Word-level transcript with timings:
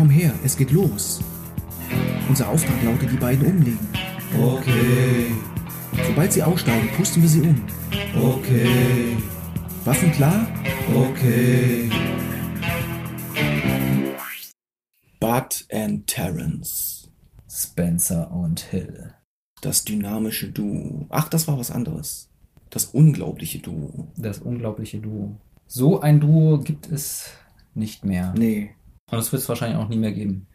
Komm 0.00 0.08
her, 0.08 0.32
es 0.42 0.56
geht 0.56 0.70
los. 0.70 1.20
Unser 2.26 2.48
Auftrag 2.48 2.82
lautet, 2.82 3.12
die 3.12 3.18
beiden 3.18 3.44
umlegen. 3.46 3.86
Okay, 4.34 5.26
Sobald 6.06 6.32
sie 6.32 6.42
aussteigen, 6.42 6.88
pusten 6.96 7.20
wir 7.20 7.28
sie 7.28 7.42
um. 7.42 7.62
okay, 8.18 9.18
Waffen 9.84 10.10
klar? 10.12 10.46
okay. 10.96 11.90
Bud 15.20 15.66
and 15.70 16.06
Terrence. 16.06 17.10
Spencer 17.46 18.30
und 18.30 18.60
Hill. 18.60 19.12
Das 19.60 19.84
dynamische 19.84 20.50
Duo. 20.50 21.04
Ach, 21.10 21.28
das 21.28 21.46
war 21.46 21.58
was 21.58 21.70
anderes. 21.70 22.30
Das 22.70 22.86
unglaubliche 22.86 23.58
Duo. 23.58 24.08
Das 24.16 24.38
unglaubliche 24.38 24.98
Duo. 24.98 25.36
So 25.66 26.00
ein 26.00 26.20
Duo 26.20 26.56
gibt 26.56 26.90
es 26.90 27.34
nicht 27.74 28.06
mehr. 28.06 28.32
Nee. 28.34 28.70
Und 29.10 29.18
es 29.18 29.32
wird 29.32 29.42
es 29.42 29.48
wahrscheinlich 29.48 29.78
auch 29.78 29.88
nie 29.88 29.98
mehr 29.98 30.12
geben. 30.12 30.46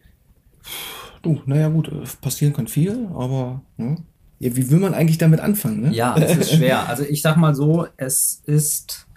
Du, 1.21 1.41
naja 1.45 1.69
gut, 1.69 1.89
äh, 1.89 2.03
passieren 2.21 2.53
kann 2.53 2.67
viel, 2.67 3.07
aber 3.13 3.61
ne? 3.77 3.97
ja, 4.39 4.55
wie 4.55 4.69
will 4.69 4.79
man 4.79 4.93
eigentlich 4.93 5.17
damit 5.17 5.39
anfangen? 5.39 5.81
Ne? 5.81 5.93
Ja, 5.93 6.15
es 6.17 6.37
ist 6.37 6.51
schwer. 6.53 6.87
Also 6.87 7.03
ich 7.03 7.21
sag 7.21 7.37
mal 7.37 7.55
so, 7.55 7.87
es 7.97 8.41
ist, 8.45 9.07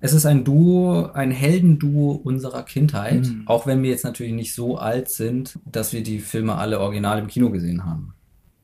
es 0.00 0.12
ist 0.12 0.26
ein 0.26 0.44
Duo, 0.44 1.10
ein 1.12 1.30
Heldenduo 1.30 2.12
unserer 2.12 2.62
Kindheit. 2.62 3.26
Mhm. 3.26 3.42
Auch 3.46 3.66
wenn 3.66 3.82
wir 3.82 3.90
jetzt 3.90 4.04
natürlich 4.04 4.32
nicht 4.32 4.54
so 4.54 4.78
alt 4.78 5.10
sind, 5.10 5.58
dass 5.70 5.92
wir 5.92 6.02
die 6.02 6.18
Filme 6.18 6.54
alle 6.54 6.80
original 6.80 7.18
im 7.18 7.26
Kino 7.26 7.50
gesehen 7.50 7.84
haben. 7.84 8.14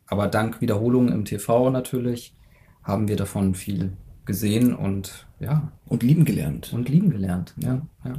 Aber 0.07 0.29
dank 0.29 0.61
Wiederholungen 0.61 1.13
im 1.13 1.25
TV 1.25 1.71
natürlich 1.71 2.35
haben 2.83 3.09
wir 3.09 3.17
davon 3.17 3.55
viel 3.55 3.93
gesehen 4.25 4.75
und 4.75 5.27
ja, 5.41 5.73
Und 5.87 6.03
lieben 6.03 6.25
gelernt. 6.25 6.73
und 6.73 6.89
lieben 6.89 7.11
gelernt. 7.11 7.55
Ja, 7.59 7.83
ja. 8.05 8.15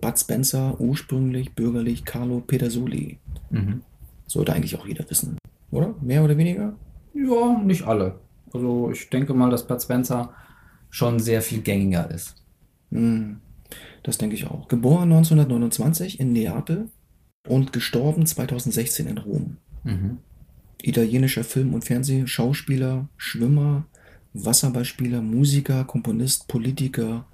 Bud 0.00 0.18
Spencer, 0.18 0.80
ursprünglich 0.80 1.54
bürgerlich 1.54 2.04
Carlo 2.04 2.40
Pedersoli. 2.40 3.18
Mhm. 3.50 3.82
Sollte 4.26 4.52
eigentlich 4.52 4.76
auch 4.76 4.86
jeder 4.86 5.08
wissen. 5.08 5.38
Oder? 5.70 5.94
Mehr 6.00 6.24
oder 6.24 6.36
weniger? 6.36 6.74
Ja, 7.14 7.58
nicht 7.62 7.82
alle. 7.82 8.18
Also 8.52 8.90
ich 8.90 9.08
denke 9.10 9.34
mal, 9.34 9.50
dass 9.50 9.66
Bud 9.66 9.82
Spencer 9.82 10.32
schon 10.90 11.18
sehr 11.18 11.42
viel 11.42 11.60
gängiger 11.60 12.10
ist. 12.10 12.36
Hm, 12.90 13.40
das 14.02 14.18
denke 14.18 14.36
ich 14.36 14.46
auch. 14.46 14.68
Geboren 14.68 15.12
1929 15.12 16.20
in 16.20 16.32
Neapel 16.32 16.88
und 17.48 17.72
gestorben 17.72 18.26
2016 18.26 19.06
in 19.08 19.18
Rom. 19.18 19.56
Mhm. 19.82 20.18
Italienischer 20.82 21.44
Film- 21.44 21.74
und 21.74 21.84
Fernsehschauspieler, 21.84 23.08
Schwimmer, 23.16 23.86
Wasserballspieler, 24.34 25.22
Musiker, 25.22 25.84
Komponist, 25.84 26.46
Politiker, 26.48 27.26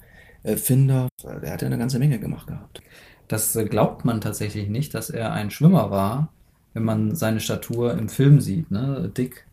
Erfinder. 0.42 1.08
Er 1.22 1.52
hat 1.52 1.62
ja 1.62 1.66
eine 1.66 1.78
ganze 1.78 1.98
Menge 1.98 2.18
gemacht 2.18 2.46
gehabt. 2.46 2.82
Das 3.28 3.54
äh, 3.56 3.64
glaubt 3.64 4.04
man 4.04 4.20
tatsächlich 4.20 4.68
nicht, 4.68 4.94
dass 4.94 5.10
er 5.10 5.32
ein 5.32 5.50
Schwimmer 5.50 5.90
war, 5.90 6.32
wenn 6.74 6.84
man 6.84 7.14
seine 7.14 7.40
Statur 7.40 7.96
im 7.96 8.08
Film 8.08 8.40
sieht. 8.40 8.70
Ne? 8.70 9.10
Dick, 9.16 9.46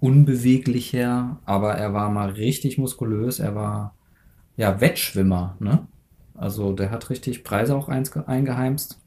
unbeweglicher, 0.00 1.38
aber 1.44 1.74
er 1.74 1.92
war 1.92 2.10
mal 2.10 2.30
richtig 2.30 2.78
muskulös. 2.78 3.40
Er 3.40 3.54
war 3.54 3.94
ja 4.56 4.80
Wettschwimmer. 4.80 5.56
Ne? 5.58 5.86
Also 6.36 6.72
der 6.72 6.90
hat 6.90 7.10
richtig 7.10 7.44
Preise 7.44 7.74
auch 7.76 7.88
eingeheimst. 7.88 9.00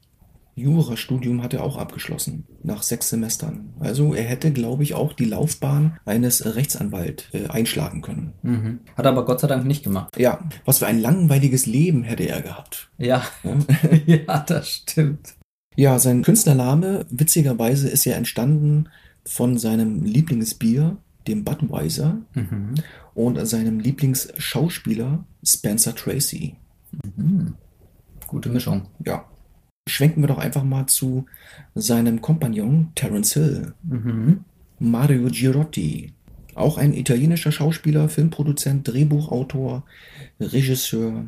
Jurastudium 0.58 1.42
hat 1.42 1.54
er 1.54 1.62
auch 1.62 1.76
abgeschlossen, 1.76 2.46
nach 2.62 2.82
sechs 2.82 3.08
Semestern. 3.10 3.72
Also 3.80 4.14
er 4.14 4.24
hätte, 4.24 4.52
glaube 4.52 4.82
ich, 4.82 4.94
auch 4.94 5.12
die 5.12 5.24
Laufbahn 5.24 5.98
eines 6.04 6.54
Rechtsanwalt 6.56 7.28
äh, 7.32 7.46
einschlagen 7.48 8.02
können. 8.02 8.32
Mhm. 8.42 8.80
Hat 8.96 9.04
er 9.06 9.12
aber 9.12 9.24
Gott 9.24 9.40
sei 9.40 9.46
Dank 9.48 9.64
nicht 9.64 9.84
gemacht. 9.84 10.16
Ja, 10.18 10.40
was 10.64 10.78
für 10.78 10.86
ein 10.86 11.00
langweiliges 11.00 11.66
Leben 11.66 12.02
hätte 12.02 12.24
er 12.24 12.42
gehabt. 12.42 12.90
Ja, 12.98 13.22
Ja? 13.42 13.56
ja, 14.06 14.38
das 14.40 14.68
stimmt. 14.68 15.34
Ja, 15.76 15.98
sein 15.98 16.22
Künstlername, 16.22 17.06
witzigerweise, 17.08 17.88
ist 17.88 18.04
ja 18.04 18.14
entstanden 18.14 18.88
von 19.24 19.58
seinem 19.58 20.04
Lieblingsbier, 20.04 20.96
dem 21.28 21.44
Budweiser, 21.44 22.18
Mhm. 22.34 22.74
und 23.14 23.46
seinem 23.46 23.78
Lieblingsschauspieler, 23.80 25.24
Spencer 25.44 25.94
Tracy. 25.94 26.56
Mhm. 27.16 27.54
Gute 28.26 28.48
Mischung. 28.48 28.86
Ja. 29.04 29.24
Schwenken 29.88 30.22
wir 30.22 30.28
doch 30.28 30.38
einfach 30.38 30.64
mal 30.64 30.86
zu 30.86 31.26
seinem 31.74 32.20
Kompagnon 32.20 32.92
Terence 32.94 33.32
Hill, 33.34 33.72
Mhm. 33.82 34.44
Mario 34.78 35.28
Girotti. 35.30 36.12
Auch 36.54 36.76
ein 36.78 36.92
italienischer 36.92 37.52
Schauspieler, 37.52 38.08
Filmproduzent, 38.08 38.86
Drehbuchautor, 38.88 39.84
Regisseur. 40.40 41.24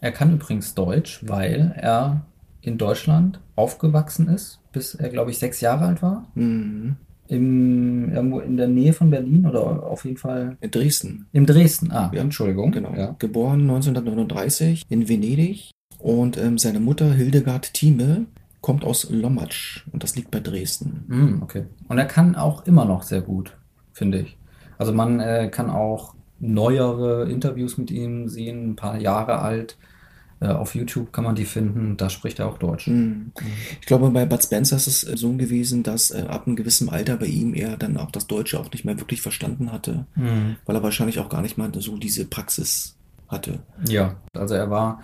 Er 0.00 0.12
kann 0.12 0.32
übrigens 0.32 0.74
Deutsch, 0.74 1.20
weil 1.26 1.74
er 1.76 2.24
in 2.62 2.78
Deutschland 2.78 3.40
aufgewachsen 3.56 4.28
ist, 4.28 4.60
bis 4.72 4.94
er, 4.94 5.08
glaube 5.08 5.30
ich, 5.30 5.38
sechs 5.38 5.60
Jahre 5.60 5.86
alt 5.86 6.02
war. 6.02 6.30
Mhm. 6.34 6.96
Im, 7.28 8.10
irgendwo 8.12 8.40
in 8.40 8.56
der 8.56 8.66
Nähe 8.66 8.92
von 8.92 9.08
Berlin 9.10 9.46
oder 9.46 9.84
auf 9.84 10.04
jeden 10.04 10.16
Fall 10.16 10.56
In 10.60 10.70
Dresden. 10.72 11.26
im 11.32 11.46
Dresden. 11.46 11.92
Ah, 11.92 12.10
Ja, 12.12 12.22
Entschuldigung. 12.22 12.72
Genau. 12.72 12.92
Ja. 12.94 13.14
Geboren 13.20 13.60
1939 13.60 14.82
in 14.88 15.08
Venedig. 15.08 15.70
Und 16.00 16.36
ähm, 16.38 16.58
seine 16.58 16.80
Mutter 16.80 17.12
Hildegard 17.12 17.74
Thieme 17.74 18.26
kommt 18.60 18.84
aus 18.84 19.08
Lommatsch. 19.10 19.86
Und 19.92 20.02
das 20.02 20.16
liegt 20.16 20.30
bei 20.30 20.40
Dresden. 20.40 21.04
Mm, 21.08 21.42
okay. 21.42 21.64
Und 21.88 21.98
er 21.98 22.06
kann 22.06 22.36
auch 22.36 22.66
immer 22.66 22.84
noch 22.84 23.02
sehr 23.02 23.20
gut, 23.20 23.56
finde 23.92 24.20
ich. 24.20 24.36
Also 24.78 24.92
man 24.92 25.20
äh, 25.20 25.48
kann 25.50 25.70
auch 25.70 26.14
neuere 26.38 27.30
Interviews 27.30 27.76
mit 27.76 27.90
ihm 27.90 28.28
sehen, 28.28 28.70
ein 28.70 28.76
paar 28.76 28.98
Jahre 28.98 29.40
alt. 29.40 29.76
Äh, 30.40 30.48
auf 30.48 30.74
YouTube 30.74 31.12
kann 31.12 31.24
man 31.24 31.34
die 31.34 31.44
finden. 31.44 31.98
Da 31.98 32.08
spricht 32.08 32.38
er 32.38 32.48
auch 32.48 32.56
Deutsch. 32.56 32.86
Mhm. 32.86 33.32
Ich 33.78 33.86
glaube, 33.86 34.08
bei 34.10 34.24
Bud 34.24 34.42
Spencer 34.42 34.76
ist 34.76 34.86
es 34.86 35.04
äh, 35.04 35.16
so 35.18 35.34
gewesen, 35.34 35.82
dass 35.82 36.10
äh, 36.10 36.24
ab 36.28 36.46
einem 36.46 36.56
gewissen 36.56 36.88
Alter 36.88 37.18
bei 37.18 37.26
ihm 37.26 37.52
er 37.52 37.76
dann 37.76 37.98
auch 37.98 38.10
das 38.10 38.26
Deutsche 38.26 38.58
auch 38.58 38.70
nicht 38.72 38.86
mehr 38.86 38.98
wirklich 38.98 39.20
verstanden 39.20 39.70
hatte. 39.70 40.06
Mhm. 40.14 40.56
Weil 40.64 40.76
er 40.76 40.82
wahrscheinlich 40.82 41.18
auch 41.18 41.28
gar 41.28 41.42
nicht 41.42 41.58
mal 41.58 41.70
so 41.78 41.98
diese 41.98 42.24
Praxis 42.24 42.96
hatte. 43.28 43.60
Ja, 43.86 44.16
also 44.34 44.54
er 44.54 44.70
war 44.70 45.02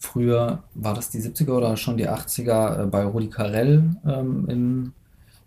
früher, 0.00 0.64
war 0.74 0.94
das 0.94 1.10
die 1.10 1.20
70er 1.20 1.52
oder 1.52 1.76
schon 1.76 1.96
die 1.96 2.08
80er 2.08 2.82
äh, 2.82 2.86
bei 2.86 3.04
Rudi 3.04 3.28
Carell 3.28 3.96
ähm, 4.04 4.48
in, 4.48 4.92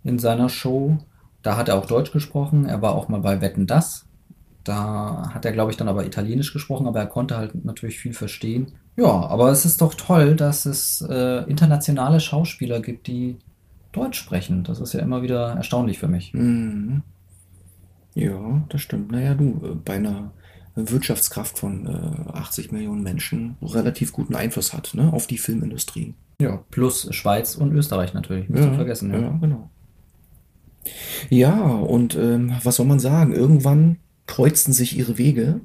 in 0.04 0.20
seiner 0.20 0.48
Show. 0.48 0.98
Da 1.42 1.58
hat 1.58 1.68
er 1.68 1.76
auch 1.76 1.88
Deutsch 1.88 2.12
gesprochen. 2.12 2.66
Er 2.66 2.82
war 2.82 2.94
auch 2.96 3.10
mal 3.10 3.20
bei 3.20 3.42
Wetten 3.42 3.68
Das. 3.68 4.06
Da 4.64 5.32
hat 5.34 5.44
er, 5.44 5.52
glaube 5.52 5.72
ich, 5.72 5.78
dann 5.78 5.90
aber 5.90 6.06
Italienisch 6.06 6.54
gesprochen, 6.54 6.88
aber 6.88 7.00
er 7.00 7.08
konnte 7.08 7.36
halt 7.36 7.66
natürlich 7.66 8.00
viel 8.00 8.14
verstehen. 8.14 8.72
Ja, 8.96 9.26
aber 9.26 9.50
es 9.52 9.66
ist 9.66 9.82
doch 9.82 9.96
toll, 9.96 10.36
dass 10.36 10.66
es 10.66 11.02
äh, 11.02 11.44
internationale 11.50 12.22
Schauspieler 12.22 12.80
gibt, 12.80 13.08
die 13.08 13.38
Deutsch 13.92 14.20
sprechen. 14.20 14.64
Das 14.64 14.80
ist 14.80 14.94
ja 14.94 15.02
immer 15.02 15.22
wieder 15.22 15.54
erstaunlich 15.56 16.00
für 16.00 16.08
mich. 16.08 16.34
Mhm. 16.34 17.02
Ja, 18.14 18.64
das 18.70 18.82
stimmt. 18.82 19.12
Naja, 19.12 19.34
du, 19.34 19.60
äh, 19.64 19.76
bei 19.84 19.96
einer 19.96 20.32
Wirtschaftskraft 20.76 21.58
von 21.60 21.86
äh, 21.86 22.32
80 22.32 22.72
Millionen 22.72 23.04
Menschen 23.04 23.56
relativ 23.62 24.12
guten 24.12 24.36
Einfluss 24.36 24.74
hat 24.74 24.92
ne, 24.94 25.14
auf 25.14 25.28
die 25.28 25.38
Filmindustrie. 25.38 26.14
Ja, 26.42 26.64
plus 26.72 27.08
Schweiz 27.14 27.56
und 27.56 27.72
Österreich 27.74 28.14
natürlich, 28.14 28.50
nicht 28.50 28.64
zu 28.64 28.74
vergessen. 28.74 29.14
Ja, 29.14 29.38
genau. 29.40 29.70
Ja, 31.30 31.62
und 31.62 32.16
ähm, 32.16 32.54
was 32.64 32.76
soll 32.78 32.86
man 32.86 33.00
sagen? 33.00 33.34
Irgendwann 33.34 33.98
kreuzten 34.28 34.74
sich 34.74 34.98
ihre 34.98 35.18
Wege, 35.18 35.62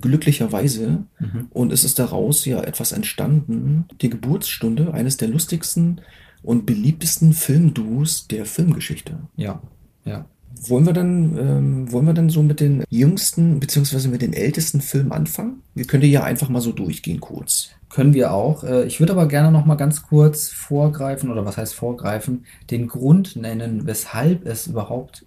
glücklicherweise, 0.00 1.04
Mhm. 1.18 1.46
und 1.50 1.72
es 1.72 1.84
ist 1.84 1.98
daraus 1.98 2.44
ja 2.44 2.62
etwas 2.62 2.92
entstanden, 2.92 3.86
die 4.00 4.10
Geburtsstunde 4.10 4.92
eines 4.94 5.16
der 5.16 5.28
lustigsten 5.28 6.00
und 6.42 6.66
beliebtesten 6.66 7.32
Filmduos 7.32 8.26
der 8.28 8.46
Filmgeschichte. 8.46 9.18
Ja, 9.36 9.60
ja. 10.04 10.26
Wollen 10.68 10.86
wir 10.86 10.92
dann, 10.92 11.36
ähm, 11.38 11.92
wollen 11.92 12.06
wir 12.06 12.14
dann 12.14 12.30
so 12.30 12.42
mit 12.42 12.60
den 12.60 12.84
jüngsten 12.88 13.58
beziehungsweise 13.58 14.08
mit 14.08 14.22
den 14.22 14.32
ältesten 14.32 14.80
Filmen 14.80 15.12
anfangen? 15.12 15.62
Wir 15.74 15.86
können 15.86 16.04
ja 16.04 16.22
einfach 16.22 16.48
mal 16.48 16.60
so 16.60 16.72
durchgehen 16.72 17.20
kurz. 17.20 17.70
Können 17.88 18.14
wir 18.14 18.32
auch. 18.32 18.62
Äh, 18.64 18.86
Ich 18.86 19.00
würde 19.00 19.12
aber 19.12 19.26
gerne 19.26 19.50
noch 19.50 19.66
mal 19.66 19.74
ganz 19.74 20.02
kurz 20.02 20.48
vorgreifen, 20.48 21.30
oder 21.30 21.44
was 21.44 21.56
heißt 21.56 21.74
vorgreifen, 21.74 22.46
den 22.70 22.86
Grund 22.86 23.36
nennen, 23.36 23.86
weshalb 23.86 24.46
es 24.46 24.66
überhaupt 24.66 25.24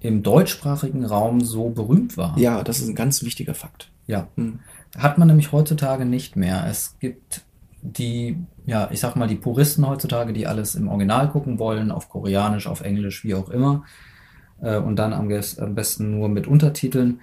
im 0.00 0.22
deutschsprachigen 0.22 1.04
Raum 1.04 1.40
so 1.42 1.70
berühmt 1.70 2.16
war. 2.16 2.38
Ja, 2.38 2.62
das 2.62 2.80
ist 2.80 2.88
ein 2.88 2.94
ganz 2.94 3.22
wichtiger 3.22 3.54
Fakt. 3.54 3.90
Ja. 4.06 4.28
Hm. 4.36 4.60
Hat 4.96 5.18
man 5.18 5.28
nämlich 5.28 5.52
heutzutage 5.52 6.04
nicht 6.04 6.36
mehr. 6.36 6.66
Es 6.68 6.96
gibt 7.00 7.42
die, 7.82 8.36
ja, 8.66 8.88
ich 8.90 9.00
sag 9.00 9.16
mal, 9.16 9.28
die 9.28 9.36
Puristen 9.36 9.86
heutzutage, 9.86 10.32
die 10.32 10.46
alles 10.46 10.74
im 10.74 10.88
Original 10.88 11.28
gucken 11.30 11.58
wollen, 11.58 11.90
auf 11.90 12.08
Koreanisch, 12.08 12.66
auf 12.66 12.80
Englisch, 12.80 13.24
wie 13.24 13.34
auch 13.34 13.50
immer. 13.50 13.84
Äh, 14.62 14.76
Und 14.76 14.96
dann 14.96 15.12
am, 15.12 15.30
am 15.30 15.74
besten 15.74 16.10
nur 16.10 16.28
mit 16.28 16.46
Untertiteln. 16.46 17.20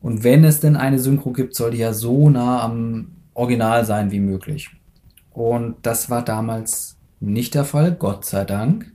Und 0.00 0.24
wenn 0.24 0.44
es 0.44 0.60
denn 0.60 0.76
eine 0.76 0.98
Synchro 0.98 1.32
gibt, 1.32 1.54
soll 1.54 1.72
die 1.72 1.78
ja 1.78 1.92
so 1.92 2.30
nah 2.30 2.62
am 2.62 3.12
Original 3.34 3.84
sein 3.84 4.10
wie 4.10 4.20
möglich. 4.20 4.70
Und 5.30 5.76
das 5.82 6.10
war 6.10 6.24
damals 6.24 6.96
nicht 7.20 7.54
der 7.54 7.64
Fall, 7.64 7.92
Gott 7.92 8.24
sei 8.24 8.44
Dank. 8.44 8.92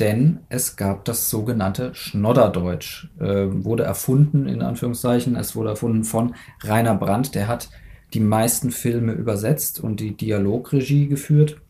Denn 0.00 0.40
es 0.48 0.76
gab 0.76 1.04
das 1.04 1.30
sogenannte 1.30 1.94
Schnodderdeutsch. 1.94 3.08
Äh, 3.20 3.46
wurde 3.64 3.84
erfunden, 3.84 4.48
in 4.48 4.60
Anführungszeichen. 4.60 5.36
Es 5.36 5.54
wurde 5.54 5.70
erfunden 5.70 6.02
von 6.02 6.34
Rainer 6.62 6.96
Brandt. 6.96 7.34
Der 7.36 7.46
hat 7.46 7.70
die 8.12 8.20
meisten 8.20 8.70
Filme 8.70 9.12
übersetzt 9.12 9.80
und 9.80 10.00
die 10.00 10.16
Dialogregie 10.16 11.06
geführt. 11.06 11.60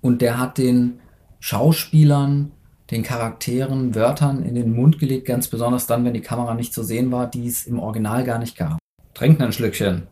Und 0.00 0.22
der 0.22 0.38
hat 0.38 0.56
den 0.56 1.00
Schauspielern, 1.40 2.52
den 2.90 3.02
Charakteren, 3.02 3.94
Wörtern 3.94 4.42
in 4.42 4.54
den 4.54 4.72
Mund 4.74 4.98
gelegt, 4.98 5.26
ganz 5.26 5.48
besonders 5.48 5.86
dann, 5.86 6.04
wenn 6.04 6.14
die 6.14 6.22
Kamera 6.22 6.54
nicht 6.54 6.72
zu 6.72 6.82
sehen 6.82 7.10
war, 7.12 7.26
die 7.26 7.46
es 7.46 7.66
im 7.66 7.78
Original 7.78 8.24
gar 8.24 8.38
nicht 8.38 8.56
gab. 8.56 8.78
Trink 9.14 9.40
ein 9.40 9.52
Schlückchen. 9.52 10.06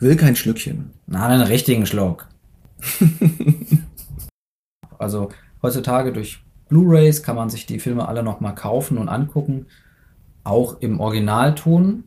Will 0.00 0.16
kein 0.16 0.36
Schlückchen. 0.36 0.90
Na, 1.06 1.26
einen 1.26 1.42
richtigen 1.42 1.86
Schluck. 1.86 2.28
also 4.98 5.30
heutzutage 5.62 6.12
durch 6.12 6.42
Blu-rays 6.68 7.22
kann 7.22 7.36
man 7.36 7.50
sich 7.50 7.66
die 7.66 7.80
Filme 7.80 8.08
alle 8.08 8.22
nochmal 8.22 8.54
kaufen 8.54 8.98
und 8.98 9.08
angucken, 9.08 9.66
auch 10.44 10.80
im 10.80 11.00
Originalton. 11.00 12.04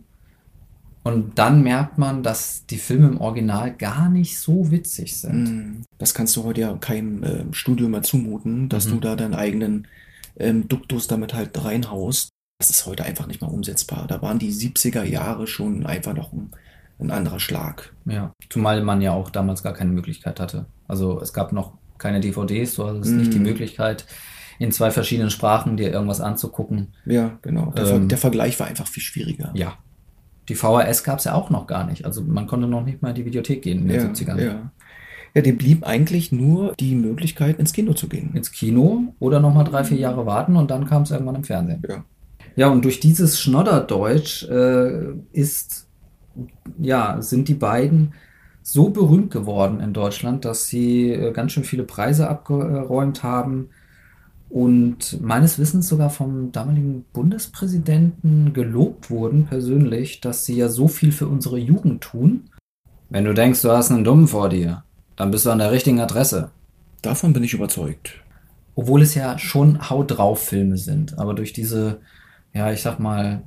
Und 1.03 1.39
dann 1.39 1.63
merkt 1.63 1.97
man, 1.97 2.21
dass 2.21 2.65
die 2.67 2.77
Filme 2.77 3.07
im 3.07 3.19
Original 3.21 3.73
gar 3.73 4.07
nicht 4.09 4.37
so 4.39 4.69
witzig 4.69 5.17
sind. 5.19 5.43
Mm, 5.79 5.83
Das 5.97 6.13
kannst 6.13 6.35
du 6.35 6.43
heute 6.43 6.61
ja 6.61 6.73
keinem 6.77 7.23
äh, 7.23 7.43
Studio 7.51 7.89
mehr 7.89 8.03
zumuten, 8.03 8.69
dass 8.69 8.85
Mhm. 8.85 8.91
du 8.91 8.99
da 8.99 9.15
deinen 9.15 9.33
eigenen 9.33 9.87
ähm, 10.39 10.67
Duktus 10.67 11.07
damit 11.07 11.33
halt 11.33 11.63
reinhaust. 11.63 12.29
Das 12.59 12.69
ist 12.69 12.85
heute 12.85 13.03
einfach 13.03 13.27
nicht 13.27 13.41
mehr 13.41 13.51
umsetzbar. 13.51 14.05
Da 14.07 14.21
waren 14.21 14.37
die 14.39 14.51
70er 14.53 15.03
Jahre 15.03 15.47
schon 15.47 15.85
einfach 15.85 16.13
noch 16.13 16.31
ein, 16.33 16.51
ein 16.99 17.11
anderer 17.11 17.39
Schlag. 17.39 17.93
Ja. 18.05 18.31
Zumal 18.49 18.83
man 18.83 19.01
ja 19.01 19.11
auch 19.13 19.29
damals 19.31 19.63
gar 19.63 19.73
keine 19.73 19.91
Möglichkeit 19.91 20.39
hatte. 20.39 20.67
Also 20.87 21.19
es 21.19 21.33
gab 21.33 21.51
noch 21.51 21.73
keine 21.97 22.19
DVDs, 22.19 22.75
du 22.75 22.85
hattest 22.87 23.11
nicht 23.11 23.33
die 23.33 23.37
Mhm. 23.39 23.43
Möglichkeit, 23.45 24.05
in 24.59 24.71
zwei 24.71 24.91
verschiedenen 24.91 25.31
Sprachen 25.31 25.77
dir 25.77 25.91
irgendwas 25.91 26.21
anzugucken. 26.21 26.93
Ja, 27.05 27.39
genau. 27.41 27.71
Der, 27.71 27.85
Ver 27.87 27.95
Ähm. 27.95 28.07
der 28.07 28.17
Vergleich 28.19 28.59
war 28.59 28.67
einfach 28.67 28.87
viel 28.87 29.03
schwieriger. 29.03 29.51
Ja. 29.55 29.77
Die 30.51 30.55
VHS 30.55 31.05
gab 31.05 31.19
es 31.19 31.23
ja 31.23 31.33
auch 31.33 31.49
noch 31.49 31.65
gar 31.65 31.85
nicht. 31.85 32.03
Also 32.03 32.21
man 32.21 32.45
konnte 32.45 32.67
noch 32.67 32.83
nicht 32.83 33.01
mal 33.01 33.09
in 33.09 33.15
die 33.15 33.23
Videothek 33.23 33.61
gehen 33.61 33.83
in 33.83 33.87
den 33.87 34.01
ja, 34.01 34.07
70ern. 34.07 34.41
ja. 34.41 34.71
Ja, 35.33 35.41
dem 35.41 35.57
blieb 35.57 35.85
eigentlich 35.85 36.33
nur 36.33 36.73
die 36.77 36.93
Möglichkeit, 36.93 37.57
ins 37.57 37.71
Kino 37.71 37.93
zu 37.93 38.09
gehen. 38.09 38.31
ins 38.33 38.51
Kino 38.51 39.13
oder 39.19 39.39
nochmal 39.39 39.63
drei, 39.63 39.85
vier 39.85 39.97
Jahre 39.97 40.25
warten 40.25 40.57
und 40.57 40.69
dann 40.69 40.87
kam 40.87 41.03
es 41.03 41.11
irgendwann 41.11 41.35
im 41.35 41.45
Fernsehen. 41.45 41.81
Ja. 41.87 42.03
Ja, 42.57 42.67
und 42.67 42.83
durch 42.83 42.99
dieses 42.99 43.39
Schnodderdeutsch 43.39 44.43
äh, 44.49 45.13
ist, 45.31 45.87
ja, 46.77 47.21
sind 47.21 47.47
die 47.47 47.53
beiden 47.53 48.13
so 48.61 48.89
berühmt 48.89 49.31
geworden 49.31 49.79
in 49.79 49.93
Deutschland, 49.93 50.43
dass 50.43 50.67
sie 50.67 51.13
äh, 51.13 51.31
ganz 51.31 51.53
schön 51.53 51.63
viele 51.63 51.83
Preise 51.83 52.27
abgeräumt 52.27 53.23
haben 53.23 53.69
und 54.51 55.21
meines 55.21 55.59
Wissens 55.59 55.87
sogar 55.87 56.09
vom 56.09 56.51
damaligen 56.51 57.05
Bundespräsidenten 57.13 58.51
gelobt 58.51 59.09
wurden 59.09 59.45
persönlich, 59.45 60.19
dass 60.19 60.43
sie 60.45 60.57
ja 60.57 60.67
so 60.67 60.89
viel 60.89 61.13
für 61.13 61.27
unsere 61.27 61.57
Jugend 61.57 62.01
tun. 62.01 62.49
Wenn 63.09 63.23
du 63.23 63.33
denkst, 63.33 63.61
du 63.61 63.71
hast 63.71 63.91
einen 63.91 64.03
Dummen 64.03 64.27
vor 64.27 64.49
dir, 64.49 64.83
dann 65.15 65.31
bist 65.31 65.45
du 65.45 65.51
an 65.51 65.59
der 65.59 65.71
richtigen 65.71 66.01
Adresse. 66.01 66.51
Davon 67.01 67.31
bin 67.31 67.43
ich 67.43 67.53
überzeugt. 67.53 68.19
Obwohl 68.75 69.01
es 69.01 69.15
ja 69.15 69.37
schon 69.37 69.89
Haut 69.89 70.17
drauf 70.17 70.43
Filme 70.43 70.77
sind, 70.77 71.17
aber 71.17 71.33
durch 71.33 71.53
diese, 71.53 71.99
ja, 72.53 72.71
ich 72.73 72.81
sag 72.81 72.99
mal, 72.99 73.43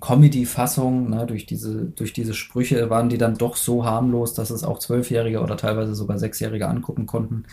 Comedy-Fassung, 0.00 1.10
ne, 1.10 1.26
durch 1.26 1.44
diese, 1.44 1.86
durch 1.86 2.12
diese 2.12 2.34
Sprüche 2.34 2.88
waren 2.88 3.08
die 3.08 3.18
dann 3.18 3.36
doch 3.36 3.56
so 3.56 3.84
harmlos, 3.84 4.34
dass 4.34 4.50
es 4.50 4.62
auch 4.62 4.78
Zwölfjährige 4.78 5.40
oder 5.40 5.56
teilweise 5.56 5.96
sogar 5.96 6.18
Sechsjährige 6.20 6.68
angucken 6.68 7.06
konnten. 7.06 7.44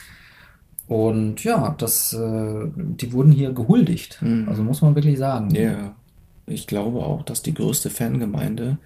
Und 0.88 1.44
ja, 1.44 1.76
das, 1.78 2.14
äh, 2.14 2.68
die 2.76 3.12
wurden 3.12 3.32
hier 3.32 3.52
gehuldigt. 3.52 4.22
Mhm. 4.22 4.48
Also 4.48 4.64
muss 4.64 4.82
man 4.82 4.96
wirklich 4.96 5.18
sagen. 5.18 5.54
Ja, 5.54 5.96
ich 6.46 6.66
glaube 6.68 7.00
auch, 7.00 7.24
dass 7.24 7.42
die 7.42 7.54
größte 7.54 7.90
Fangemeinde 7.90 8.78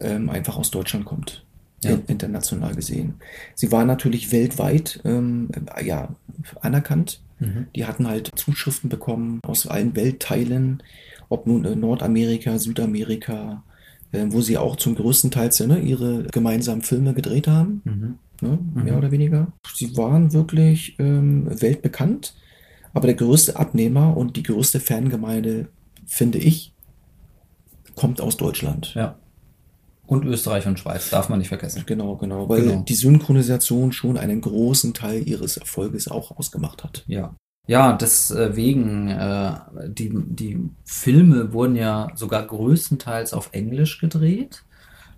ähm, 0.00 0.28
einfach 0.28 0.56
aus 0.58 0.70
Deutschland 0.70 1.04
kommt. 1.06 1.44
Ja. 1.82 1.92
in- 1.92 2.02
International 2.08 2.74
gesehen. 2.74 3.14
Sie 3.54 3.72
war 3.72 3.86
natürlich 3.86 4.32
weltweit 4.32 5.00
ähm, 5.06 5.48
ja, 5.82 6.10
anerkannt. 6.60 7.22
Mhm. 7.38 7.68
Die 7.74 7.86
hatten 7.86 8.06
halt 8.06 8.30
Zuschriften 8.34 8.90
bekommen 8.90 9.40
aus 9.46 9.66
allen 9.66 9.96
Weltteilen, 9.96 10.82
ob 11.30 11.46
nun 11.46 11.64
äh, 11.64 11.74
Nordamerika, 11.74 12.58
Südamerika, 12.58 13.62
äh, 14.12 14.26
wo 14.28 14.42
sie 14.42 14.58
auch 14.58 14.76
zum 14.76 14.94
größten 14.94 15.30
Teil 15.30 15.48
ne, 15.68 15.78
ihre 15.78 16.24
gemeinsamen 16.24 16.82
Filme 16.82 17.14
gedreht 17.14 17.48
haben, 17.48 17.80
Mhm. 17.86 18.14
Ne, 18.42 18.58
mehr 18.74 18.92
Mhm. 18.92 18.98
oder 18.98 19.10
weniger. 19.10 19.52
Sie 19.74 19.96
waren 19.96 20.32
wirklich 20.32 20.96
ähm, 20.98 21.46
weltbekannt, 21.60 22.34
aber 22.92 23.06
der 23.06 23.16
größte 23.16 23.56
Abnehmer 23.56 24.16
und 24.16 24.36
die 24.36 24.42
größte 24.42 24.80
Fangemeinde, 24.80 25.68
finde 26.06 26.38
ich, 26.38 26.74
kommt 27.94 28.20
aus 28.20 28.36
Deutschland. 28.36 28.94
Ja. 28.94 29.16
Und 30.06 30.24
Österreich 30.24 30.66
und 30.66 30.78
Schweiz, 30.78 31.08
darf 31.10 31.28
man 31.28 31.38
nicht 31.38 31.48
vergessen. 31.48 31.84
Genau, 31.86 32.16
genau, 32.16 32.48
weil 32.48 32.62
Genau. 32.62 32.82
die 32.82 32.94
Synchronisation 32.94 33.92
schon 33.92 34.16
einen 34.16 34.40
großen 34.40 34.92
Teil 34.92 35.26
ihres 35.28 35.56
Erfolges 35.56 36.08
auch 36.08 36.36
ausgemacht 36.36 36.82
hat. 36.82 37.04
Ja. 37.06 37.36
Ja, 37.68 37.92
deswegen, 37.92 39.06
äh, 39.08 39.52
die, 39.86 40.10
die 40.12 40.58
Filme 40.84 41.52
wurden 41.52 41.76
ja 41.76 42.08
sogar 42.16 42.44
größtenteils 42.44 43.32
auf 43.32 43.50
Englisch 43.52 44.00
gedreht. 44.00 44.64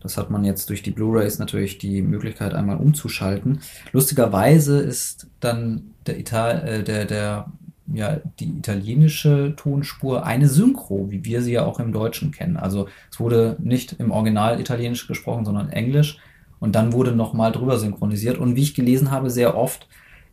Das 0.03 0.17
hat 0.17 0.31
man 0.31 0.45
jetzt 0.45 0.69
durch 0.69 0.83
die 0.83 0.91
Blu-rays 0.91 1.39
natürlich 1.39 1.79
die 1.79 2.03
Möglichkeit, 2.03 2.55
einmal 2.55 2.77
umzuschalten. 2.77 3.61
Lustigerweise 3.93 4.79
ist 4.79 5.29
dann 5.41 5.93
der 6.07 6.19
Ital 6.19 6.67
äh, 6.67 6.83
der, 6.83 7.05
der, 7.05 7.53
ja, 7.93 8.21
die 8.41 8.49
italienische 8.49 9.55
Tonspur 9.57 10.25
eine 10.25 10.49
Synchro, 10.49 11.11
wie 11.11 11.25
wir 11.25 11.43
sie 11.43 11.53
ja 11.53 11.65
auch 11.65 11.81
im 11.81 11.93
Deutschen 11.93 12.33
kennen. 12.33 12.57
Also 12.57 12.89
es 13.11 13.21
wurde 13.21 13.57
nicht 13.61 13.97
im 13.99 14.11
Original 14.11 14.61
Italienisch 14.61 15.07
gesprochen, 15.07 15.45
sondern 15.45 15.71
Englisch. 15.71 16.19
Und 16.59 16.77
dann 16.77 16.93
wurde 16.93 17.13
nochmal 17.13 17.51
drüber 17.51 17.77
synchronisiert. 17.79 18.39
Und 18.39 18.55
wie 18.55 18.63
ich 18.63 18.75
gelesen 18.75 19.11
habe, 19.11 19.31
sehr 19.31 19.57
oft 19.57 19.89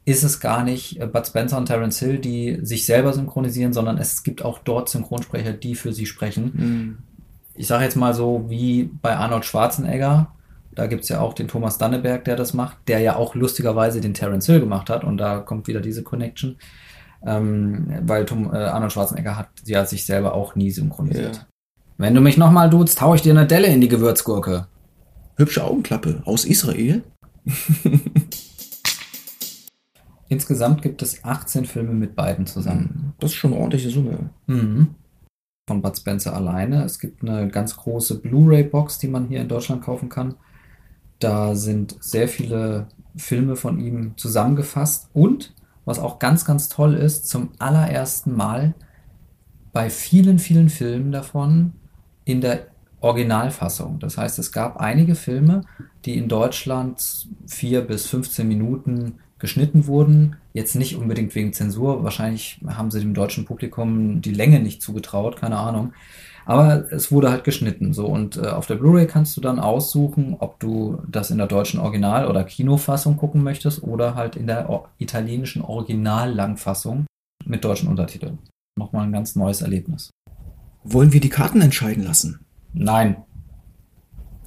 ist 0.06 0.24
es 0.24 0.40
gar 0.40 0.64
nicht 0.64 1.00
äh, 1.00 1.08
Bud 1.08 1.26
Spencer 1.26 1.58
und 1.58 1.66
Terence 1.66 2.00
Hill, 2.00 2.20
die 2.20 2.60
sich 2.62 2.86
selber 2.86 3.14
synchronisieren, 3.14 3.74
sondern 3.74 3.98
es 3.98 4.24
gibt 4.24 4.44
auch 4.44 4.60
dort 4.60 4.90
Synchronsprecher, 4.90 5.54
die 5.54 5.76
für 5.76 5.94
sie 5.94 6.06
sprechen. 6.06 6.52
Mhm. 6.54 6.98
Ich 7.60 7.68
sage 7.68 7.84
jetzt 7.84 7.98
mal 7.98 8.14
so 8.14 8.46
wie 8.48 8.90
bei 9.02 9.18
Arnold 9.18 9.44
Schwarzenegger. 9.44 10.32
Da 10.72 10.88
gibt 10.88 11.04
es 11.04 11.10
ja 11.10 11.20
auch 11.20 11.34
den 11.34 11.50
Thomas 11.50 11.78
Danneberg, 11.78 12.24
der 12.24 12.38
das 12.38 12.54
macht, 12.54 12.78
der 12.88 13.00
ja 13.00 13.18
auch 13.18 13.36
lustigerweise 13.36 14.00
den 14.00 14.14
Terence 14.14 14.46
Hill 14.46 14.62
gemacht 14.62 14.90
hat. 14.90 15.04
Und 15.04 15.18
da 15.18 15.40
kommt 15.40 15.68
wieder 15.68 15.82
diese 15.82 16.02
Connection. 16.02 16.56
Ähm, 17.22 18.00
weil 18.04 18.24
Tom, 18.24 18.54
äh, 18.54 18.60
Arnold 18.60 18.94
Schwarzenegger 18.94 19.36
hat 19.36 19.50
ja 19.66 19.84
sich 19.86 20.06
selber 20.06 20.36
auch 20.36 20.56
nie 20.56 20.72
synchronisiert. 20.72 21.36
Ja. 21.36 21.46
Wenn 21.98 22.16
du 22.16 22.22
mich 22.22 22.38
nochmal 22.38 22.70
duzt, 22.70 23.02
hau 23.02 23.14
ich 23.14 23.24
dir 23.24 23.34
eine 23.34 23.46
Delle 23.46 23.68
in 23.68 23.82
die 23.82 23.90
Gewürzgurke. 23.90 24.68
Hübsche 25.36 25.66
Augenklappe 25.66 26.22
aus 26.24 26.46
Israel. 26.46 27.04
Insgesamt 30.30 30.82
gibt 30.82 31.02
es 31.02 31.26
18 31.26 31.66
Filme 31.66 31.92
mit 31.92 32.16
beiden 32.16 32.46
zusammen. 32.46 33.16
Das 33.20 33.32
ist 33.32 33.36
schon 33.36 33.52
eine 33.52 33.60
ordentliche 33.60 33.90
Summe. 33.90 34.30
Mhm. 34.48 34.96
Von 35.70 35.84
Bud 35.84 35.96
Spencer 35.96 36.36
alleine. 36.36 36.84
Es 36.84 36.98
gibt 36.98 37.22
eine 37.22 37.48
ganz 37.48 37.78
große 37.78 38.22
Blu-ray-Box, 38.22 38.98
die 38.98 39.08
man 39.08 39.28
hier 39.28 39.40
in 39.40 39.48
Deutschland 39.48 39.84
kaufen 39.84 40.10
kann. 40.10 40.34
Da 41.20 41.54
sind 41.54 41.96
sehr 42.00 42.28
viele 42.28 42.88
Filme 43.16 43.56
von 43.56 43.78
ihm 43.78 44.18
zusammengefasst 44.18 45.10
und 45.14 45.54
was 45.86 46.00
auch 46.00 46.18
ganz, 46.18 46.44
ganz 46.44 46.70
toll 46.70 46.96
ist, 46.96 47.30
zum 47.30 47.50
allerersten 47.60 48.36
Mal 48.36 48.74
bei 49.72 49.92
vielen, 49.92 50.40
vielen 50.40 50.70
Filmen 50.70 51.12
davon 51.12 51.74
in 52.26 52.42
der 52.42 52.66
Originalfassung. 53.00 54.00
Das 54.00 54.18
heißt, 54.18 54.40
es 54.40 54.52
gab 54.52 54.78
einige 54.78 55.14
Filme, 55.14 55.62
die 56.04 56.18
in 56.18 56.28
Deutschland 56.30 57.28
vier 57.46 57.82
bis 57.82 58.08
15 58.08 58.48
Minuten 58.48 59.20
geschnitten 59.40 59.88
wurden. 59.88 60.36
Jetzt 60.54 60.76
nicht 60.76 60.96
unbedingt 60.96 61.34
wegen 61.36 61.54
Zensur. 61.54 62.04
Wahrscheinlich 62.04 62.62
haben 62.68 62.92
sie 62.92 63.00
dem 63.00 63.14
deutschen 63.14 63.46
Publikum 63.46 64.22
die 64.22 64.34
Länge 64.34 64.60
nicht 64.60 64.82
zugetraut, 64.82 65.38
keine 65.38 65.58
Ahnung. 65.58 65.94
Aber 66.46 66.92
es 66.92 67.12
wurde 67.12 67.30
halt 67.30 67.44
geschnitten. 67.44 67.94
So 67.94 68.08
und 68.08 68.38
äh, 68.38 68.48
auf 68.48 68.66
der 68.66 68.76
Blu-ray 68.76 69.06
kannst 69.06 69.38
du 69.38 69.42
dann 69.42 69.60
aussuchen, 69.60 70.36
ob 70.40 70.60
du 70.60 71.02
das 71.08 71.30
in 71.32 71.38
der 71.38 71.46
deutschen 71.48 71.80
Original- 71.80 72.28
oder 72.28 72.44
Kinofassung 72.44 73.18
gucken 73.18 73.44
möchtest 73.44 73.84
oder 73.84 74.16
halt 74.16 74.36
in 74.36 74.48
der 74.48 74.70
o- 74.70 74.88
italienischen 74.98 75.62
Original-Langfassung 75.62 77.06
mit 77.46 77.64
deutschen 77.64 77.88
Untertiteln. 77.88 78.40
Nochmal 78.78 79.04
ein 79.06 79.12
ganz 79.12 79.36
neues 79.36 79.62
Erlebnis. 79.62 80.10
Wollen 80.84 81.14
wir 81.14 81.20
die 81.22 81.30
Karten 81.30 81.62
entscheiden 81.62 82.04
lassen? 82.04 82.40
Nein, 82.74 83.18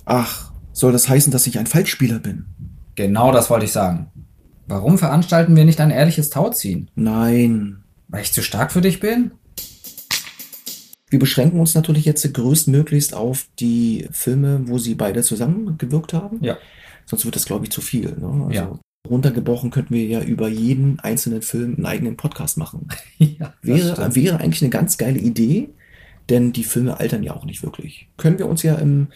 Ach, 0.05 0.51
soll 0.73 0.93
das 0.93 1.09
heißen, 1.09 1.31
dass 1.33 1.47
ich 1.47 1.59
ein 1.59 1.67
Falschspieler 1.67 2.19
bin? 2.19 2.47
genau 2.95 3.33
das 3.33 3.49
wollte 3.49 3.65
ich 3.65 3.73
sagen. 3.73 4.11
Warum 4.73 4.97
veranstalten 4.97 5.55
wir 5.55 5.67
nicht 5.67 5.83
ein 5.83 5.91
ehrliches 5.91 6.31
Tauziehen? 6.31 6.91
Nein. 6.95 7.85
Weil 8.09 8.23
ich 8.23 8.33
zu 8.33 8.43
stark 8.43 8.73
für 8.73 8.81
dich 8.81 9.01
bin? 9.01 9.33
Wir 11.11 11.19
beschränken 11.19 11.61
uns 11.61 11.75
natürlich 11.75 12.07
jetzt 12.07 12.33
größtmöglichst 12.33 13.13
auf 13.13 13.49
die 13.61 14.09
Filme, 14.13 14.63
wo 14.69 14.79
sie 14.79 14.95
beide 14.95 15.23
zusammengewirkt 15.23 16.15
haben. 16.15 16.39
Ja. 16.43 16.57
Sonst 17.05 17.27
wird 17.27 17.37
das, 17.37 17.45
glaube 17.45 17.67
ich, 17.67 17.71
zu 17.71 17.83
viel. 17.83 18.17
Ne? 18.19 18.47
Also 18.47 18.51
Ja. 18.51 18.79
runtergebrochen 19.07 19.71
könnten 19.71 19.93
wir 19.95 20.07
ja 20.07 20.23
über 20.23 20.49
jeden 20.49 21.01
einzelnen 21.01 21.43
Film 21.43 21.75
einen 21.75 21.85
eigenen 21.85 22.17
Podcast 22.17 22.57
machen. 22.57 22.89
ja, 23.19 23.53
Wäre, 23.61 24.15
wäre 24.15 24.41
eigentlich 24.41 24.63
eine 24.63 24.71
ganz 24.71 24.97
geile 24.97 25.19
Idee, 25.19 25.69
denn 26.31 26.55
die 26.55 26.65
Filme 26.65 26.99
altern 26.99 27.23
ja 27.23 27.35
auch 27.35 27.45
nicht 27.45 27.63
wirklich. 27.63 28.09
Können 28.17 28.39
wir 28.39 28.47
uns 28.47 28.63
ja 28.63 28.77
im, 28.77 29.09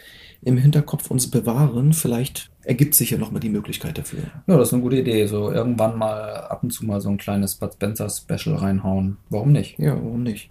im 0.42 0.56
Hinterkopf 0.56 1.10
uns 1.10 1.30
bewahren. 1.30 1.92
Vielleicht 1.92 2.50
ergibt 2.64 2.94
sich 2.94 3.10
ja 3.10 3.18
nochmal 3.18 3.40
die 3.40 3.48
Möglichkeit 3.48 3.98
dafür. 3.98 4.20
Ja, 4.46 4.56
das 4.56 4.68
ist 4.68 4.74
eine 4.74 4.82
gute 4.82 4.96
Idee. 4.96 5.26
So 5.26 5.50
irgendwann 5.50 5.98
mal 5.98 6.36
ab 6.36 6.62
und 6.62 6.70
zu 6.70 6.84
mal 6.84 7.00
so 7.00 7.08
ein 7.08 7.18
kleines 7.18 7.54
Bud 7.56 7.74
Spencer 7.74 8.08
Special 8.08 8.56
reinhauen. 8.56 9.18
Warum 9.30 9.52
nicht? 9.52 9.78
Ja, 9.78 9.94
warum 9.94 10.22
nicht? 10.22 10.50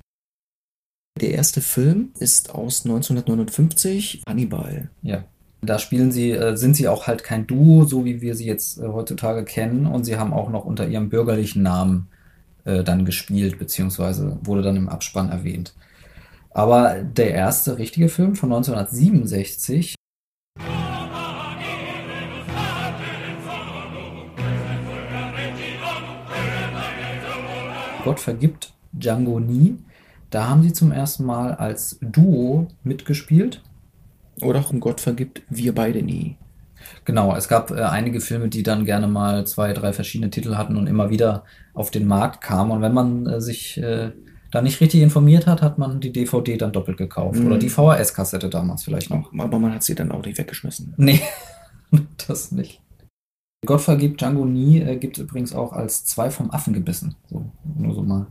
Der 1.22 1.32
erste 1.32 1.62
Film 1.62 2.10
ist 2.20 2.54
aus 2.54 2.86
1959, 2.86 4.24
Hannibal. 4.28 4.90
Ja. 5.02 5.24
Da 5.62 5.80
spielen 5.80 6.12
sie, 6.12 6.32
äh, 6.32 6.58
sind 6.58 6.76
sie 6.76 6.88
auch 6.88 7.08
halt 7.08 7.24
kein 7.24 7.48
Duo, 7.48 7.86
so 7.86 8.06
wie 8.06 8.22
wir 8.22 8.36
sie 8.36 8.46
jetzt 8.46 8.78
äh, 8.78 8.88
heutzutage 8.88 9.46
kennen. 9.46 9.86
Und 9.86 10.04
sie 10.04 10.18
haben 10.18 10.34
auch 10.34 10.50
noch 10.50 10.66
unter 10.66 10.88
ihrem 10.88 11.10
bürgerlichen 11.10 11.64
Namen 11.64 12.08
äh, 12.66 12.84
dann 12.84 13.06
gespielt, 13.06 13.58
beziehungsweise 13.58 14.38
wurde 14.44 14.62
dann 14.62 14.76
im 14.76 14.90
Abspann 14.90 15.30
erwähnt. 15.30 15.74
Aber 16.56 17.04
der 17.04 17.34
erste 17.34 17.78
richtige 17.78 18.08
Film 18.08 18.34
von 18.34 18.50
1967 18.54 19.96
Gott 28.06 28.22
vergibt 28.22 28.74
Django 28.94 29.42
nie. 29.42 29.80
Da 30.30 30.48
haben 30.48 30.64
sie 30.64 30.72
zum 30.72 30.94
ersten 30.94 31.26
Mal 31.26 31.56
als 31.56 32.00
Duo 32.02 32.70
mitgespielt. 32.84 33.62
Oder 34.42 34.60
auch 34.62 34.72
um 34.72 34.80
Gott 34.80 35.02
vergibt 35.02 35.42
wir 35.50 35.76
beide 35.76 36.04
nie. 36.04 36.38
Genau, 37.04 37.36
es 37.36 37.50
gab 37.50 37.72
äh, 37.72 37.82
einige 37.82 38.22
Filme, 38.22 38.48
die 38.48 38.64
dann 38.64 38.86
gerne 38.86 39.08
mal 39.08 39.46
zwei, 39.46 39.74
drei 39.74 39.92
verschiedene 39.92 40.30
Titel 40.30 40.56
hatten 40.56 40.78
und 40.78 40.88
immer 40.88 41.10
wieder 41.10 41.44
auf 41.74 41.92
den 41.92 42.08
Markt 42.08 42.42
kamen. 42.42 42.72
Und 42.72 42.82
wenn 42.82 42.94
man 42.94 43.26
äh, 43.26 43.42
sich 43.42 43.78
äh, 43.78 44.12
da 44.56 44.62
nicht 44.62 44.80
richtig 44.80 45.02
informiert 45.02 45.48
hat, 45.48 45.62
hat 45.62 45.78
man 45.78 46.00
die 46.00 46.14
DVD 46.14 46.56
dann 46.56 46.72
doppelt 46.72 46.98
gekauft. 46.98 47.40
Mhm. 47.40 47.48
Oder 47.48 47.58
die 47.58 47.70
VHS-Kassette 47.70 48.50
damals 48.50 48.84
vielleicht 48.84 49.10
noch. 49.10 49.34
Aber 49.38 49.60
man 49.60 49.74
hat 49.74 49.84
sie 49.84 49.96
dann 49.96 50.12
auch 50.12 50.24
nicht 50.24 50.38
weggeschmissen. 50.38 50.94
Nee, 50.98 51.22
das 52.28 52.52
nicht. 52.52 52.82
Gott 53.66 53.82
vergibt 53.82 54.22
Django 54.22 54.46
nie 54.46 54.80
äh, 54.80 54.96
gibt 54.96 55.18
es 55.18 55.24
übrigens 55.24 55.54
auch 55.54 55.74
als 55.74 56.06
zwei 56.06 56.30
vom 56.30 56.52
Affen 56.52 56.74
gebissen. 56.74 57.16
So, 57.30 57.52
nur 57.78 57.94
so 57.94 58.04
mal 58.04 58.28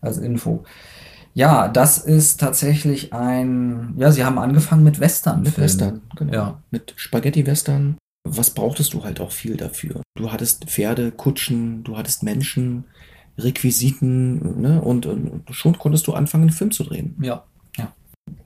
als 0.00 0.18
Info. 0.18 0.62
Ja, 1.32 1.66
das 1.66 1.98
ist 1.98 2.38
tatsächlich 2.38 3.12
ein. 3.12 3.94
Ja, 3.96 4.12
sie 4.12 4.24
haben 4.24 4.38
angefangen 4.38 4.84
mit 4.84 5.00
Western. 5.00 5.42
Mit 5.42 5.58
Western, 5.58 6.02
genau. 6.14 6.32
Ja. 6.32 6.62
Mit 6.70 6.92
Spaghetti-Western. 6.94 7.96
Was 8.28 8.50
brauchtest 8.50 8.94
du 8.94 9.02
halt 9.02 9.20
auch 9.20 9.32
viel 9.32 9.56
dafür? 9.56 10.02
Du 10.16 10.30
hattest 10.30 10.66
Pferde, 10.66 11.10
Kutschen, 11.10 11.82
du 11.82 11.96
hattest 11.96 12.22
Menschen, 12.22 12.84
Requisiten, 13.38 14.60
ne? 14.60 14.80
Und, 14.80 15.06
und 15.06 15.42
schon 15.50 15.78
konntest 15.78 16.06
du 16.06 16.12
anfangen, 16.12 16.44
einen 16.44 16.52
Film 16.52 16.70
zu 16.70 16.84
drehen. 16.84 17.16
Ja, 17.20 17.44
ja. 17.76 17.92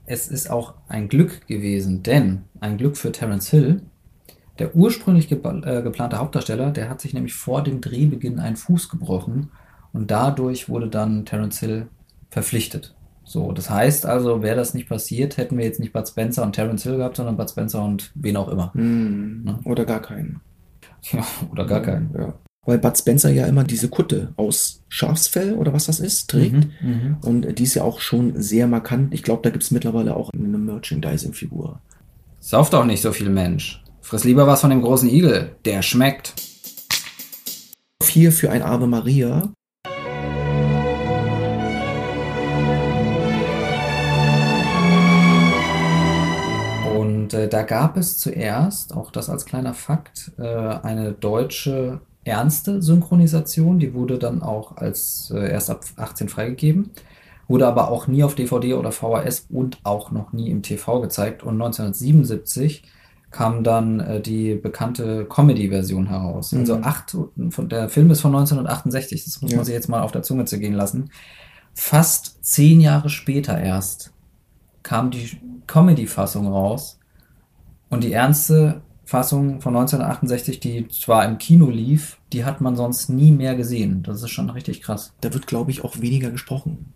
Es 0.05 0.27
ist 0.27 0.49
auch 0.49 0.73
ein 0.87 1.09
Glück 1.09 1.47
gewesen, 1.47 2.03
denn 2.03 2.43
ein 2.59 2.77
Glück 2.77 2.97
für 2.97 3.11
Terence 3.11 3.49
Hill. 3.49 3.81
Der 4.57 4.75
ursprünglich 4.75 5.29
gep 5.29 5.45
äh, 5.45 5.81
geplante 5.81 6.17
Hauptdarsteller, 6.17 6.71
der 6.71 6.89
hat 6.89 6.99
sich 6.99 7.13
nämlich 7.13 7.33
vor 7.33 7.63
dem 7.63 7.79
Drehbeginn 7.79 8.39
einen 8.39 8.57
Fuß 8.57 8.89
gebrochen 8.89 9.51
und 9.93 10.11
dadurch 10.11 10.67
wurde 10.67 10.89
dann 10.89 11.25
Terence 11.25 11.59
Hill 11.59 11.87
verpflichtet. 12.29 12.95
So, 13.23 13.51
das 13.51 13.69
heißt 13.69 14.05
also, 14.07 14.41
wäre 14.41 14.55
das 14.55 14.73
nicht 14.73 14.89
passiert, 14.89 15.37
hätten 15.37 15.57
wir 15.57 15.63
jetzt 15.63 15.79
nicht 15.79 15.93
Bud 15.93 16.07
Spencer 16.07 16.43
und 16.43 16.53
Terence 16.53 16.83
Hill 16.83 16.97
gehabt, 16.97 17.15
sondern 17.15 17.37
Bud 17.37 17.49
Spencer 17.49 17.85
und 17.85 18.11
wen 18.15 18.35
auch 18.35 18.49
immer. 18.49 18.73
Hm. 18.73 19.43
Ja. 19.45 19.59
Oder 19.65 19.85
gar 19.85 20.01
keinen. 20.01 20.41
Ja, 21.11 21.25
oder 21.51 21.65
gar 21.65 21.81
keinen. 21.81 22.13
Ja. 22.13 22.33
Weil 22.69 22.77
Bud 22.77 22.95
Spencer 22.95 23.31
ja 23.31 23.47
immer 23.47 23.63
diese 23.63 23.89
Kutte 23.89 24.31
aus 24.35 24.83
Schafsfell 24.89 25.55
oder 25.55 25.73
was 25.73 25.87
das 25.87 25.99
ist, 25.99 26.29
trägt. 26.29 26.67
Mhm, 26.83 26.89
mhm. 26.91 27.17
Und 27.23 27.57
die 27.57 27.63
ist 27.63 27.73
ja 27.73 27.81
auch 27.81 27.99
schon 27.99 28.39
sehr 28.39 28.67
markant. 28.67 29.11
Ich 29.11 29.23
glaube, 29.23 29.41
da 29.41 29.49
gibt 29.49 29.63
es 29.63 29.71
mittlerweile 29.71 30.15
auch 30.15 30.29
eine 30.33 30.59
Merchandising-Figur. 30.59 31.81
Sauf 32.39 32.69
doch 32.69 32.85
nicht 32.85 33.01
so 33.01 33.11
viel 33.11 33.31
Mensch. 33.31 33.83
Friss 34.01 34.23
lieber 34.23 34.45
was 34.45 34.61
von 34.61 34.69
dem 34.69 34.83
großen 34.83 35.09
Igel. 35.09 35.55
Der 35.65 35.81
schmeckt. 35.81 36.35
Vier 38.03 38.31
für 38.31 38.51
ein 38.51 38.61
Ave 38.61 38.85
Maria. 38.85 39.51
Und 46.95 47.33
äh, 47.33 47.49
da 47.49 47.63
gab 47.63 47.97
es 47.97 48.19
zuerst, 48.19 48.93
auch 48.93 49.09
das 49.09 49.27
als 49.27 49.45
kleiner 49.45 49.73
Fakt, 49.73 50.33
äh, 50.37 50.43
eine 50.43 51.13
deutsche 51.13 52.01
ernste 52.29 52.81
Synchronisation. 52.81 53.79
Die 53.79 53.93
wurde 53.93 54.17
dann 54.17 54.41
auch 54.41 54.77
als 54.77 55.31
äh, 55.35 55.51
erst 55.51 55.69
ab 55.69 55.83
18 55.97 56.29
freigegeben, 56.29 56.91
wurde 57.47 57.67
aber 57.67 57.89
auch 57.89 58.07
nie 58.07 58.23
auf 58.23 58.35
DVD 58.35 58.75
oder 58.75 58.91
VHS 58.91 59.47
und 59.49 59.79
auch 59.83 60.11
noch 60.11 60.31
nie 60.31 60.49
im 60.49 60.61
TV 60.61 61.01
gezeigt. 61.01 61.43
Und 61.43 61.55
1977 61.55 62.83
kam 63.31 63.63
dann 63.63 63.99
äh, 63.99 64.21
die 64.21 64.55
bekannte 64.55 65.25
Comedy-Version 65.25 66.07
heraus. 66.07 66.51
Mhm. 66.51 66.59
Also 66.61 66.75
acht, 66.77 67.17
von, 67.49 67.69
der 67.69 67.89
Film 67.89 68.09
ist 68.11 68.21
von 68.21 68.31
1968, 68.33 69.25
das 69.25 69.41
muss 69.41 69.51
Ja. 69.51 69.57
man 69.57 69.65
sich 69.65 69.73
jetzt 69.73 69.89
mal 69.89 70.01
auf 70.01 70.11
der 70.11 70.23
Zunge 70.23 70.45
zergehen 70.45 70.73
lassen. 70.73 71.11
Fast 71.73 72.43
zehn 72.43 72.81
Jahre 72.81 73.09
später 73.09 73.59
erst 73.59 74.13
kam 74.83 75.11
die 75.11 75.37
Comedy-Fassung 75.67 76.47
raus. 76.47 76.99
Und 77.89 78.03
die 78.03 78.13
ernste 78.13 78.81
Fassung 79.09 79.59
von 79.59 79.75
1968, 79.75 80.59
die 80.59 80.87
zwar 80.87 81.25
im 81.25 81.39
Kino 81.39 81.71
lief, 81.71 82.19
die 82.31 82.45
hat 82.45 82.61
man 82.61 82.75
sonst 82.75 83.09
nie 83.09 83.31
mehr 83.31 83.55
gesehen. 83.55 84.03
Das 84.03 84.21
ist 84.21 84.29
schon 84.29 84.51
richtig 84.51 84.83
krass. 84.83 85.13
Da 85.21 85.33
wird, 85.33 85.47
glaube 85.47 85.71
ich, 85.71 85.83
auch 85.83 85.99
weniger 85.99 86.29
gesprochen. 86.29 86.93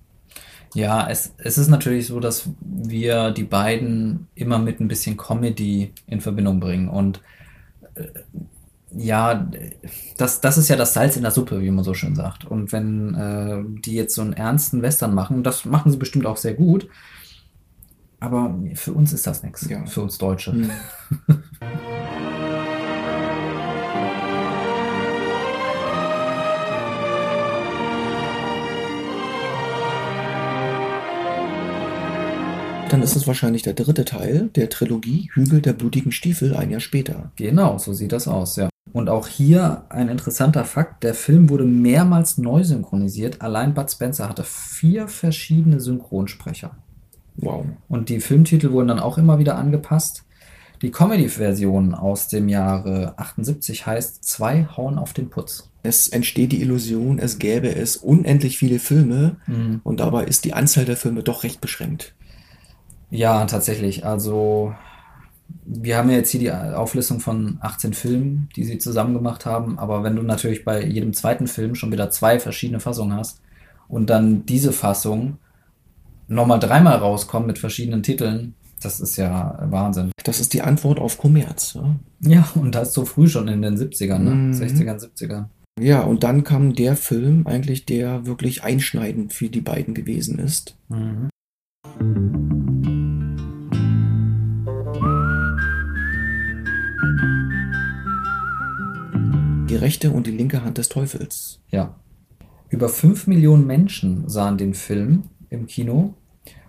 Ja, 0.75 1.09
es, 1.09 1.33
es 1.39 1.57
ist 1.57 1.69
natürlich 1.69 2.05
so, 2.05 2.19
dass 2.19 2.49
wir 2.61 3.31
die 3.31 3.43
beiden 3.43 4.27
immer 4.35 4.59
mit 4.59 4.79
ein 4.79 4.87
bisschen 4.87 5.17
Comedy 5.17 5.91
in 6.05 6.21
Verbindung 6.21 6.59
bringen. 6.59 6.87
Und 6.87 7.23
äh, 7.95 8.03
ja, 8.95 9.49
das, 10.17 10.39
das 10.39 10.59
ist 10.59 10.67
ja 10.67 10.75
das 10.75 10.93
Salz 10.93 11.15
in 11.15 11.23
der 11.23 11.31
Suppe, 11.31 11.61
wie 11.61 11.71
man 11.71 11.83
so 11.83 11.95
schön 11.95 12.13
sagt. 12.13 12.45
Und 12.45 12.71
wenn 12.71 13.15
äh, 13.15 13.63
die 13.81 13.95
jetzt 13.95 14.13
so 14.13 14.21
einen 14.21 14.33
ernsten 14.33 14.83
Western 14.83 15.15
machen, 15.15 15.41
das 15.41 15.65
machen 15.65 15.91
sie 15.91 15.97
bestimmt 15.97 16.27
auch 16.27 16.37
sehr 16.37 16.53
gut. 16.53 16.87
Aber 18.19 18.55
für 18.75 18.93
uns 18.93 19.11
ist 19.11 19.27
das 19.27 19.43
nichts. 19.43 19.67
Ja. 19.67 19.85
Für 19.85 20.01
uns 20.01 20.17
Deutsche. 20.19 20.51
Hm. 20.51 20.69
Dann 32.93 33.01
ist 33.01 33.15
es 33.15 33.25
wahrscheinlich 33.25 33.63
der 33.63 33.73
dritte 33.73 34.05
Teil 34.05 34.49
der 34.55 34.69
Trilogie 34.69 35.31
Hügel 35.33 35.61
der 35.61 35.73
blutigen 35.73 36.11
Stiefel 36.11 36.55
ein 36.55 36.69
Jahr 36.69 36.79
später. 36.79 37.31
Genau, 37.37 37.79
so 37.79 37.91
sieht 37.91 38.11
das 38.11 38.27
aus, 38.27 38.55
ja. 38.55 38.69
Und 38.91 39.09
auch 39.09 39.27
hier 39.27 39.85
ein 39.89 40.09
interessanter 40.09 40.63
Fakt: 40.63 41.03
Der 41.03 41.15
Film 41.15 41.49
wurde 41.49 41.65
mehrmals 41.65 42.37
neu 42.37 42.63
synchronisiert. 42.63 43.41
Allein 43.41 43.73
Bud 43.73 43.89
Spencer 43.89 44.29
hatte 44.29 44.43
vier 44.43 45.07
verschiedene 45.07 45.79
Synchronsprecher. 45.79 46.77
Wow. 47.37 47.65
Und 47.89 48.09
die 48.09 48.19
Filmtitel 48.19 48.71
wurden 48.71 48.89
dann 48.89 48.99
auch 48.99 49.17
immer 49.17 49.39
wieder 49.39 49.57
angepasst. 49.57 50.23
Die 50.83 50.91
Comedy-Version 50.91 51.95
aus 51.95 52.27
dem 52.27 52.49
Jahre 52.49 53.13
78 53.17 53.85
heißt 53.85 54.23
Zwei 54.23 54.67
hauen 54.75 54.97
auf 54.99 55.13
den 55.13 55.29
Putz. 55.29 55.69
Es 55.81 56.09
entsteht 56.09 56.51
die 56.51 56.61
Illusion, 56.61 57.19
es 57.19 57.39
gäbe 57.39 57.73
es 57.73 57.95
unendlich 57.95 58.57
viele 58.57 58.79
Filme 58.79 59.37
Mhm. 59.47 59.79
und 59.83 60.01
dabei 60.01 60.25
ist 60.25 60.43
die 60.43 60.53
Anzahl 60.53 60.83
der 60.83 60.97
Filme 60.97 61.23
doch 61.23 61.43
recht 61.43 61.61
beschränkt. 61.61 62.13
Ja, 63.09 63.45
tatsächlich. 63.45 64.05
Also, 64.05 64.75
wir 65.65 65.97
haben 65.97 66.09
ja 66.09 66.17
jetzt 66.17 66.31
hier 66.31 66.39
die 66.41 66.51
Auflistung 66.51 67.21
von 67.21 67.59
18 67.61 67.93
Filmen, 67.93 68.49
die 68.57 68.65
sie 68.65 68.77
zusammen 68.77 69.13
gemacht 69.13 69.45
haben. 69.45 69.79
Aber 69.79 70.03
wenn 70.03 70.17
du 70.17 70.21
natürlich 70.21 70.65
bei 70.65 70.83
jedem 70.83 71.13
zweiten 71.13 71.47
Film 71.47 71.75
schon 71.75 71.93
wieder 71.93 72.09
zwei 72.09 72.39
verschiedene 72.39 72.81
Fassungen 72.81 73.15
hast 73.17 73.39
und 73.87 74.09
dann 74.09 74.45
diese 74.45 74.73
Fassung 74.73 75.37
nochmal 76.27 76.59
dreimal 76.59 76.97
rauskommt 76.97 77.47
mit 77.47 77.59
verschiedenen 77.59 78.03
Titeln, 78.03 78.55
das 78.83 78.99
ist 78.99 79.17
ja 79.17 79.57
Wahnsinn. 79.69 80.11
Das 80.23 80.39
ist 80.39 80.53
die 80.53 80.61
Antwort 80.61 80.99
auf 80.99 81.17
Kommerz. 81.17 81.73
Ja, 81.73 81.95
Ja, 82.21 82.47
und 82.55 82.75
das 82.75 82.93
so 82.93 83.05
früh 83.05 83.27
schon 83.27 83.47
in 83.47 83.61
den 83.61 83.77
70ern, 83.77 84.19
ne? 84.19 84.31
Mhm. 84.31 84.51
60ern, 84.53 84.99
70ern. 84.99 85.45
ja 85.79 86.01
und 86.01 86.23
dann 86.23 86.43
kam 86.43 86.73
der 86.73 86.95
Film 86.95 87.47
eigentlich, 87.47 87.85
der 87.85 88.25
wirklich 88.25 88.63
einschneidend 88.63 89.33
für 89.33 89.49
die 89.49 89.61
beiden 89.61 89.93
gewesen 89.93 90.39
ist. 90.39 90.77
Mhm. 90.89 91.29
Die 99.69 99.75
rechte 99.75 100.11
und 100.11 100.27
die 100.27 100.31
linke 100.31 100.63
Hand 100.63 100.77
des 100.77 100.89
Teufels. 100.89 101.59
Ja. 101.69 101.95
Über 102.69 102.89
5 102.89 103.27
Millionen 103.27 103.65
Menschen 103.65 104.29
sahen 104.29 104.57
den 104.57 104.73
Film 104.73 105.23
im 105.49 105.67
Kino 105.67 106.15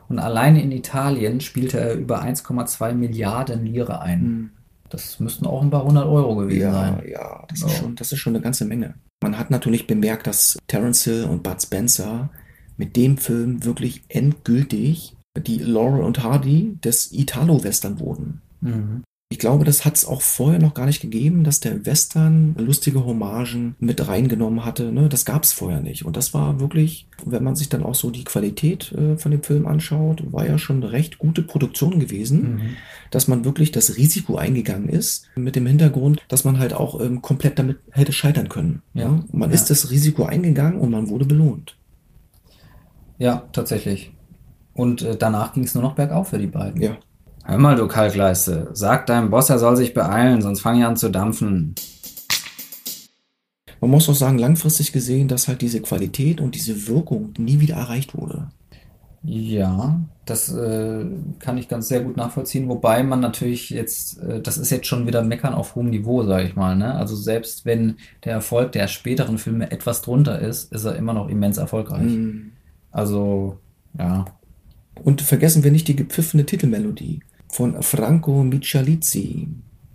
und 0.08 0.18
alleine 0.18 0.62
in 0.62 0.72
Italien 0.72 1.40
spielte 1.40 1.78
er 1.80 1.94
über 1.94 2.22
1,2 2.22 2.92
Milliarden 2.94 3.64
Lire 3.64 4.00
ein. 4.00 4.20
Hm. 4.20 4.50
Das 4.90 5.18
müssten 5.18 5.46
auch 5.46 5.62
ein 5.62 5.70
paar 5.70 5.84
hundert 5.84 6.06
Euro 6.06 6.36
gewesen 6.36 6.60
Ja, 6.60 6.72
sein. 6.72 7.02
ja, 7.08 7.44
das 7.48 7.60
Ja. 7.60 7.66
ist, 7.66 7.76
schon, 7.76 7.96
das 7.96 8.12
ist 8.12 8.18
schon 8.18 8.34
eine 8.34 8.42
ganze 8.42 8.64
Menge. 8.64 8.94
Man 9.22 9.38
hat 9.38 9.50
natürlich 9.50 9.86
bemerkt, 9.86 10.26
dass 10.26 10.58
Terence 10.68 11.04
Hill 11.04 11.24
und 11.24 11.42
Bud 11.42 11.60
Spencer 11.60 12.30
mit 12.76 12.96
dem 12.96 13.16
Film 13.16 13.64
wirklich 13.64 14.02
endgültig 14.08 15.16
die 15.36 15.58
Laurel 15.58 16.02
und 16.04 16.22
Hardy 16.22 16.76
des 16.84 17.10
Italo-Western 17.12 17.98
wurden. 17.98 18.40
Mhm. 18.60 19.02
Ich 19.34 19.40
glaube, 19.40 19.64
das 19.64 19.84
hat 19.84 19.96
es 19.96 20.04
auch 20.04 20.22
vorher 20.22 20.60
noch 20.60 20.74
gar 20.74 20.86
nicht 20.86 21.00
gegeben, 21.00 21.42
dass 21.42 21.58
der 21.58 21.84
Western 21.84 22.54
lustige 22.56 23.04
Hommagen 23.04 23.74
mit 23.80 24.06
reingenommen 24.06 24.64
hatte. 24.64 24.92
Ne? 24.92 25.08
Das 25.08 25.24
gab 25.24 25.42
es 25.42 25.52
vorher 25.52 25.80
nicht. 25.80 26.04
Und 26.04 26.16
das 26.16 26.32
war 26.34 26.60
wirklich, 26.60 27.08
wenn 27.26 27.42
man 27.42 27.56
sich 27.56 27.68
dann 27.68 27.82
auch 27.82 27.96
so 27.96 28.10
die 28.10 28.22
Qualität 28.22 28.92
äh, 28.92 29.16
von 29.16 29.32
dem 29.32 29.42
Film 29.42 29.66
anschaut, 29.66 30.22
war 30.32 30.46
ja 30.46 30.56
schon 30.56 30.76
eine 30.84 30.92
recht 30.92 31.18
gute 31.18 31.42
Produktion 31.42 31.98
gewesen, 31.98 32.42
Mhm. 32.54 32.60
dass 33.10 33.26
man 33.26 33.44
wirklich 33.44 33.72
das 33.72 33.96
Risiko 33.96 34.36
eingegangen 34.36 34.88
ist, 34.88 35.26
mit 35.34 35.56
dem 35.56 35.66
Hintergrund, 35.66 36.22
dass 36.28 36.44
man 36.44 36.60
halt 36.60 36.72
auch 36.72 37.00
ähm, 37.00 37.20
komplett 37.20 37.58
damit 37.58 37.78
hätte 37.90 38.12
scheitern 38.12 38.48
können. 38.48 38.82
Ja. 38.94 39.08
Ne? 39.08 39.24
Man 39.32 39.50
Ja. 39.50 39.54
ist 39.56 39.68
das 39.68 39.90
Risiko 39.90 40.26
eingegangen 40.26 40.78
und 40.78 40.92
man 40.92 41.08
wurde 41.08 41.24
belohnt. 41.24 41.76
Ja, 43.18 43.48
tatsächlich. 43.50 44.12
Und 44.74 45.02
äh, 45.02 45.16
danach 45.16 45.54
ging 45.54 45.64
es 45.64 45.74
nur 45.74 45.82
noch 45.82 45.96
bergauf 45.96 46.28
für 46.28 46.38
die 46.38 46.46
beiden. 46.46 46.80
Ja. 46.80 46.96
Hör 47.46 47.58
mal, 47.58 47.76
du 47.76 47.86
Kalkleiste, 47.86 48.70
sag 48.72 49.06
deinem 49.06 49.28
Boss, 49.28 49.50
er 49.50 49.58
soll 49.58 49.76
sich 49.76 49.92
beeilen, 49.92 50.40
sonst 50.40 50.62
fange 50.62 50.78
ich 50.80 50.86
an 50.86 50.96
zu 50.96 51.10
dampfen. 51.10 51.74
Man 53.82 53.90
muss 53.90 54.08
auch 54.08 54.14
sagen, 54.14 54.38
langfristig 54.38 54.92
gesehen, 54.92 55.28
dass 55.28 55.46
halt 55.46 55.60
diese 55.60 55.82
Qualität 55.82 56.40
und 56.40 56.54
diese 56.54 56.88
Wirkung 56.88 57.34
nie 57.36 57.60
wieder 57.60 57.74
erreicht 57.76 58.16
wurde. 58.16 58.48
Ja, 59.22 60.00
das 60.24 60.52
äh, 60.54 61.04
kann 61.38 61.58
ich 61.58 61.68
ganz 61.68 61.88
sehr 61.88 62.00
gut 62.00 62.16
nachvollziehen, 62.16 62.68
wobei 62.68 63.02
man 63.02 63.20
natürlich 63.20 63.68
jetzt, 63.70 64.18
äh, 64.22 64.40
das 64.40 64.56
ist 64.56 64.70
jetzt 64.70 64.86
schon 64.86 65.06
wieder 65.06 65.22
Meckern 65.22 65.54
auf 65.54 65.74
hohem 65.74 65.90
Niveau, 65.90 66.24
sage 66.24 66.46
ich 66.46 66.56
mal, 66.56 66.76
ne? 66.76 66.94
Also 66.94 67.14
selbst 67.14 67.66
wenn 67.66 67.96
der 68.24 68.32
Erfolg 68.32 68.72
der 68.72 68.88
späteren 68.88 69.36
Filme 69.38 69.70
etwas 69.70 70.00
drunter 70.02 70.40
ist, 70.40 70.72
ist 70.72 70.84
er 70.84 70.96
immer 70.96 71.12
noch 71.12 71.28
immens 71.28 71.58
erfolgreich. 71.58 72.02
Mhm. 72.02 72.52
Also, 72.90 73.58
ja, 73.98 74.24
Und 74.94 75.22
vergessen 75.22 75.64
wir 75.64 75.70
nicht 75.72 75.88
die 75.88 75.96
gepfiffene 75.96 76.46
Titelmelodie 76.46 77.20
von 77.54 77.80
Franco 77.84 78.42
Michalizzi. 78.42 79.46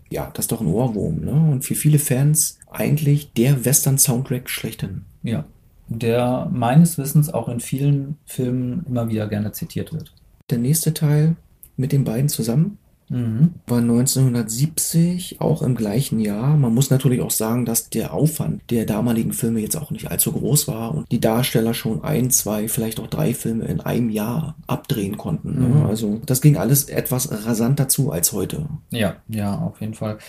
Ja, 0.09 0.31
das 0.33 0.45
ist 0.45 0.51
doch 0.53 0.61
ein 0.61 0.67
Ohrwurm, 0.67 1.19
ne? 1.19 1.51
Und 1.51 1.65
für 1.65 1.75
viele 1.75 1.99
Fans 1.99 2.57
eigentlich 2.71 3.33
der 3.33 3.65
Western-Soundtrack 3.65 4.49
schlechthin. 4.49 5.01
ja. 5.23 5.45
Der 5.91 6.47
meines 6.53 6.99
Wissens 6.99 7.33
auch 7.33 7.49
in 7.49 7.59
vielen 7.59 8.17
Filmen 8.27 8.85
immer 8.87 9.09
wieder 9.09 9.27
gerne 9.27 9.53
zitiert 9.53 9.91
wird. 9.91 10.13
Der 10.51 10.59
nächste 10.59 10.93
Teil 10.93 11.35
mit 11.77 11.91
den 11.91 12.03
beiden 12.03 12.29
zusammen 12.29 12.77
Mhm. 13.09 13.55
war 13.67 13.79
1970, 13.79 15.41
auch 15.41 15.61
im 15.61 15.75
gleichen 15.75 16.19
Jahr. 16.19 16.55
Man 16.55 16.73
muss 16.73 16.89
natürlich 16.89 17.21
auch 17.21 17.31
sagen, 17.31 17.65
dass 17.65 17.89
der 17.89 18.13
Aufwand 18.13 18.61
der 18.69 18.85
damaligen 18.85 19.33
Filme 19.33 19.59
jetzt 19.59 19.75
auch 19.75 19.91
nicht 19.91 20.09
allzu 20.11 20.31
groß 20.31 20.67
war 20.67 20.93
und 20.93 21.11
die 21.11 21.19
Darsteller 21.19 21.73
schon 21.73 22.03
ein, 22.03 22.29
zwei, 22.29 22.67
vielleicht 22.67 22.99
auch 22.99 23.07
drei 23.07 23.33
Filme 23.33 23.65
in 23.65 23.81
einem 23.81 24.09
Jahr 24.09 24.55
abdrehen 24.67 25.17
konnten. 25.17 25.55
Mhm. 25.55 25.81
Ne? 25.81 25.85
Also 25.87 26.21
das 26.25 26.41
ging 26.41 26.57
alles 26.57 26.85
etwas 26.85 27.45
rasanter 27.45 27.89
zu 27.89 28.11
als 28.11 28.31
heute. 28.31 28.67
Ja, 28.91 29.15
ja, 29.27 29.55
auf 29.55 29.81
jeden 29.81 29.95
Fall. 29.95 30.19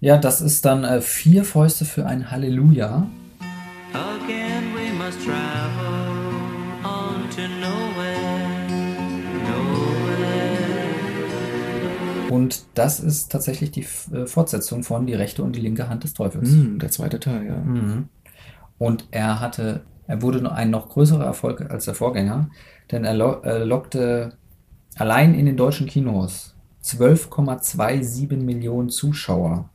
Ja, 0.00 0.16
das 0.16 0.40
ist 0.40 0.64
dann 0.64 0.84
äh, 0.84 1.00
vier 1.00 1.44
Fäuste 1.44 1.84
für 1.84 2.06
ein 2.06 2.30
Halleluja. 2.30 3.06
Again 3.92 4.74
we 4.74 4.92
must 4.92 5.24
travel 5.24 5.91
Und 12.32 12.64
das 12.72 12.98
ist 12.98 13.30
tatsächlich 13.30 13.72
die 13.72 13.86
äh, 14.14 14.26
Fortsetzung 14.26 14.84
von 14.84 15.06
Die 15.06 15.12
rechte 15.12 15.42
und 15.42 15.54
die 15.54 15.60
linke 15.60 15.90
Hand 15.90 16.04
des 16.04 16.14
Teufels. 16.14 16.48
Hm, 16.50 16.78
der 16.78 16.90
zweite 16.90 17.20
Teil, 17.20 17.46
ja. 17.46 17.56
Mhm. 17.56 18.08
Und 18.78 19.06
er 19.10 19.40
hatte, 19.40 19.82
er 20.06 20.22
wurde 20.22 20.50
ein 20.50 20.70
noch 20.70 20.88
größerer 20.88 21.26
Erfolg 21.26 21.70
als 21.70 21.84
der 21.84 21.94
Vorgänger, 21.94 22.48
denn 22.90 23.04
er 23.04 23.12
lo 23.12 23.42
äh, 23.42 23.62
lockte 23.64 24.32
allein 24.96 25.34
in 25.34 25.44
den 25.44 25.58
deutschen 25.58 25.86
Kinos 25.86 26.56
12,27 26.82 28.38
Millionen 28.38 28.88
Zuschauer 28.88 29.68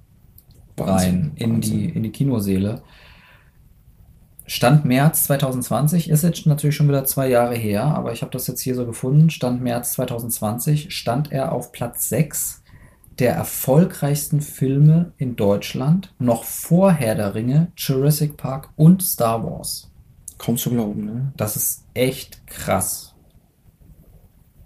rein 0.79 1.33
in 1.35 1.53
Wahnsinn. 1.53 1.61
die, 1.61 1.89
in 1.89 2.03
die 2.03 2.11
Kinoseele. 2.11 2.81
Stand 4.49 4.85
März 4.85 5.25
2020 5.25 6.09
ist 6.09 6.23
jetzt 6.23 6.45
natürlich 6.45 6.77
schon 6.77 6.87
wieder 6.87 7.03
zwei 7.03 7.27
Jahre 7.27 7.55
her, 7.55 7.83
aber 7.83 8.13
ich 8.13 8.21
habe 8.21 8.31
das 8.31 8.47
jetzt 8.47 8.61
hier 8.61 8.75
so 8.75 8.85
gefunden. 8.85 9.29
Stand 9.29 9.61
März 9.61 9.91
2020 9.91 10.95
stand 10.95 11.33
er 11.33 11.51
auf 11.51 11.73
Platz 11.73 12.07
6 12.07 12.63
der 13.19 13.33
erfolgreichsten 13.33 14.39
Filme 14.39 15.11
in 15.17 15.35
Deutschland, 15.35 16.13
noch 16.17 16.45
vor 16.45 16.93
Herr 16.93 17.15
der 17.15 17.35
Ringe, 17.35 17.73
Jurassic 17.75 18.37
Park 18.37 18.69
und 18.77 19.01
Star 19.03 19.43
Wars. 19.43 19.91
Kaum 20.37 20.55
zu 20.55 20.69
glauben, 20.69 21.03
ne? 21.03 21.33
Das 21.35 21.57
ist 21.57 21.83
echt 21.93 22.47
krass. 22.47 23.15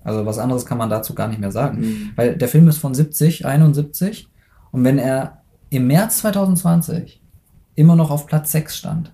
Also 0.04 0.28
was 0.28 0.38
anderes 0.38 0.65
kann 0.67 0.78
man 0.78 0.89
dazu 0.89 1.15
gar 1.15 1.28
nicht 1.28 1.39
mehr 1.39 1.52
sagen. 1.52 1.80
Mhm. 1.80 2.12
Weil 2.15 2.36
der 2.38 2.50
Film 2.50 2.67
ist 2.67 2.78
von 2.78 2.94
70, 2.94 3.48
71 3.48 4.30
und 4.72 4.84
wenn 4.84 5.00
er 5.00 5.41
im 5.72 5.88
März 5.88 6.20
2020 6.20 7.24
immer 7.74 7.96
noch 7.96 8.12
auf 8.12 8.28
Platz 8.28 8.52
6 8.52 8.78
stand, 8.78 9.13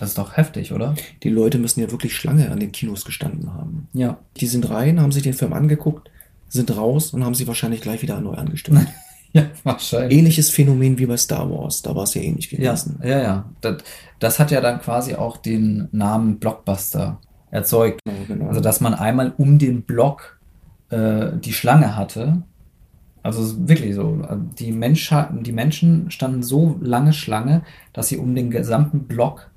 das 0.00 0.10
ist 0.10 0.18
doch 0.18 0.36
heftig, 0.38 0.72
oder? 0.72 0.94
Die 1.22 1.28
Leute 1.28 1.58
müssen 1.58 1.80
ja 1.80 1.90
wirklich 1.90 2.16
Schlange 2.16 2.50
an 2.50 2.58
den 2.58 2.72
Kinos 2.72 3.04
gestanden 3.04 3.52
haben. 3.52 3.86
Ja. 3.92 4.16
Die 4.38 4.46
sind 4.46 4.70
rein, 4.70 4.98
haben 4.98 5.12
sich 5.12 5.22
den 5.22 5.34
Film 5.34 5.52
angeguckt, 5.52 6.10
sind 6.48 6.74
raus 6.74 7.12
und 7.12 7.22
haben 7.22 7.34
sie 7.34 7.46
wahrscheinlich 7.46 7.82
gleich 7.82 8.00
wieder 8.00 8.18
neu 8.20 8.34
angestimmt. 8.34 8.86
Ja, 9.32 9.44
wahrscheinlich. 9.62 10.18
Ähnliches 10.18 10.50
Phänomen 10.50 10.98
wie 10.98 11.06
bei 11.06 11.16
Star 11.16 11.48
Wars. 11.48 11.82
Da 11.82 11.94
war 11.94 12.02
es 12.02 12.14
ja 12.14 12.20
ähnlich 12.20 12.50
Ja, 12.50 12.72
gewesen. 12.72 12.98
ja, 13.04 13.22
ja. 13.22 13.44
Das, 13.60 13.76
das 14.18 14.40
hat 14.40 14.50
ja 14.50 14.60
dann 14.60 14.80
quasi 14.80 15.14
auch 15.14 15.36
den 15.36 15.86
Namen 15.92 16.40
Blockbuster 16.40 17.20
erzeugt. 17.52 18.00
Genau, 18.04 18.24
genau. 18.26 18.48
Also, 18.48 18.60
dass 18.60 18.80
man 18.80 18.92
einmal 18.92 19.32
um 19.38 19.60
den 19.60 19.82
Block 19.82 20.40
äh, 20.88 21.28
die 21.44 21.52
Schlange 21.52 21.94
hatte. 21.94 22.42
Also 23.22 23.68
wirklich 23.68 23.94
so. 23.94 24.20
Die, 24.58 24.72
Mensch, 24.72 25.14
die 25.42 25.52
Menschen 25.52 26.10
standen 26.10 26.42
so 26.42 26.76
lange 26.80 27.12
Schlange, 27.12 27.62
dass 27.92 28.08
sie 28.08 28.16
um 28.16 28.34
den 28.34 28.50
gesamten 28.50 29.04
Block 29.04 29.48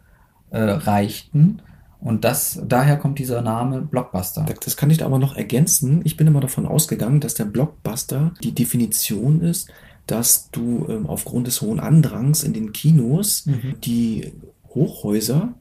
äh, 0.53 0.61
reichten. 0.61 1.61
Und 1.99 2.23
das, 2.25 2.61
daher 2.67 2.97
kommt 2.97 3.19
dieser 3.19 3.41
Name 3.41 3.81
Blockbuster. 3.81 4.45
Das 4.65 4.75
kann 4.77 4.89
ich 4.89 5.03
aber 5.03 5.19
noch 5.19 5.35
ergänzen. 5.37 6.01
Ich 6.03 6.17
bin 6.17 6.27
immer 6.27 6.41
davon 6.41 6.65
ausgegangen, 6.65 7.19
dass 7.19 7.33
der 7.33 7.45
Blockbuster 7.45 8.33
die 8.43 8.51
Definition 8.53 9.41
ist, 9.41 9.69
dass 10.05 10.49
du 10.51 10.85
ähm, 10.89 11.05
aufgrund 11.07 11.47
des 11.47 11.61
hohen 11.61 11.79
Andrangs 11.79 12.43
in 12.43 12.53
den 12.53 12.73
Kinos 12.73 13.45
Mhm. 13.45 13.75
die 13.83 14.33
Hochhäuser, 14.75 15.53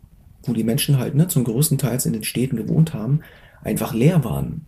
wo 0.43 0.53
die 0.53 0.65
Menschen 0.65 0.99
halt 0.99 1.15
ne, 1.15 1.29
zum 1.29 1.45
größten 1.45 1.79
Teil 1.79 2.01
in 2.05 2.13
den 2.13 2.25
Städten 2.25 2.57
gewohnt 2.57 2.93
haben, 2.93 3.21
einfach 3.63 3.95
leer 3.95 4.25
waren. 4.25 4.67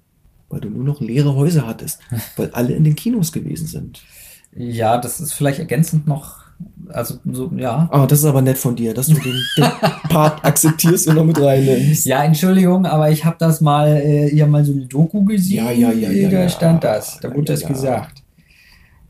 Weil 0.48 0.60
du 0.60 0.70
nur 0.70 0.84
noch 0.84 1.00
leere 1.00 1.34
Häuser 1.34 1.66
hattest, 1.66 1.98
weil 2.36 2.50
alle 2.52 2.74
in 2.74 2.84
den 2.84 2.94
Kinos 2.94 3.32
gewesen 3.32 3.66
sind. 3.66 4.02
Ja, 4.54 4.98
das 4.98 5.20
ist 5.20 5.32
vielleicht 5.32 5.58
ergänzend 5.58 6.06
noch, 6.06 6.43
also 6.88 7.16
so, 7.30 7.50
ja. 7.56 7.88
Ah, 7.90 8.06
das 8.06 8.20
ist 8.20 8.24
aber 8.24 8.42
nett 8.42 8.58
von 8.58 8.76
dir, 8.76 8.94
dass 8.94 9.06
du 9.08 9.14
den, 9.14 9.34
den 9.56 9.64
Part 10.08 10.44
akzeptierst 10.44 11.08
und 11.08 11.16
noch 11.16 11.24
mit 11.24 11.40
reinnimmst. 11.40 12.06
Ja, 12.06 12.22
Entschuldigung, 12.24 12.86
aber 12.86 13.10
ich 13.10 13.24
habe 13.24 13.36
das 13.38 13.60
mal, 13.60 13.88
äh, 13.88 14.28
ihr 14.28 14.46
mal 14.46 14.64
so 14.64 14.72
eine 14.72 14.86
Doku 14.86 15.24
gesehen. 15.24 15.64
Ja, 15.64 15.70
ja, 15.70 15.90
ja, 15.92 16.10
ja, 16.10 16.28
Da 16.28 16.40
ja. 16.42 16.48
stand 16.48 16.84
das, 16.84 17.18
da 17.20 17.28
Ja, 17.28 17.34
wurde 17.34 17.48
ja, 17.48 17.54
das 17.54 17.62
ja. 17.62 17.68
gesagt. 17.68 18.22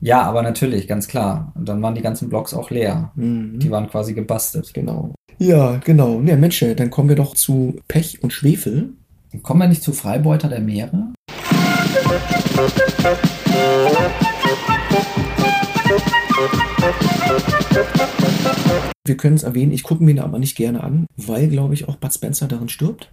Ja, 0.00 0.22
aber 0.22 0.42
natürlich, 0.42 0.87
ganz 0.87 1.09
klar. 1.09 1.52
Und 1.54 1.68
dann 1.68 1.80
waren 1.80 1.94
die 1.94 2.02
ganzen 2.02 2.28
Blogs 2.28 2.52
auch 2.52 2.70
leer. 2.70 3.11
Mhm. 3.14 3.59
Die 3.59 3.70
waren 3.70 3.88
quasi 3.88 4.12
gebastelt. 4.12 4.72
Genau. 4.74 5.14
Ja, 5.38 5.78
genau. 5.83 6.20
Ja, 6.20 6.37
Mensch, 6.37 6.64
dann 6.76 6.90
kommen 6.90 7.09
wir 7.09 7.16
doch 7.16 7.35
zu 7.35 7.76
Pech 7.88 8.22
und 8.22 8.33
Schwefel. 8.33 8.90
Kommen 9.42 9.61
wir 9.61 9.68
nicht 9.68 9.83
zu 9.83 9.92
Freibeuter 9.92 10.48
der 10.48 10.61
Meere? 10.61 11.12
Wir 19.07 19.16
können 19.16 19.37
es 19.37 19.42
erwähnen, 19.42 19.73
ich 19.73 19.83
gucke 19.83 20.03
mir 20.03 20.12
ihn 20.12 20.18
aber 20.20 20.38
nicht 20.38 20.57
gerne 20.57 20.83
an, 20.83 21.07
weil, 21.16 21.49
glaube 21.49 21.75
ich, 21.75 21.88
auch 21.88 21.97
Bud 21.97 22.12
Spencer 22.12 22.49
darin 22.49 22.68
stirbt. 22.68 23.11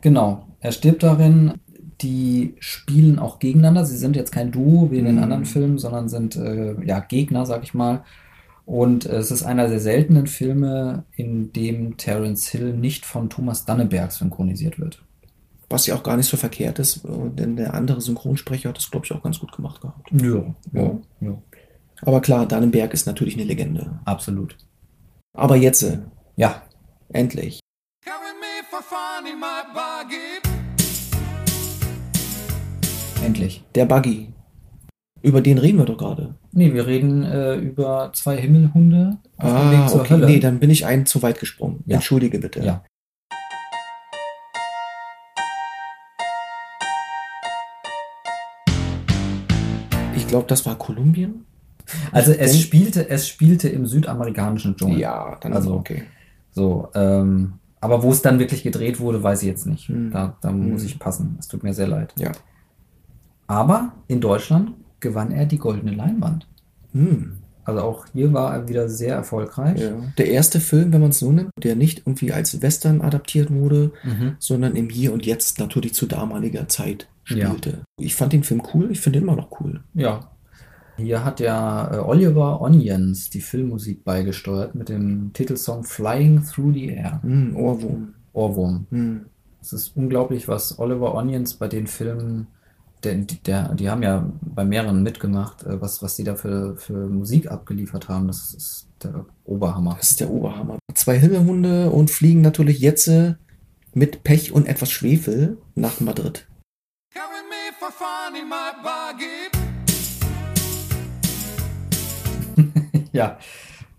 Genau, 0.00 0.46
er 0.60 0.72
stirbt 0.72 1.02
darin. 1.02 1.54
Die 2.00 2.54
spielen 2.58 3.18
auch 3.18 3.38
gegeneinander. 3.38 3.84
Sie 3.84 3.96
sind 3.96 4.16
jetzt 4.16 4.32
kein 4.32 4.50
Duo 4.50 4.90
wie 4.90 4.98
in 4.98 5.04
den 5.04 5.16
Mhm. 5.16 5.22
anderen 5.22 5.44
Filmen, 5.44 5.78
sondern 5.78 6.08
sind 6.08 6.34
äh, 6.36 6.74
ja 6.84 6.98
Gegner, 7.00 7.46
sag 7.46 7.62
ich 7.62 7.74
mal. 7.74 8.02
Und 8.66 9.06
äh, 9.06 9.16
es 9.16 9.30
ist 9.30 9.42
einer 9.44 9.68
der 9.68 9.78
seltenen 9.80 10.26
Filme, 10.26 11.04
in 11.16 11.52
dem 11.52 11.96
Terence 11.96 12.48
Hill 12.48 12.72
nicht 12.74 13.06
von 13.06 13.30
Thomas 13.30 13.64
Danneberg 13.64 14.10
synchronisiert 14.12 14.78
wird. 14.80 15.02
Was 15.70 15.86
ja 15.86 15.94
auch 15.94 16.02
gar 16.02 16.16
nicht 16.16 16.28
so 16.28 16.36
verkehrt 16.36 16.78
ist, 16.80 17.04
äh, 17.04 17.08
denn 17.30 17.56
der 17.56 17.74
andere 17.74 18.00
Synchronsprecher 18.00 18.68
hat 18.70 18.76
das, 18.78 18.90
glaube 18.90 19.06
ich, 19.06 19.12
auch 19.12 19.22
ganz 19.22 19.38
gut 19.38 19.52
gemacht 19.52 19.80
gehabt. 19.80 20.10
Ja, 20.12 20.44
Ja. 20.72 20.90
ja, 21.20 21.38
Aber 22.04 22.20
klar, 22.20 22.46
Dannenberg 22.46 22.92
ist 22.94 23.06
natürlich 23.06 23.34
eine 23.34 23.44
Legende. 23.44 24.00
absolut. 24.04 24.56
Aber 25.34 25.56
jetzt, 25.56 25.82
äh, 25.82 25.98
Ja, 26.36 26.62
endlich. 27.12 27.60
Endlich. 33.24 33.64
Der 33.74 33.84
Buggy. 33.86 34.32
Über 35.22 35.40
den 35.40 35.58
reden 35.58 35.78
wir 35.78 35.84
doch 35.84 35.96
gerade. 35.96 36.34
Nee, 36.50 36.74
wir 36.74 36.86
reden 36.86 37.22
äh, 37.22 37.54
über 37.54 38.10
zwei 38.12 38.36
Himmelhunde 38.36 39.18
auf 39.36 39.48
dem 39.48 39.56
Ah, 39.56 39.70
Weg 39.82 39.88
zur 39.90 40.00
okay. 40.00 40.14
Hölle. 40.14 40.26
Nee, 40.26 40.40
dann 40.40 40.58
bin 40.58 40.70
ich 40.70 40.84
einen 40.84 41.06
zu 41.06 41.22
weit 41.22 41.38
gesprungen. 41.38 41.84
Ja. 41.86 41.96
Entschuldige 41.96 42.40
bitte. 42.40 42.60
Ja. 42.64 42.82
Ich 50.16 50.26
glaube, 50.26 50.46
das 50.48 50.66
war 50.66 50.76
Kolumbien. 50.76 51.46
Also 52.12 52.32
Ich 52.32 52.40
es 52.40 52.52
denk- 52.52 52.62
spielte, 52.64 53.08
es 53.10 53.28
spielte 53.28 53.68
im 53.68 53.86
südamerikanischen 53.86 54.76
Dschungel. 54.76 54.98
Ja, 54.98 55.36
dann 55.40 55.52
Also- 55.52 55.74
okay. 55.74 56.04
So, 56.52 56.88
ähm, 56.94 57.54
aber 57.80 58.02
wo 58.02 58.10
es 58.12 58.22
dann 58.22 58.38
wirklich 58.38 58.62
gedreht 58.62 59.00
wurde, 59.00 59.22
weiß 59.22 59.42
ich 59.42 59.48
jetzt 59.48 59.66
nicht. 59.66 59.88
Hm. 59.88 60.10
Da, 60.10 60.36
da 60.40 60.52
muss 60.52 60.82
Hm. 60.82 60.86
ich 60.88 60.98
passen. 60.98 61.36
Es 61.38 61.48
tut 61.48 61.62
mir 61.62 61.72
sehr 61.74 61.88
leid. 61.88 62.12
Ja. 62.18 62.32
Aber 63.46 63.92
in 64.08 64.20
Deutschland 64.20 64.72
gewann 65.00 65.30
er 65.32 65.46
die 65.46 65.58
goldene 65.58 65.92
Leinwand. 65.92 66.46
Hm. 66.92 67.38
Also 67.64 67.80
auch 67.82 68.06
hier 68.12 68.32
war 68.32 68.52
er 68.54 68.68
wieder 68.68 68.88
sehr 68.88 69.14
erfolgreich. 69.14 69.80
Ja. 69.80 69.92
Der 70.18 70.28
erste 70.30 70.58
Film, 70.58 70.92
wenn 70.92 71.00
man 71.00 71.10
es 71.10 71.20
so 71.20 71.30
nimmt, 71.30 71.50
der 71.62 71.76
nicht 71.76 72.00
irgendwie 72.06 72.32
als 72.32 72.60
Western 72.60 73.00
adaptiert 73.00 73.52
wurde, 73.52 73.92
Mhm. 74.02 74.34
sondern 74.40 74.74
im 74.74 74.88
Hier 74.90 75.12
und 75.12 75.24
Jetzt 75.24 75.58
natürlich 75.60 75.94
zu 75.94 76.06
damaliger 76.06 76.66
Zeit 76.68 77.08
Ja. 77.28 77.46
spielte. 77.46 77.82
Ich 77.98 78.16
fand 78.16 78.32
den 78.32 78.42
Film 78.42 78.62
cool, 78.74 78.90
ich 78.90 79.00
finde 79.00 79.20
ihn 79.20 79.22
immer 79.24 79.36
noch 79.36 79.60
cool. 79.60 79.80
Ja. 79.94 80.28
Hier 80.96 81.24
hat 81.24 81.40
ja 81.40 81.92
äh, 81.92 81.98
Oliver 81.98 82.60
Onions 82.60 83.30
die 83.30 83.40
Filmmusik 83.40 84.04
beigesteuert 84.04 84.74
mit 84.74 84.88
dem 84.88 85.32
Titelsong 85.32 85.84
Flying 85.84 86.44
Through 86.44 86.74
the 86.74 86.88
Air. 86.88 87.20
Hm, 87.22 87.56
Ohrwurm. 87.56 88.14
Ohrwurm. 88.32 88.86
Hm. 88.90 89.26
Es 89.60 89.72
ist 89.72 89.96
unglaublich, 89.96 90.48
was 90.48 90.78
Oliver 90.78 91.14
Onions 91.14 91.54
bei 91.54 91.68
den 91.68 91.86
Filmen, 91.86 92.48
der, 93.04 93.14
der, 93.14 93.74
die 93.74 93.88
haben 93.88 94.02
ja 94.02 94.30
bei 94.40 94.64
mehreren 94.64 95.02
mitgemacht, 95.02 95.64
äh, 95.64 95.80
was, 95.80 96.02
was 96.02 96.16
die 96.16 96.24
da 96.24 96.34
für, 96.34 96.76
für 96.76 97.08
Musik 97.08 97.50
abgeliefert 97.50 98.08
haben. 98.08 98.26
Das 98.26 98.52
ist 98.54 98.88
der 99.02 99.26
Oberhammer. 99.44 99.96
Das 99.98 100.10
ist 100.10 100.20
der 100.20 100.30
Oberhammer. 100.30 100.78
Zwei 100.94 101.18
Himmelhunde 101.18 101.90
und 101.90 102.10
fliegen 102.10 102.42
natürlich 102.42 102.80
jetzt 102.80 103.08
äh, 103.08 103.34
mit 103.94 104.24
Pech 104.24 104.52
und 104.52 104.66
etwas 104.66 104.90
Schwefel 104.90 105.58
nach 105.74 106.00
Madrid. 106.00 106.46
Carry 107.14 107.42
me 107.48 107.72
for 107.78 107.90
fun 107.90 108.34
in 108.34 108.48
my 108.48 108.72
buggy. 108.82 109.51
Ja, 113.12 113.38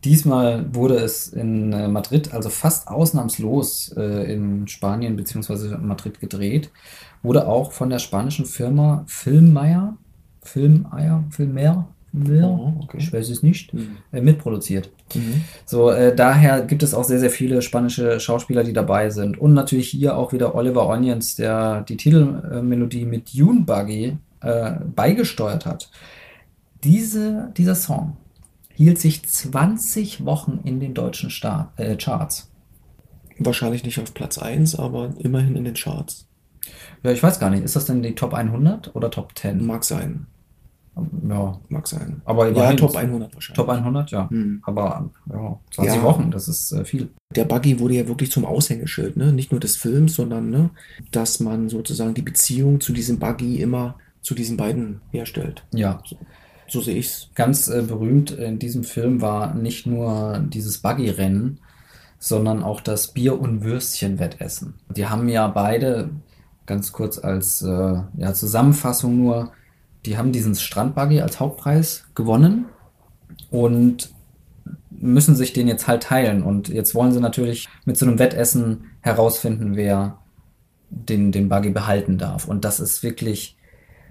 diesmal 0.04 0.74
wurde 0.74 0.96
es 0.96 1.28
in 1.28 1.72
äh, 1.74 1.88
Madrid, 1.88 2.34
also 2.34 2.50
fast 2.50 2.88
ausnahmslos 2.88 3.94
äh, 3.98 4.34
in 4.34 4.68
Spanien 4.68 5.16
bzw. 5.16 5.78
Madrid 5.78 6.20
gedreht. 6.20 6.72
Wurde 7.22 7.48
auch 7.48 7.72
von 7.72 7.90
der 7.90 8.00
spanischen 8.00 8.46
Firma 8.46 9.04
Filmmeyer, 9.08 9.96
Filmeier, 10.42 11.24
Filmer, 11.30 11.88
Filmer, 12.12 12.50
Oh, 12.50 12.74
okay. 12.84 12.98
ich 13.00 13.12
weiß 13.14 13.30
es 13.30 13.42
nicht, 13.44 13.74
Mhm. 13.74 13.98
äh, 14.12 14.22
mitproduziert. 14.22 14.92
Mhm. 15.16 15.42
So, 15.66 15.90
äh, 15.90 16.14
daher 16.16 16.62
gibt 16.62 16.84
es 16.84 16.94
auch 16.94 17.04
sehr, 17.06 17.20
sehr 17.20 17.32
viele 17.32 17.62
spanische 17.62 18.20
Schauspieler, 18.20 18.64
die 18.64 18.74
dabei 18.74 19.10
sind. 19.10 19.40
Und 19.40 19.54
natürlich 19.54 19.90
hier 19.90 20.16
auch 20.18 20.32
wieder 20.34 20.54
Oliver 20.54 20.88
Onions, 20.90 21.36
der 21.36 21.82
die 21.82 21.98
Titelmelodie 21.98 23.06
mit 23.06 23.34
Dune 23.36 23.62
Buggy 23.62 24.18
äh, 24.42 24.72
beigesteuert 24.96 25.66
hat. 25.66 25.90
Diese, 26.84 27.52
dieser 27.58 27.76
Song 27.76 28.18
hielt 28.74 29.00
sich 29.00 29.26
20 29.26 30.26
Wochen 30.26 30.60
in 30.64 30.80
den 30.80 30.94
deutschen 30.94 31.30
Sta 31.30 31.72
äh, 31.78 31.96
Charts. 31.96 32.50
Wahrscheinlich 33.40 33.84
nicht 33.84 34.00
auf 34.00 34.14
Platz 34.14 34.38
1, 34.38 34.76
aber 34.76 35.14
immerhin 35.20 35.56
in 35.56 35.64
den 35.66 35.74
Charts. 35.74 36.28
Ja, 37.04 37.12
ich 37.12 37.22
weiß 37.22 37.40
gar 37.40 37.50
nicht, 37.50 37.64
ist 37.64 37.76
das 37.76 37.86
denn 37.86 38.04
die 38.04 38.16
Top 38.16 38.34
100 38.34 38.96
oder 38.96 39.12
Top 39.12 39.38
10? 39.38 39.66
Mag 39.66 39.84
sein. 39.84 40.28
Ja, 41.28 41.60
Mag 41.70 41.88
sein. 41.88 42.22
aber 42.24 42.50
Ja. 42.52 42.72
Top 42.76 42.96
100 42.96 43.34
wahrscheinlich. 43.34 43.56
Top 43.56 43.70
100, 43.70 44.12
ja. 44.12 44.30
Hm. 44.30 44.62
Aber 44.64 45.10
ja, 45.28 45.60
20 45.72 45.96
Ja. 45.96 46.04
Wochen, 46.04 46.30
das 46.30 46.48
ist 46.48 46.72
äh, 46.72 46.86
viel. 46.86 47.10
Der 47.36 47.46
Buggy 47.46 47.80
wurde 47.80 47.96
ja 47.96 48.08
wirklich 48.08 48.32
zum 48.32 48.46
Aushängeschild, 48.46 49.18
ne? 49.18 49.34
Nicht 49.34 49.52
nur 49.52 49.60
des 49.60 49.76
Films, 49.76 50.14
sondern 50.14 50.52
ne, 50.52 50.70
dass 51.12 51.40
man 51.40 51.68
sozusagen 51.70 52.14
die 52.14 52.22
Beziehung 52.22 52.80
zu 52.80 52.94
diesem 52.94 53.18
Buggy 53.18 53.60
immer 53.60 53.96
zu 54.22 54.36
diesen 54.36 54.56
beiden 54.56 55.02
herstellt. 55.10 55.64
Ja, 55.74 56.00
So 56.06 56.16
sehe 56.82 56.98
ich's. 56.98 57.30
Ganz 57.36 57.68
äh, 57.68 57.82
berühmt 57.82 58.32
in 58.32 58.60
diesem 58.60 58.84
Film 58.84 59.22
war 59.22 59.54
nicht 59.54 59.86
nur 59.86 60.40
dieses 60.48 60.80
Buggy-Rennen, 60.80 61.60
sondern 62.20 62.64
auch 62.64 62.82
das 62.82 63.08
Bier- 63.08 63.40
und 63.40 63.64
Würstchen-Wettessen. 63.64 64.76
Die 64.90 65.08
haben 65.08 65.28
ja 65.28 65.48
beide, 65.48 66.10
ganz 66.66 66.92
kurz 66.92 67.18
als 67.18 67.62
äh, 67.62 68.02
ja, 68.18 68.34
Zusammenfassung 68.34 69.18
nur, 69.18 69.52
die 70.06 70.18
haben 70.18 70.32
diesen 70.32 70.56
Strandbuggy 70.56 71.22
als 71.22 71.40
Hauptpreis 71.40 72.06
gewonnen 72.16 72.66
und 73.50 74.14
müssen 74.90 75.36
sich 75.36 75.54
den 75.54 75.68
jetzt 75.68 75.88
halt 75.88 76.04
teilen. 76.04 76.44
Und 76.44 76.70
jetzt 76.70 76.96
wollen 76.96 77.12
sie 77.12 77.20
natürlich 77.20 77.68
mit 77.86 77.98
so 77.98 78.06
einem 78.06 78.20
Wettessen 78.20 78.92
herausfinden, 79.02 79.76
wer 79.76 80.20
den, 80.90 81.32
den 81.32 81.50
Buggy 81.50 81.72
behalten 81.72 82.18
darf. 82.18 82.48
Und 82.48 82.64
das 82.64 82.80
ist 82.80 83.04
wirklich, 83.04 83.58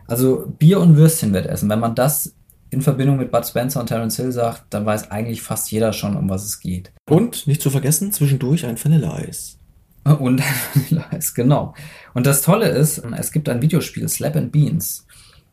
also 0.07 0.53
Bier- 0.59 0.81
und 0.81 0.97
Würstchen-Wettessen, 0.97 1.69
wenn 1.69 1.81
man 1.81 1.95
das 1.95 2.35
in 2.73 2.81
Verbindung 2.81 3.19
mit 3.19 3.31
Bud 3.31 3.47
Spencer 3.47 3.81
und 3.81 3.87
Terence 3.87 4.17
Hill 4.17 4.33
sagt, 4.33 4.65
dann 4.71 4.87
weiß 4.87 5.11
eigentlich 5.11 5.43
fast 5.43 5.71
jeder 5.71 5.93
schon, 5.93 6.17
um 6.17 6.31
was 6.31 6.45
es 6.45 6.59
geht. 6.59 6.91
Und 7.09 7.47
nicht 7.47 7.61
zu 7.61 7.69
vergessen, 7.69 8.13
zwischendurch 8.13 8.65
ein 8.65 8.83
Vanilleeis. 8.83 9.59
Und 10.05 10.43
Vanilleeis, 10.75 11.35
genau. 11.35 11.75
Und 12.15 12.27
das 12.27 12.43
Tolle 12.43 12.69
ist, 12.69 12.99
es 13.17 13.31
gibt 13.31 13.49
ein 13.49 13.63
Videospiel, 13.63 14.09
Slap 14.09 14.35
and 14.37 14.51
Beans. 14.51 15.07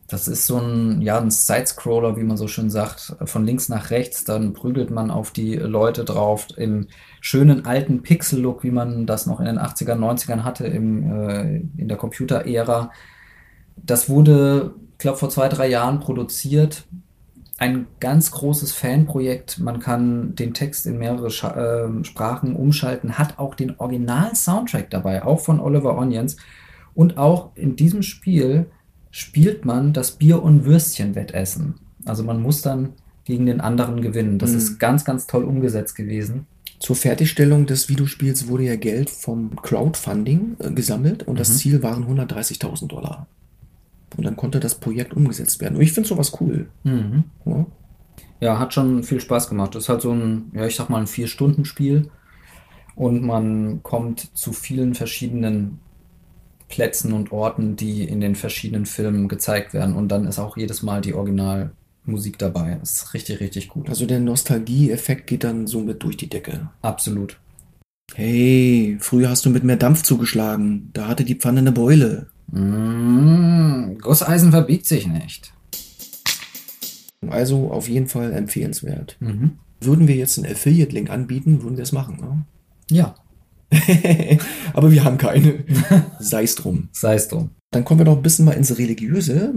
Das 0.08 0.26
ist 0.26 0.46
so 0.46 0.58
ein, 0.58 1.02
ja, 1.02 1.20
ein 1.20 1.30
Sidescroller, 1.30 2.16
wie 2.16 2.24
man 2.24 2.36
so 2.36 2.48
schön 2.48 2.68
sagt, 2.68 3.14
von 3.26 3.44
links 3.44 3.68
nach 3.68 3.90
rechts. 3.90 4.24
Dann 4.24 4.54
prügelt 4.54 4.90
man 4.90 5.10
auf 5.10 5.30
die 5.30 5.54
Leute 5.54 6.04
drauf 6.04 6.48
im 6.56 6.88
schönen 7.20 7.64
alten 7.64 8.02
Pixel-Look, 8.02 8.64
wie 8.64 8.72
man 8.72 9.06
das 9.06 9.26
noch 9.26 9.38
in 9.38 9.46
den 9.46 9.58
80ern, 9.58 9.98
90ern 9.98 10.42
hatte, 10.42 10.66
im, 10.66 11.12
äh, 11.12 11.56
in 11.76 11.86
der 11.86 11.96
Computer-Ära. 11.96 12.90
Das 13.76 14.08
wurde, 14.08 14.74
ich 14.92 14.98
glaube, 14.98 15.18
vor 15.18 15.28
zwei, 15.30 15.48
drei 15.48 15.68
Jahren 15.68 16.00
produziert. 16.00 16.86
Ein 17.60 17.86
ganz 18.00 18.30
großes 18.30 18.72
Fanprojekt. 18.72 19.58
Man 19.58 19.80
kann 19.80 20.34
den 20.34 20.54
Text 20.54 20.86
in 20.86 20.96
mehrere 20.96 21.30
Scha 21.30 21.50
äh, 21.90 22.04
Sprachen 22.04 22.56
umschalten, 22.56 23.18
hat 23.18 23.38
auch 23.38 23.54
den 23.54 23.78
Original-Soundtrack 23.78 24.88
dabei, 24.88 25.22
auch 25.24 25.40
von 25.40 25.60
Oliver 25.60 25.98
Onions. 25.98 26.38
Und 26.94 27.18
auch 27.18 27.50
in 27.56 27.76
diesem 27.76 28.02
Spiel 28.02 28.64
spielt 29.10 29.66
man 29.66 29.92
das 29.92 30.12
Bier- 30.12 30.42
und 30.42 30.64
Würstchen-Wettessen. 30.64 31.74
Also 32.06 32.24
man 32.24 32.40
muss 32.40 32.62
dann 32.62 32.94
gegen 33.24 33.44
den 33.44 33.60
anderen 33.60 34.00
gewinnen. 34.00 34.38
Das 34.38 34.52
Mhm. 34.52 34.56
ist 34.56 34.78
ganz, 34.80 35.04
ganz 35.04 35.26
toll 35.26 35.44
umgesetzt 35.44 35.94
gewesen. 35.94 36.46
Zur 36.78 36.96
Fertigstellung 36.96 37.66
des 37.66 37.90
Videospiels 37.90 38.48
wurde 38.48 38.62
ja 38.64 38.76
Geld 38.76 39.10
vom 39.10 39.54
Crowdfunding 39.56 40.56
äh, 40.60 40.70
gesammelt 40.70 41.28
und 41.28 41.38
das 41.38 41.50
Mhm. 41.50 41.54
Ziel 41.56 41.82
waren 41.82 42.06
130.000 42.06 42.88
Dollar. 42.90 43.26
Und 44.16 44.24
dann 44.24 44.36
konnte 44.36 44.60
das 44.60 44.74
Projekt 44.74 45.14
umgesetzt 45.14 45.60
werden. 45.60 45.76
Und 45.76 45.82
ich 45.82 45.92
finde 45.92 46.08
sowas 46.08 46.32
cool. 46.40 46.68
Mhm. 46.84 47.24
Ja? 47.44 47.66
Ja, 48.40 48.58
hat 48.58 48.74
schon 48.74 49.02
viel 49.02 49.20
Spaß 49.20 49.48
gemacht. 49.48 49.74
Das 49.74 49.84
ist 49.84 49.88
halt 49.88 50.00
so 50.00 50.12
ein, 50.12 50.50
ja, 50.54 50.66
ich 50.66 50.74
sag 50.74 50.88
mal, 50.88 51.00
ein 51.00 51.06
Vier-Stunden-Spiel. 51.06 52.10
Und 52.96 53.22
man 53.22 53.82
kommt 53.82 54.36
zu 54.36 54.52
vielen 54.52 54.94
verschiedenen 54.94 55.78
Plätzen 56.68 57.12
und 57.12 57.32
Orten, 57.32 57.76
die 57.76 58.04
in 58.04 58.20
den 58.20 58.34
verschiedenen 58.34 58.86
Filmen 58.86 59.28
gezeigt 59.28 59.74
werden. 59.74 59.94
Und 59.94 60.08
dann 60.08 60.26
ist 60.26 60.38
auch 60.38 60.56
jedes 60.56 60.82
Mal 60.82 61.00
die 61.00 61.14
Originalmusik 61.14 62.38
dabei. 62.38 62.78
Das 62.80 62.92
ist 62.92 63.14
richtig, 63.14 63.40
richtig 63.40 63.68
gut. 63.68 63.88
Also 63.88 64.06
der 64.06 64.20
Nostalgie-Effekt 64.20 65.26
geht 65.26 65.44
dann 65.44 65.66
somit 65.66 66.02
durch 66.02 66.16
die 66.16 66.28
Decke. 66.28 66.70
Absolut. 66.82 67.38
Hey, 68.14 68.96
früher 69.00 69.28
hast 69.28 69.44
du 69.44 69.50
mit 69.50 69.64
mehr 69.64 69.76
Dampf 69.76 70.02
zugeschlagen. 70.02 70.90
Da 70.92 71.08
hatte 71.08 71.24
die 71.24 71.36
Pfanne 71.36 71.60
eine 71.60 71.72
Beule. 71.72 72.28
Mm, 72.52 73.98
Gusseisen 74.00 74.50
verbiegt 74.50 74.86
sich 74.86 75.06
nicht. 75.06 75.52
Also 77.28 77.70
auf 77.70 77.88
jeden 77.88 78.08
Fall 78.08 78.32
empfehlenswert. 78.32 79.16
Mhm. 79.20 79.58
Würden 79.80 80.08
wir 80.08 80.16
jetzt 80.16 80.38
einen 80.38 80.50
Affiliate-Link 80.52 81.10
anbieten, 81.10 81.62
würden 81.62 81.76
wir 81.76 81.84
es 81.84 81.92
machen. 81.92 82.16
Ne? 82.20 82.44
Ja, 82.90 83.14
Aber 84.74 84.90
wir 84.90 85.04
haben 85.04 85.18
keine. 85.18 85.64
Sei 86.18 86.42
es 86.42 86.54
drum. 86.54 86.88
sei 86.92 87.14
es 87.14 87.28
drum. 87.28 87.50
Dann 87.70 87.84
kommen 87.84 88.00
wir 88.00 88.04
doch 88.04 88.16
ein 88.16 88.22
bisschen 88.22 88.44
mal 88.44 88.52
ins 88.52 88.76
Religiöse. 88.78 89.54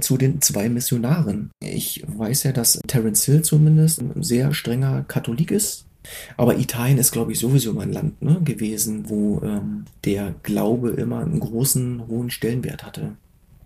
Zu 0.00 0.16
den 0.16 0.40
zwei 0.40 0.68
Missionaren. 0.68 1.50
Ich 1.60 2.02
weiß 2.06 2.44
ja, 2.44 2.52
dass 2.52 2.80
Terence 2.86 3.24
Hill 3.24 3.42
zumindest 3.42 4.00
ein 4.00 4.22
sehr 4.22 4.52
strenger 4.52 5.04
Katholik 5.04 5.50
ist. 5.50 5.87
Aber 6.36 6.58
Italien 6.58 6.98
ist, 6.98 7.12
glaube 7.12 7.32
ich, 7.32 7.38
sowieso 7.38 7.72
mein 7.72 7.92
Land 7.92 8.22
ne, 8.22 8.40
gewesen, 8.42 9.08
wo 9.08 9.40
ähm, 9.42 9.84
der 10.04 10.34
Glaube 10.42 10.90
immer 10.90 11.20
einen 11.20 11.40
großen, 11.40 12.06
hohen 12.08 12.30
Stellenwert 12.30 12.84
hatte 12.84 13.12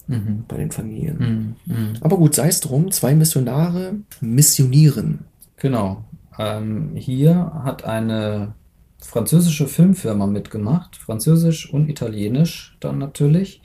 Mhm. 0.09 0.44
bei 0.48 0.57
den 0.57 0.70
Familien. 0.70 1.57
Mhm. 1.66 1.74
Mhm. 1.74 1.92
Aber 2.00 2.16
gut, 2.16 2.35
sei 2.35 2.48
es 2.48 2.61
drum, 2.61 2.90
zwei 2.90 3.14
Missionare 3.14 3.94
missionieren. 4.20 5.20
Genau. 5.57 6.05
Ähm, 6.38 6.92
hier 6.96 7.52
hat 7.62 7.85
eine 7.85 8.55
französische 8.98 9.68
Filmfirma 9.68 10.26
mitgemacht, 10.26 10.96
französisch 10.96 11.72
und 11.72 11.88
italienisch 11.88 12.76
dann 12.81 12.98
natürlich. 12.98 13.62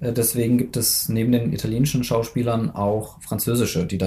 Äh, 0.00 0.12
deswegen 0.12 0.58
gibt 0.58 0.76
es 0.76 1.08
neben 1.08 1.32
den 1.32 1.52
italienischen 1.52 2.04
Schauspielern 2.04 2.70
auch 2.70 3.20
französische, 3.22 3.86
die 3.86 3.98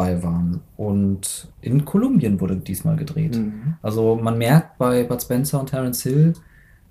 dabei 0.00 0.22
waren. 0.22 0.60
Und 0.76 1.48
in 1.60 1.84
Kolumbien 1.84 2.40
wurde 2.40 2.56
diesmal 2.56 2.96
gedreht. 2.96 3.36
Mhm. 3.36 3.74
Also 3.82 4.16
man 4.20 4.38
merkt 4.38 4.78
bei 4.78 5.04
Bud 5.04 5.20
Spencer 5.22 5.60
und 5.60 5.70
Terence 5.70 6.02
Hill, 6.02 6.34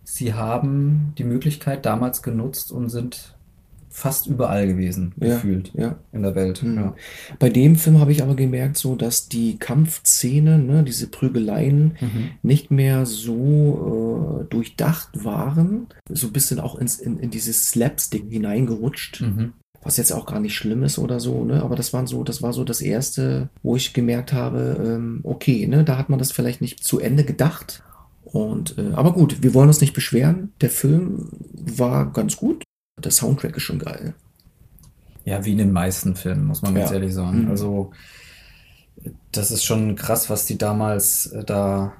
sie 0.03 0.33
haben 0.33 1.13
die 1.17 1.23
Möglichkeit 1.23 1.85
damals 1.85 2.21
genutzt 2.21 2.71
und 2.71 2.89
sind 2.89 3.35
fast 3.91 4.27
überall 4.27 4.67
gewesen, 4.67 5.13
Ja, 5.19 5.33
gefühlt 5.35 5.71
ja. 5.73 5.95
in 6.11 6.21
der 6.21 6.35
Welt. 6.35 6.61
Mhm. 6.61 6.75
Ja. 6.75 6.95
Bei 7.39 7.49
dem 7.49 7.75
Film 7.75 7.99
habe 7.99 8.11
ich 8.11 8.21
aber 8.21 8.35
gemerkt, 8.35 8.77
so 8.77 8.95
dass 8.95 9.29
die 9.29 9.57
Kampfszenen, 9.57 10.67
ne, 10.67 10.83
diese 10.83 11.07
Prügeleien 11.07 11.97
Mhm. 11.99 12.29
nicht 12.43 12.69
mehr 12.69 13.07
so 13.07 14.41
äh, 14.41 14.49
durchdacht 14.53 15.25
waren, 15.25 15.87
so 16.07 16.27
ein 16.27 16.33
bisschen 16.33 16.59
auch 16.59 16.75
ins, 16.75 16.99
in, 16.99 17.17
in 17.17 17.31
dieses 17.31 17.69
Slapstick 17.69 18.25
hineingerutscht, 18.29 19.21
Mhm. 19.21 19.53
Was 19.81 19.97
jetzt 19.97 20.11
auch 20.11 20.25
gar 20.25 20.39
nicht 20.39 20.55
schlimm 20.55 20.83
ist 20.83 20.97
oder 20.99 21.19
so, 21.19 21.45
ne? 21.45 21.63
Aber 21.63 21.75
das 21.75 21.93
waren 21.93 22.05
so, 22.07 22.23
das 22.23 22.41
war 22.41 22.51
so 22.53 22.63
das 22.63 22.81
erste, 22.81 23.49
wo 23.63 23.75
ich 23.75 23.93
gemerkt 23.93 24.33
habe, 24.33 24.77
ähm, 24.83 25.19
okay, 25.23 25.65
ne, 25.67 25.83
da 25.83 25.97
hat 25.97 26.09
man 26.09 26.19
das 26.19 26.31
vielleicht 26.31 26.59
nicht 26.61 26.83
zu 26.83 26.99
Ende 26.99 27.23
gedacht. 27.23 27.81
Und 28.23 28.77
äh, 28.77 28.91
aber 28.93 29.13
gut, 29.13 29.41
wir 29.41 29.53
wollen 29.53 29.69
uns 29.69 29.81
nicht 29.81 29.93
beschweren. 29.93 30.51
Der 30.61 30.69
Film 30.69 31.29
war 31.53 32.11
ganz 32.11 32.35
gut. 32.37 32.63
Der 33.03 33.11
Soundtrack 33.11 33.55
ist 33.57 33.63
schon 33.63 33.79
geil. 33.79 34.13
Ja, 35.25 35.45
wie 35.45 35.53
in 35.53 35.57
den 35.59 35.71
meisten 35.71 36.15
Filmen, 36.15 36.45
muss 36.45 36.61
man 36.61 36.75
ganz 36.75 36.89
Ja. 36.89 36.95
ehrlich 36.95 37.13
sagen. 37.13 37.43
Mhm. 37.45 37.49
Also, 37.51 37.91
das 39.31 39.51
ist 39.51 39.63
schon 39.63 39.95
krass, 39.95 40.29
was 40.29 40.45
die 40.45 40.57
damals 40.57 41.27
äh, 41.27 41.43
da 41.43 41.93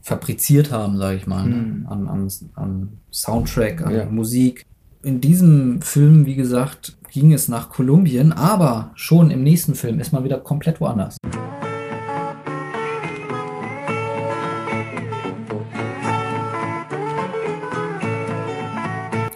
fabriziert 0.00 0.70
haben, 0.72 0.96
sage 0.96 1.16
ich 1.18 1.26
mal, 1.26 1.44
Mhm. 1.46 1.82
ne? 1.82 1.90
an, 1.90 2.08
an, 2.08 2.28
an 2.54 2.88
Soundtrack, 3.12 3.82
an 3.86 3.94
Ja. 3.94 4.04
Musik. 4.06 4.64
In 5.02 5.20
diesem 5.20 5.82
Film, 5.82 6.26
wie 6.26 6.34
gesagt, 6.34 6.96
ging 7.12 7.34
es 7.34 7.46
nach 7.46 7.68
Kolumbien, 7.68 8.32
aber 8.32 8.90
schon 8.94 9.30
im 9.30 9.42
nächsten 9.42 9.74
Film 9.74 10.00
ist 10.00 10.12
man 10.12 10.24
wieder 10.24 10.38
komplett 10.38 10.80
woanders. 10.80 11.18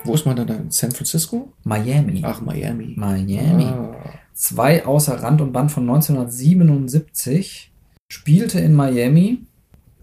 Wo 0.04 0.14
ist 0.14 0.24
man 0.24 0.36
denn 0.36 0.46
da? 0.46 0.58
San 0.70 0.92
Francisco? 0.92 1.52
Miami. 1.64 2.22
Ach, 2.24 2.40
Miami. 2.40 2.94
Miami. 2.96 3.64
Ah. 3.64 3.94
Zwei 4.32 4.86
außer 4.86 5.22
Rand 5.22 5.42
und 5.42 5.52
Band 5.52 5.70
von 5.70 5.82
1977, 5.82 7.72
spielte 8.08 8.58
in 8.58 8.72
Miami 8.72 9.44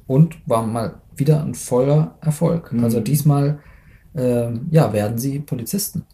und 0.05 0.37
war 0.47 0.63
mal 0.63 1.01
wieder 1.15 1.43
ein 1.43 1.55
voller 1.55 2.19
Erfolg. 2.21 2.71
Mhm. 2.71 2.83
Also 2.83 2.99
diesmal 2.99 3.59
ähm, 4.15 4.67
ja, 4.69 4.93
werden 4.93 5.17
sie 5.17 5.39
Polizisten. 5.39 6.05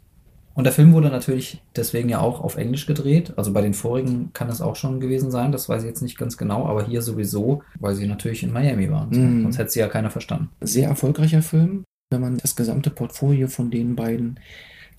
Und 0.53 0.65
der 0.65 0.73
Film 0.73 0.93
wurde 0.93 1.09
natürlich 1.09 1.61
deswegen 1.75 2.09
ja 2.09 2.19
auch 2.19 2.41
auf 2.41 2.57
Englisch 2.57 2.85
gedreht. 2.85 3.33
Also 3.37 3.53
bei 3.53 3.61
den 3.61 3.73
vorigen 3.73 4.31
kann 4.33 4.49
es 4.49 4.61
auch 4.61 4.75
schon 4.75 4.99
gewesen 4.99 5.31
sein, 5.31 5.51
das 5.51 5.69
weiß 5.69 5.83
ich 5.83 5.87
jetzt 5.87 6.01
nicht 6.01 6.17
ganz 6.17 6.37
genau, 6.37 6.65
aber 6.65 6.85
hier 6.85 7.01
sowieso, 7.01 7.61
weil 7.79 7.95
sie 7.95 8.07
natürlich 8.07 8.43
in 8.43 8.51
Miami 8.51 8.91
waren. 8.91 9.09
Mhm. 9.09 9.43
Sonst 9.43 9.57
hätte 9.57 9.69
sie 9.69 9.79
ja 9.79 9.87
keiner 9.87 10.11
verstanden. 10.11 10.49
Sehr 10.61 10.89
erfolgreicher 10.89 11.41
Film. 11.41 11.83
Wenn 12.11 12.21
man 12.21 12.37
das 12.37 12.55
gesamte 12.55 12.89
Portfolio 12.89 13.47
von 13.47 13.69
den 13.69 13.95
beiden 13.95 14.39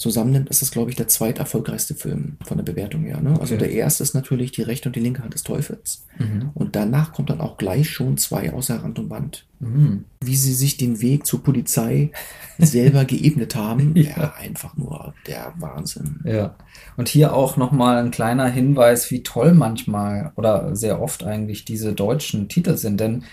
zusammennimmt, 0.01 0.49
ist 0.49 0.63
es, 0.63 0.71
glaube 0.71 0.91
ich, 0.91 0.97
der 0.97 1.07
zweiterfolgreichste 1.09 1.95
Film 1.95 2.37
von 2.43 2.57
der 2.57 2.65
Bewertung 2.65 3.03
her. 3.05 3.21
Ne? 3.21 3.31
Also 3.41 3.55
Okay. 3.55 3.59
der 3.59 3.71
erste 3.73 4.03
ist 4.03 4.15
natürlich 4.15 4.51
Die 4.51 4.63
rechte 4.63 4.89
und 4.89 4.97
die 4.97 5.01
linke 5.01 5.23
Hand 5.23 5.35
des 5.35 5.43
Teufels. 5.43 6.07
Mhm. 6.19 6.51
Und 6.55 6.75
danach 6.75 7.13
kommt 7.13 7.31
dann 7.31 7.41
auch 7.41 7.59
gleich 7.59 7.91
schon 7.91 8.17
zwei 8.17 8.53
außer 8.53 8.83
Rand 8.83 8.99
und 8.99 9.09
Band. 9.09 9.47
Mhm. 9.61 10.05
Wie 10.25 10.37
sie 10.37 10.55
sich 10.55 10.77
den 10.79 11.01
Weg 11.03 11.27
zur 11.27 11.43
Polizei 11.43 12.11
selber 12.59 13.05
geebnet 13.05 13.55
haben, 13.55 13.95
Ja. 13.97 14.11
ja, 14.17 14.35
einfach 14.39 14.77
nur 14.77 15.15
der 15.27 15.53
Wahnsinn. 15.59 16.21
Ja, 16.25 16.57
und 16.97 17.09
hier 17.09 17.35
auch 17.35 17.57
nochmal 17.59 17.99
ein 17.99 18.11
kleiner 18.11 18.47
Hinweis, 18.49 19.11
wie 19.11 19.23
toll 19.23 19.53
manchmal 19.55 20.33
oder 20.37 20.75
sehr 20.75 21.01
oft 21.03 21.25
eigentlich 21.25 21.65
diese 21.65 21.93
deutschen 21.93 22.49
Titel 22.49 22.77
sind, 22.77 23.01
denn 23.01 23.25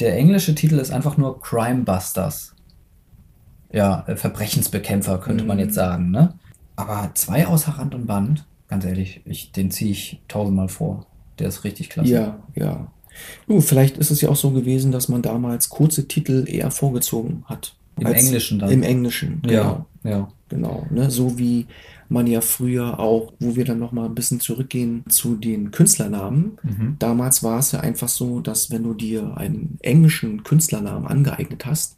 der 0.00 0.16
englische 0.16 0.54
Titel 0.54 0.76
ist 0.78 0.90
einfach 0.90 1.16
nur 1.16 1.40
Crime 1.40 1.84
Busters. 1.84 2.51
Ja, 3.72 4.04
äh, 4.06 4.16
Verbrechensbekämpfer 4.16 5.18
könnte 5.18 5.44
man 5.44 5.56
Mhm. 5.56 5.64
jetzt 5.64 5.74
sagen, 5.74 6.10
ne? 6.10 6.34
Aber 6.76 7.10
zwei 7.14 7.46
außer 7.46 7.72
Rand 7.72 7.94
und 7.94 8.06
Band, 8.06 8.44
ganz 8.68 8.84
ehrlich, 8.84 9.20
ich, 9.24 9.52
den 9.52 9.70
ziehe 9.70 9.90
ich 9.90 10.20
tausendmal 10.28 10.68
vor. 10.68 11.06
Der 11.38 11.48
ist 11.48 11.64
richtig 11.64 11.90
klasse. 11.90 12.10
Ja, 12.10 12.38
ja. 12.54 12.86
Du, 13.46 13.60
vielleicht 13.60 13.98
ist 13.98 14.10
es 14.10 14.20
ja 14.20 14.30
auch 14.30 14.36
so 14.36 14.50
gewesen, 14.50 14.90
dass 14.92 15.08
man 15.08 15.22
damals 15.22 15.68
kurze 15.68 16.08
Titel 16.08 16.44
eher 16.46 16.70
vorgezogen 16.70 17.44
hat. 17.46 17.74
Im 17.98 18.06
Englischen 18.06 18.58
dann. 18.58 18.70
Im 18.70 18.82
Englischen, 18.82 19.42
genau. 19.42 19.86
ja, 20.02 20.10
ja. 20.10 20.28
Genau, 20.48 20.86
ne? 20.90 21.10
so 21.10 21.38
wie 21.38 21.66
man 22.12 22.26
ja 22.26 22.40
früher 22.40 23.00
auch, 23.00 23.32
wo 23.40 23.56
wir 23.56 23.64
dann 23.64 23.78
noch 23.78 23.92
mal 23.92 24.04
ein 24.06 24.14
bisschen 24.14 24.40
zurückgehen 24.40 25.04
zu 25.08 25.36
den 25.36 25.70
Künstlernamen. 25.70 26.58
Mhm. 26.62 26.96
Damals 26.98 27.42
war 27.42 27.58
es 27.58 27.72
ja 27.72 27.80
einfach 27.80 28.08
so, 28.08 28.40
dass 28.40 28.70
wenn 28.70 28.82
du 28.82 28.94
dir 28.94 29.36
einen 29.36 29.78
englischen 29.80 30.42
Künstlernamen 30.44 31.06
angeeignet 31.06 31.66
hast, 31.66 31.96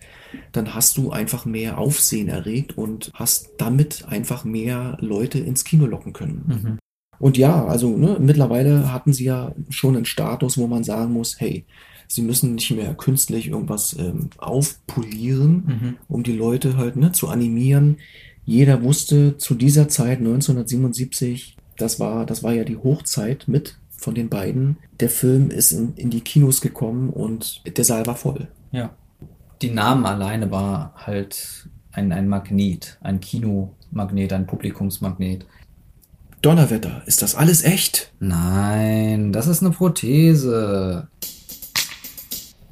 dann 0.53 0.75
hast 0.75 0.97
du 0.97 1.11
einfach 1.11 1.45
mehr 1.45 1.79
Aufsehen 1.79 2.29
erregt 2.29 2.77
und 2.79 3.11
hast 3.15 3.51
damit 3.59 4.07
einfach 4.09 4.45
mehr 4.45 4.97
Leute 5.01 5.39
ins 5.39 5.65
Kino 5.65 5.87
locken 5.87 6.13
können. 6.13 6.45
Mhm. 6.47 6.79
Und 7.19 7.37
ja, 7.39 7.65
also 7.67 7.97
ne, 7.97 8.17
mittlerweile 8.21 8.93
hatten 8.93 9.13
sie 9.13 9.25
ja 9.25 9.55
schon 9.71 9.97
einen 9.97 10.05
Status, 10.05 10.59
wo 10.59 10.67
man 10.67 10.83
sagen 10.83 11.13
muss, 11.13 11.41
hey, 11.41 11.65
sie 12.09 12.23
müssen 12.23 12.57
nicht 12.57 12.71
mehr 12.73 12.95
künstlich 12.95 13.49
irgendwas 13.49 13.97
ähm, 13.99 14.31
aufpolieren, 14.39 15.65
Mhm. 15.67 15.97
um 16.09 16.23
die 16.23 16.37
Leute 16.37 16.77
halt 16.77 16.97
ne, 16.97 17.13
zu 17.13 17.29
animieren. 17.29 17.99
Jeder 18.45 18.83
wusste 18.83 19.39
zu 19.39 19.55
dieser 19.55 19.89
Zeit, 19.89 20.19
1977, 20.19 21.57
das 21.77 21.99
war, 21.99 22.27
das 22.27 22.43
war 22.43 22.53
ja 22.53 22.65
die 22.65 22.77
Hochzeit 22.77 23.49
mit 23.49 23.79
von 23.97 24.15
den 24.15 24.29
beiden. 24.29 24.77
Der 25.01 25.09
Film 25.09 25.51
ist 25.51 25.73
in, 25.73 25.95
in 25.97 26.11
die 26.11 26.21
Kinos 26.21 26.61
gekommen 26.61 27.11
und 27.11 27.63
der 27.77 27.85
Saal 27.85 28.07
war 28.07 28.17
voll. 28.17 28.49
Ja. 28.71 28.91
Die 29.63 29.71
Namen 29.71 30.05
alleine 30.05 30.51
war 30.51 30.93
halt 30.97 31.69
ein, 31.93 32.13
ein 32.13 32.29
Magnet, 32.29 32.99
ein 33.01 33.21
Kinomagnet, 33.21 34.33
ein 34.33 34.47
Publikumsmagnet. 34.47 35.47
Donnerwetter, 36.43 37.03
ist 37.07 37.23
das 37.23 37.35
alles 37.35 37.65
echt? 37.65 38.13
Nein, 38.21 39.33
das 39.33 39.47
ist 39.47 39.63
eine 39.63 39.71
Prothese. 39.71 41.09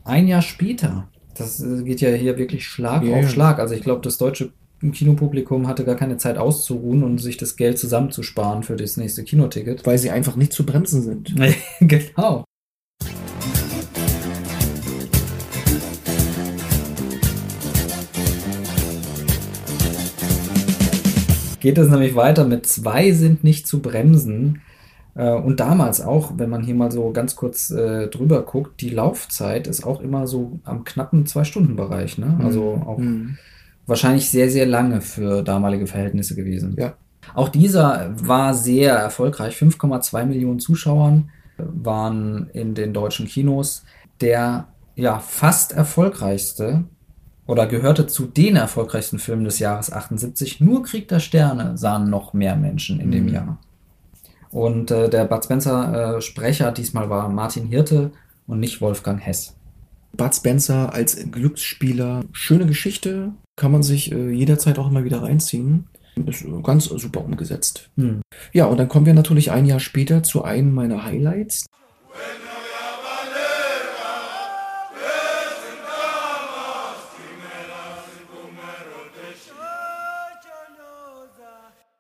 Ein 0.04 0.28
Jahr 0.28 0.42
später. 0.42 1.08
Das 1.34 1.62
äh, 1.62 1.82
geht 1.82 2.02
ja 2.02 2.10
hier 2.10 2.36
wirklich 2.36 2.66
Schlag 2.66 3.02
Ja, 3.04 3.16
auf. 3.16 3.30
Schlag. 3.30 3.58
Also 3.58 3.74
ich 3.74 3.82
glaube, 3.82 4.02
das 4.02 4.18
deutsche 4.18 4.52
Kinopublikum 4.90 5.68
hatte 5.68 5.84
gar 5.84 5.94
keine 5.94 6.16
Zeit 6.16 6.38
auszuruhen 6.38 7.04
und 7.04 7.18
sich 7.18 7.36
das 7.36 7.56
Geld 7.56 7.78
zusammenzusparen 7.78 8.64
für 8.64 8.74
das 8.74 8.96
nächste 8.96 9.22
Kinoticket. 9.22 9.86
Weil 9.86 9.98
sie 9.98 10.10
einfach 10.10 10.34
nicht 10.34 10.52
zu 10.52 10.66
bremsen 10.66 11.02
sind. 11.02 11.34
genau. 11.80 12.44
Geht 21.60 21.78
es 21.78 21.88
nämlich 21.88 22.16
weiter 22.16 22.44
mit 22.44 22.66
zwei 22.66 23.12
sind 23.12 23.44
nicht 23.44 23.68
zu 23.68 23.80
bremsen. 23.80 24.62
Äh, 25.14 25.30
Und 25.32 25.60
damals 25.60 26.00
auch, 26.00 26.32
wenn 26.36 26.50
man 26.50 26.64
hier 26.64 26.74
mal 26.74 26.90
so 26.90 27.12
ganz 27.12 27.36
kurz 27.36 27.70
äh, 27.70 28.08
drüber 28.08 28.42
guckt, 28.42 28.80
die 28.80 28.90
Laufzeit 28.90 29.68
ist 29.68 29.84
auch 29.84 30.00
immer 30.00 30.26
so 30.26 30.58
am 30.64 30.82
knappen 30.82 31.24
Zwei-Stunden-Bereich. 31.24 32.18
Ne? 32.18 32.40
Also 32.42 32.82
auch 32.84 32.98
Mhm. 32.98 33.38
Wahrscheinlich 33.86 34.30
sehr, 34.30 34.50
sehr 34.50 34.66
lange 34.66 35.00
für 35.00 35.42
damalige 35.42 35.86
Verhältnisse 35.86 36.34
gewesen. 36.34 36.76
Ja. 36.78 36.94
Auch 37.34 37.48
dieser 37.48 38.10
war 38.16 38.54
sehr 38.54 38.94
erfolgreich. 38.94 39.56
5,2 39.56 40.24
Millionen 40.26 40.60
Zuschauern 40.60 41.30
waren 41.56 42.48
in 42.52 42.74
den 42.74 42.92
deutschen 42.92 43.26
Kinos. 43.26 43.84
Der 44.20 44.68
ja 44.94 45.18
fast 45.18 45.72
erfolgreichste 45.72 46.84
oder 47.46 47.66
gehörte 47.66 48.06
zu 48.06 48.26
den 48.26 48.56
erfolgreichsten 48.56 49.18
Filmen 49.18 49.44
des 49.44 49.58
Jahres 49.58 49.92
78. 49.92 50.60
Nur 50.60 50.82
Krieg 50.84 51.08
der 51.08 51.18
Sterne 51.20 51.76
sahen 51.76 52.08
noch 52.10 52.32
mehr 52.32 52.56
Menschen 52.56 53.00
in 53.00 53.10
dem 53.10 53.26
Mhm. 53.26 53.32
Jahr. 53.32 53.58
Und 54.50 54.90
äh, 54.90 55.08
der 55.08 55.24
Bud 55.24 55.44
Spencer 55.44 56.16
äh, 56.16 56.20
Sprecher 56.20 56.72
diesmal 56.72 57.08
war 57.08 57.28
Martin 57.28 57.66
Hirte 57.66 58.12
und 58.46 58.60
nicht 58.60 58.80
Wolfgang 58.80 59.20
Hess. 59.24 59.54
Bud 60.14 60.34
Spencer 60.34 60.92
als 60.92 61.16
Glücksspieler, 61.30 62.22
schöne 62.32 62.66
Geschichte, 62.66 63.32
kann 63.62 63.70
man 63.70 63.84
sich 63.84 64.10
äh, 64.10 64.32
jederzeit 64.32 64.76
auch 64.80 64.90
immer 64.90 65.04
wieder 65.04 65.22
reinziehen. 65.22 65.86
Ist 66.26 66.44
äh, 66.44 66.62
ganz 66.64 66.86
super 66.86 67.24
umgesetzt. 67.24 67.90
Hm. 67.96 68.20
Ja, 68.52 68.66
und 68.66 68.76
dann 68.76 68.88
kommen 68.88 69.06
wir 69.06 69.14
natürlich 69.14 69.52
ein 69.52 69.66
Jahr 69.66 69.78
später 69.78 70.24
zu 70.24 70.42
einem 70.42 70.74
meiner 70.74 71.04
Highlights. 71.04 71.66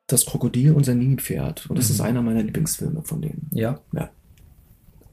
Das 0.08 0.26
Krokodil 0.26 0.72
und 0.72 0.84
sein 0.84 0.98
Nilpferd. 0.98 1.70
Und 1.70 1.78
das 1.78 1.90
ist 1.90 2.00
einer 2.00 2.22
meiner 2.22 2.42
Lieblingsfilme 2.42 3.02
von 3.02 3.22
denen. 3.22 3.48
Ja. 3.52 3.78
Ja. 3.92 4.10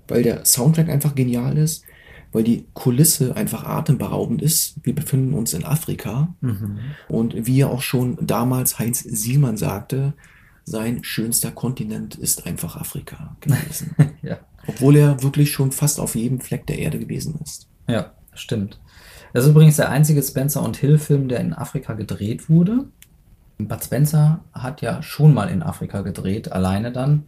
Weil 0.08 0.24
der 0.24 0.46
Soundtrack 0.46 0.90
einfach 0.90 1.14
genial 1.14 1.60
ist, 1.60 1.86
weil 2.32 2.44
die 2.44 2.65
Kulisse 2.74 3.36
einfach 3.36 3.63
atemberaubend 3.65 4.42
ist. 4.42 4.76
Wir 4.84 4.94
befinden 4.94 5.34
uns 5.34 5.54
in 5.54 5.65
Afrika. 5.65 6.34
Mhm. 6.42 6.80
Und 7.08 7.48
wie 7.48 7.58
ja 7.58 7.68
auch 7.68 7.82
schon 7.82 8.18
damals 8.22 8.80
Heinz 8.80 9.00
Sielmann 9.00 9.58
sagte, 9.58 10.13
sein 10.63 11.04
schönster 11.04 11.52
Kontinent 11.52 12.15
ist 12.15 12.46
einfach 12.46 12.76
Afrika 12.76 13.36
gewesen. 13.42 13.96
Ja. 14.22 14.38
Obwohl 14.68 14.98
er 14.98 15.24
wirklich 15.24 15.52
schon 15.52 15.72
fast 15.72 16.00
auf 16.00 16.13
jedem 16.13 16.42
Fleck 16.42 16.68
der 16.68 16.78
Erde 16.78 17.00
gewesen 17.00 17.39
ist. 17.42 17.68
Ja, 17.88 18.12
stimmt. 18.34 18.80
Das 19.34 19.46
ist 19.46 19.52
übrigens 19.52 19.78
der 19.78 19.89
einzige 19.89 20.22
Spencer 20.22 20.62
und 20.62 20.78
Hill-Film, 20.78 21.30
der 21.30 21.39
in 21.39 21.54
Afrika 21.54 21.94
gedreht 21.94 22.50
wurde. 22.50 22.86
Bud 23.58 23.84
Spencer 23.84 24.44
hat 24.54 24.82
ja 24.82 25.02
schon 25.02 25.34
mal 25.34 25.50
in 25.50 25.63
Afrika 25.63 26.02
gedreht, 26.02 26.52
alleine 26.52 26.92
dann 26.92 27.24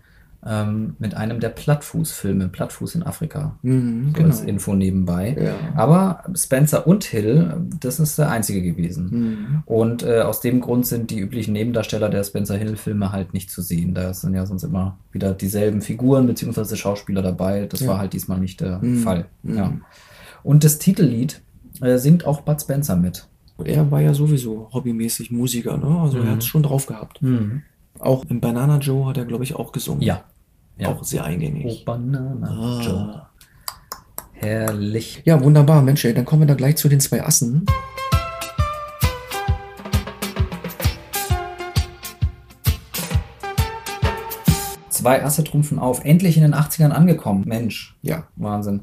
ähm, 0.46 0.96
mit 0.98 1.14
einem 1.16 1.40
der 1.40 1.50
Plattfuß-Filme, 1.50 2.48
Plattfuß 2.50 2.96
in 2.96 3.04
Afrika. 3.04 3.58
Mhm, 3.62 4.14
So 4.18 4.24
als 4.24 4.40
genau. 4.40 4.50
Info 4.50 4.74
nebenbei. 4.76 5.36
Ja. 5.40 5.54
Aber 5.76 6.24
Spencer 6.36 6.88
und 6.88 7.04
Hill, 7.04 7.54
das 7.80 8.00
ist 8.00 8.18
der 8.18 8.30
einzige 8.32 8.62
gewesen. 8.62 9.10
Mhm. 9.12 9.64
Und 9.66 10.04
äh, 10.04 10.22
aus 10.22 10.42
dem 10.42 10.60
Grund 10.62 10.88
sind 10.88 11.12
die 11.12 11.20
üblichen 11.20 11.54
Nebendarsteller 11.54 12.10
der 12.10 12.24
Spencer 12.24 12.58
Hill-Filme 12.58 13.12
halt 13.12 13.34
nicht 13.34 13.52
zu 13.52 13.62
sehen. 13.62 13.94
Da 13.94 14.14
sind 14.14 14.34
ja 14.34 14.46
sonst 14.46 14.64
immer 14.64 14.98
wieder 15.12 15.34
dieselben 15.34 15.82
Figuren 15.82 16.26
bzw. 16.28 16.76
Schauspieler 16.76 17.22
dabei. 17.22 17.68
Das 17.68 17.82
Ja. 17.82 17.90
war 17.90 17.98
halt 18.00 18.14
diesmal 18.14 18.40
nicht 18.40 18.62
der 18.62 18.80
Mhm. 18.80 18.98
Fall. 18.98 19.26
Mhm. 19.44 19.56
Ja. 19.58 19.74
Und 20.44 20.64
das 20.64 20.80
Titellied 20.80 21.42
äh, 21.82 21.98
singt 21.98 22.26
auch 22.26 22.42
Bud 22.42 22.60
Spencer 22.62 22.96
mit. 22.96 23.28
Er 23.64 23.92
war 23.92 24.02
ja 24.02 24.14
sowieso 24.16 24.70
hobbymäßig 24.74 25.30
Musiker, 25.30 25.78
ne? 25.78 26.00
Also 26.02 26.18
Mhm. 26.18 26.26
er 26.26 26.32
hat 26.32 26.40
es 26.40 26.46
schon 26.48 26.64
drauf 26.64 26.88
gehabt. 26.88 27.22
Auch 28.00 28.26
im 28.26 28.42
Banana 28.42 28.80
Joe 28.80 29.06
hat 29.08 29.18
er, 29.18 29.26
glaube 29.26 29.44
ich, 29.44 29.56
auch 29.56 29.72
gesungen. 29.72 30.02
Ja. 30.02 30.24
Ja. 30.82 30.90
Auch 30.90 31.04
sehr 31.04 31.22
Oh, 31.22 31.26
eingängig. 31.26 31.86
Banana 31.86 32.48
Ah. 32.50 32.82
Joe. 32.82 33.22
Herrlich. 34.34 35.22
Ja, 35.26 35.42
wunderbar, 35.44 35.84
Mensch, 35.84 36.04
ey, 36.04 36.14
dann 36.16 36.26
kommen 36.26 36.42
wir 36.42 36.48
da 36.48 36.56
gleich 36.56 36.76
zu 36.78 36.90
den 36.90 37.00
zwei 37.00 37.24
Assen. 37.24 37.66
Zwei 44.90 45.24
Asse 45.24 45.44
trumpfen 45.44 45.80
auf. 45.80 46.04
Endlich 46.06 46.38
in 46.38 46.44
den 46.44 46.54
80ern 46.54 46.90
angekommen. 46.92 47.44
Mensch. 47.48 47.96
Ja, 48.02 48.28
Wahnsinn. 48.36 48.82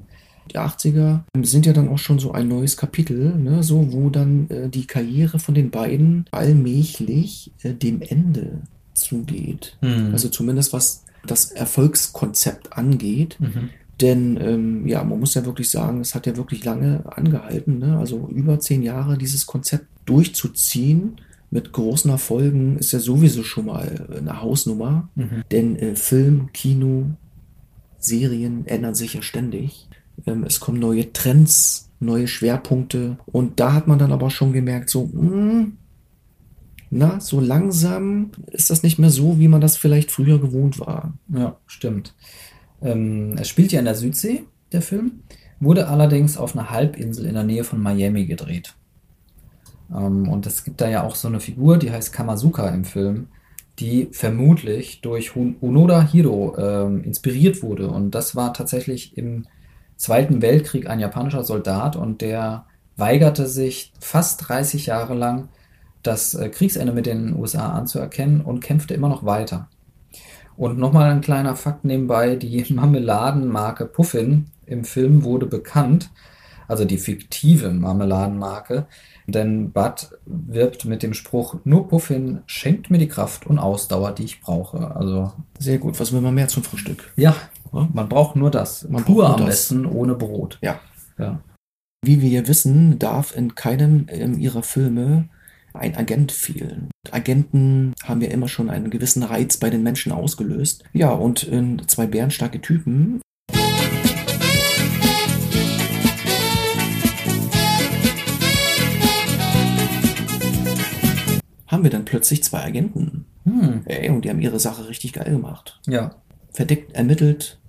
die 0.50 0.58
80er 0.58 1.20
sind 1.42 1.66
ja 1.66 1.72
dann 1.72 1.88
auch 1.88 1.98
schon 1.98 2.18
so 2.18 2.32
ein 2.32 2.48
neues 2.48 2.76
Kapitel, 2.76 3.34
ne? 3.37 3.62
so 3.62 3.92
wo 3.92 4.08
dann 4.11 4.48
äh, 4.48 4.68
die 4.68 4.87
Karriere 4.87 5.38
von 5.38 5.54
den 5.54 5.70
beiden 5.70 6.24
allmählich 6.30 7.52
äh, 7.62 7.74
dem 7.74 8.00
Ende 8.02 8.62
zugeht. 8.94 9.76
Mhm. 9.82 10.08
Also 10.12 10.28
zumindest 10.30 10.72
was 10.72 11.04
das 11.26 11.52
Erfolgskonzept 11.52 12.72
angeht. 12.72 13.37
Mhm. 13.38 13.70
Denn 14.00 14.38
ähm, 14.40 14.87
ja, 14.87 15.02
man 15.02 15.18
muss 15.18 15.35
ja 15.35 15.44
wirklich 15.44 15.70
sagen, 15.70 16.00
es 16.00 16.14
hat 16.14 16.26
ja 16.26 16.37
wirklich 16.37 16.64
lange 16.64 17.02
angehalten, 17.11 17.78
ne? 17.78 17.98
also 17.98 18.28
über 18.28 18.61
zehn 18.61 18.83
Jahre 18.83 19.18
dieses 19.18 19.46
Konzept 19.46 19.87
durchzuziehen 20.04 21.18
mit 21.50 21.72
großen 21.72 22.11
Erfolgen 22.11 22.76
ist 22.78 22.92
ja 22.92 22.98
sowieso 22.98 23.42
schon 23.42 23.66
mal 23.66 24.07
eine 24.16 24.42
Hausnummer. 24.42 25.09
Mhm. 25.14 25.44
Denn 25.50 25.76
äh, 25.76 25.96
Film, 25.96 26.50
Kino, 26.52 27.07
Serien 27.98 28.66
ändern 28.66 28.94
sich 28.94 29.14
ja 29.14 29.22
ständig. 29.22 29.88
Ähm, 30.26 30.44
es 30.44 30.61
kommen 30.61 30.78
neue 30.78 31.12
Trends, 31.12 31.90
neue 32.00 32.28
Schwerpunkte. 32.28 33.18
Und 33.26 33.61
da 33.61 33.72
hat 33.72 33.88
man 33.88 33.98
dann 33.98 34.12
aber 34.12 34.31
schon 34.31 34.52
gemerkt, 34.52 34.90
so, 34.90 35.07
mh, 35.12 35.68
na, 36.90 37.20
so 37.20 37.40
langsam 37.40 38.31
ist 38.51 38.70
das 38.70 38.83
nicht 38.83 38.98
mehr 38.98 39.11
so, 39.11 39.38
wie 39.38 39.48
man 39.48 39.61
das 39.61 39.77
vielleicht 39.77 40.11
früher 40.11 40.40
gewohnt 40.40 40.79
war. 40.79 41.14
Ja, 41.29 41.57
stimmt. 41.66 42.14
Ähm, 42.83 43.37
es 43.38 43.48
spielt 43.48 43.72
ja 43.72 43.79
in 43.79 43.85
der 43.85 43.94
Südsee, 43.94 44.44
der 44.72 44.83
Film, 44.83 45.20
wurde 45.61 45.88
allerdings 45.88 46.37
auf 46.37 46.57
einer 46.57 46.70
Halbinsel 46.70 47.27
in 47.27 47.35
der 47.35 47.44
Nähe 47.44 47.64
von 47.64 47.83
Miami 47.83 48.27
gedreht. 48.27 48.74
Ähm, 49.90 50.29
und 50.29 50.46
es 50.46 50.64
gibt 50.64 50.81
da 50.81 50.88
ja 50.88 51.03
auch 51.03 51.14
so 51.14 51.29
eine 51.29 51.40
Figur, 51.40 51.79
die 51.79 51.90
heißt 51.90 52.12
Kamazuka 52.12 52.68
im 52.68 52.85
Film, 52.85 53.29
die 53.79 54.09
vermutlich 54.11 55.01
durch 55.03 55.33
Onoda 55.37 56.03
Hiro 56.03 56.57
ähm, 56.59 57.05
inspiriert 57.05 57.62
wurde. 57.62 57.88
Und 57.88 58.12
das 58.12 58.35
war 58.35 58.53
tatsächlich 58.53 59.16
im 59.16 59.46
Zweiten 59.96 60.42
Weltkrieg 60.42 60.88
ein 60.88 61.01
japanischer 61.01 61.44
Soldat 61.44 61.96
und 61.96 62.20
der 62.20 62.66
weigerte 62.96 63.46
sich 63.46 63.92
fast 64.01 64.48
30 64.48 64.87
Jahre 64.87 65.14
lang, 65.14 65.48
das 66.09 66.35
äh, 66.35 66.49
Kriegsende 66.49 66.92
mit 66.92 67.07
den 67.07 67.37
USA 67.37 67.73
anzuerkennen 67.73 68.40
und 68.40 68.61
kämpfte 68.61 68.94
immer 68.94 69.09
noch 69.09 69.25
weiter. 69.25 69.68
Und 70.57 70.79
nochmal 70.79 71.11
ein 71.11 71.21
kleiner 71.21 71.55
Fakt 71.55 71.85
nebenbei, 71.85 72.37
die 72.37 72.64
Marmeladenmarke 72.73 73.87
Puffin 73.87 74.47
im 74.66 74.85
Film 74.85 75.23
wurde 75.23 75.47
bekannt, 75.47 76.11
also 76.66 76.85
die 76.85 76.99
fiktive 76.99 77.71
Marmeladenmarke, 77.71 78.87
denn 79.27 79.73
Bud 79.73 80.11
wirbt 80.27 80.85
mit 80.85 81.03
dem 81.03 81.14
Spruch, 81.14 81.57
nur 81.64 81.88
Puffin 81.88 82.40
schenkt 82.47 82.90
mir 82.90 82.99
die 82.99 83.09
Kraft 83.09 83.47
und 83.47 83.59
Ausdauer, 83.59 84.12
die 84.12 84.25
ich 84.25 84.40
brauche. 84.40 84.94
Also 84.94 85.33
Sehr 85.59 85.79
gut. 85.79 86.01
Was 86.01 86.12
will 86.12 86.21
man 86.21 86.35
mehr 86.35 86.49
zum 86.49 86.62
Frühstück? 86.62 87.12
ja, 87.16 87.35
man 87.71 88.09
braucht 88.09 88.37
nur 88.37 88.51
das. 88.51 88.88
Man 88.88 89.05
Pur 89.05 89.25
braucht 89.25 89.29
nur 89.29 89.40
am 89.40 89.47
das. 89.47 89.68
besten, 89.68 89.87
ohne 89.87 90.14
Brot. 90.14 90.59
Ja. 90.62 90.81
Ja. 91.18 91.40
Wie 92.03 92.23
wir 92.23 92.49
wissen, 92.49 92.99
darf 92.99 93.37
in 93.37 93.55
keinem 93.55 94.07
ihrer 94.38 94.62
Filme 94.62 95.29
ein 95.74 95.96
Agent 95.96 96.33
fehlen. 96.33 96.90
Agenten 97.11 97.94
haben 98.02 98.20
ja 98.20 98.28
immer 98.28 98.48
schon 98.48 98.70
einen 98.70 98.90
gewissen 98.90 99.22
Reiz 99.22 99.57
bei 99.57 99.70
den 99.70 99.83
Menschen 99.83 100.12
ausgelöst. 100.12 100.85
Ja, 100.92 101.11
und 101.11 101.42
in 101.42 101.83
zwei 101.87 102.07
bärenstarke 102.07 102.61
Typen. 102.61 103.20
Haben 111.66 111.83
wir 111.83 111.90
dann 111.90 112.04
plötzlich 112.04 112.42
zwei 112.42 112.64
Agenten. 112.64 113.26
Hm. 113.44 113.83
Ey, 113.85 114.09
und 114.11 114.24
die 114.24 114.31
haben 114.31 114.40
ihre 114.40 114.59
Sache 114.59 114.88
richtig 114.88 115.12
geil 115.12 115.31
gemacht. 115.31 115.81
Ja. 115.87 116.16
verdeckt 116.52 116.92
ermittelt, 116.94 117.61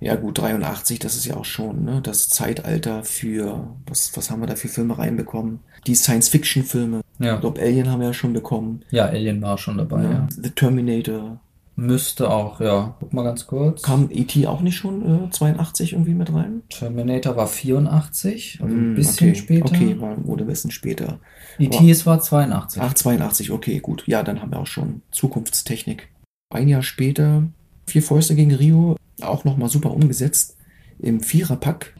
Ja 0.00 0.16
gut, 0.16 0.38
83, 0.38 0.98
das 0.98 1.16
ist 1.16 1.26
ja 1.26 1.36
auch 1.36 1.44
schon 1.44 1.84
ne, 1.84 2.00
das 2.02 2.28
Zeitalter 2.28 3.04
für, 3.04 3.68
was, 3.86 4.16
was 4.16 4.30
haben 4.30 4.40
wir 4.40 4.46
da 4.46 4.56
für 4.56 4.68
Filme 4.68 4.98
reinbekommen? 4.98 5.60
Die 5.86 5.94
Science-Fiction-Filme. 5.94 7.00
Ja. 7.18 7.34
Ich 7.34 7.40
glaube, 7.40 7.60
Alien 7.60 7.90
haben 7.90 8.00
wir 8.00 8.08
ja 8.08 8.14
schon 8.14 8.32
bekommen. 8.32 8.82
ja, 8.90 9.06
Alien 9.06 9.40
war 9.42 9.58
schon 9.58 9.78
dabei. 9.78 10.02
ne? 10.02 10.10
Ja. 10.12 10.26
The 10.30 10.50
Terminator. 10.50 11.40
Müsste 11.76 12.30
auch, 12.30 12.60
ja. 12.60 12.94
Guck 13.00 13.12
mal 13.12 13.24
ganz 13.24 13.48
kurz. 13.48 13.82
Kam 13.82 14.08
E.T. 14.12 14.46
auch 14.46 14.60
nicht 14.60 14.76
schon 14.76 15.26
äh, 15.26 15.30
82 15.30 15.92
irgendwie 15.94 16.14
mit 16.14 16.32
rein? 16.32 16.62
Terminator 16.68 17.34
war 17.36 17.48
84, 17.48 18.60
also 18.62 18.72
ein 18.72 18.80
Hm, 18.80 18.94
bisschen 18.94 19.30
okay. 19.30 19.38
später. 19.38 19.64
Okay, 19.66 20.00
war, 20.00 20.24
wurde 20.24 20.44
ein 20.44 20.46
bisschen 20.46 20.70
später. 20.70 21.18
E.T. 21.58 21.90
es 21.90 22.06
war 22.06 22.20
82. 22.20 22.80
Ach, 22.80 22.94
82, 22.94 23.50
okay, 23.50 23.80
gut. 23.80 24.04
Ja, 24.06 24.22
dann 24.22 24.40
haben 24.40 24.52
wir 24.52 24.60
auch 24.60 24.68
schon 24.68 25.02
Zukunftstechnik. 25.10 26.08
Ein 26.54 26.68
Jahr 26.68 26.82
später, 26.82 27.42
Vier 27.86 28.02
Fäuste 28.02 28.34
gegen 28.36 28.54
Rio, 28.54 28.96
auch 29.22 29.44
nochmal 29.44 29.68
super 29.68 29.90
umgesetzt. 29.92 30.56
Im 30.98 31.20
Viererpack. 31.20 31.94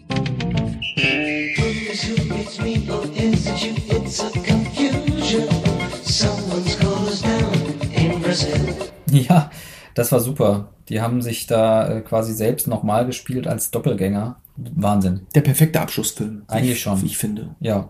Ja, 9.11 9.51
das 9.95 10.13
war 10.13 10.21
super. 10.21 10.69
Die 10.89 11.01
haben 11.01 11.23
sich 11.23 11.47
da 11.47 11.89
äh, 11.89 12.01
quasi 12.01 12.35
selbst 12.35 12.67
nochmal 12.67 13.07
gespielt 13.07 13.47
als 13.47 13.71
Doppelgänger. 13.71 14.37
Wahnsinn. 14.57 15.27
Der 15.35 15.41
perfekte 15.41 15.81
Abschlussfilm. 15.81 16.43
Eigentlich 16.47 16.73
ich, 16.73 16.81
schon. 16.81 17.03
Wie 17.03 17.07
ich 17.07 17.19
finde. 17.19 17.55
Ja. 17.61 17.89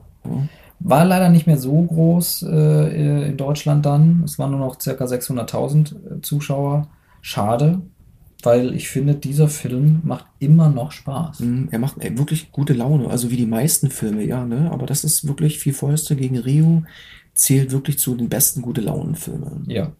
War 0.80 1.04
leider 1.04 1.28
nicht 1.28 1.46
mehr 1.46 1.58
so 1.58 1.82
groß 1.82 2.46
äh, 2.50 3.28
in 3.28 3.36
Deutschland 3.36 3.84
dann. 3.84 4.22
Es 4.24 4.38
waren 4.38 4.50
nur 4.50 4.60
noch 4.60 4.80
circa 4.80 5.04
600.000 5.04 6.22
Zuschauer. 6.22 6.88
Schade, 7.20 7.80
weil 8.44 8.74
ich 8.74 8.88
finde, 8.88 9.14
dieser 9.14 9.48
Film 9.48 10.00
macht 10.04 10.26
immer 10.38 10.68
noch 10.68 10.92
Spaß. 10.92 11.40
Mm, 11.40 11.68
Er 11.70 11.78
macht 11.78 11.96
ey, 11.98 12.16
wirklich 12.18 12.52
gute 12.52 12.72
Laune, 12.72 13.08
also 13.08 13.30
wie 13.30 13.36
die 13.36 13.46
meisten 13.46 13.90
Filme, 13.90 14.24
ja, 14.24 14.44
ne? 14.44 14.70
Aber 14.72 14.86
das 14.86 15.04
ist 15.04 15.26
wirklich 15.26 15.58
Vier 15.58 15.74
Fäuste 15.74 16.16
gegen 16.16 16.38
Rio 16.38 16.84
zählt 17.34 17.72
wirklich 17.72 17.98
zu 17.98 18.14
den 18.14 18.28
besten 18.28 18.62
gute 18.62 18.80
Launen-Filmen. 18.80 19.64
Ja. 19.68 19.92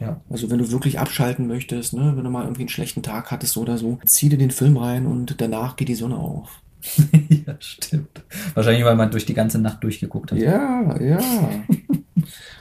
Ja. 0.00 0.20
Also 0.30 0.50
wenn 0.50 0.58
du 0.58 0.70
wirklich 0.70 0.98
abschalten 0.98 1.48
möchtest, 1.48 1.92
ne, 1.94 2.12
wenn 2.14 2.24
du 2.24 2.30
mal 2.30 2.44
irgendwie 2.44 2.62
einen 2.62 2.68
schlechten 2.68 3.02
Tag 3.02 3.30
hattest 3.30 3.56
oder 3.56 3.78
so, 3.78 3.98
zieh 4.04 4.28
dir 4.28 4.38
den 4.38 4.52
Film 4.52 4.76
rein 4.76 5.06
und 5.06 5.40
danach 5.40 5.76
geht 5.76 5.88
die 5.88 5.94
Sonne 5.94 6.16
auf. 6.16 6.62
ja, 7.46 7.56
stimmt. 7.58 8.22
Wahrscheinlich, 8.54 8.84
weil 8.84 8.94
man 8.94 9.10
durch 9.10 9.26
die 9.26 9.34
ganze 9.34 9.58
Nacht 9.58 9.82
durchgeguckt 9.82 10.30
hat. 10.30 10.38
Ja, 10.38 10.96
ja. 11.00 11.18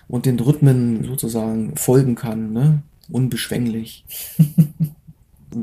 und 0.07 0.25
den 0.25 0.39
Rhythmen 0.39 1.03
sozusagen 1.03 1.75
folgen 1.75 2.15
kann, 2.15 2.51
ne? 2.53 2.81
Unbeschwänglich. 3.09 4.03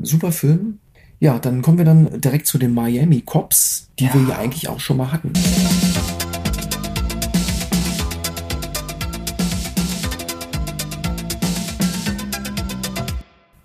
Super 0.02 0.32
Film. 0.32 0.78
Ja, 1.20 1.38
dann 1.38 1.62
kommen 1.62 1.78
wir 1.78 1.84
dann 1.84 2.20
direkt 2.20 2.46
zu 2.46 2.58
den 2.58 2.74
Miami 2.74 3.22
Cops, 3.22 3.90
die 3.98 4.04
ja. 4.04 4.14
wir 4.14 4.28
ja 4.28 4.38
eigentlich 4.38 4.68
auch 4.68 4.80
schon 4.80 4.96
mal 4.96 5.12
hatten. 5.12 5.32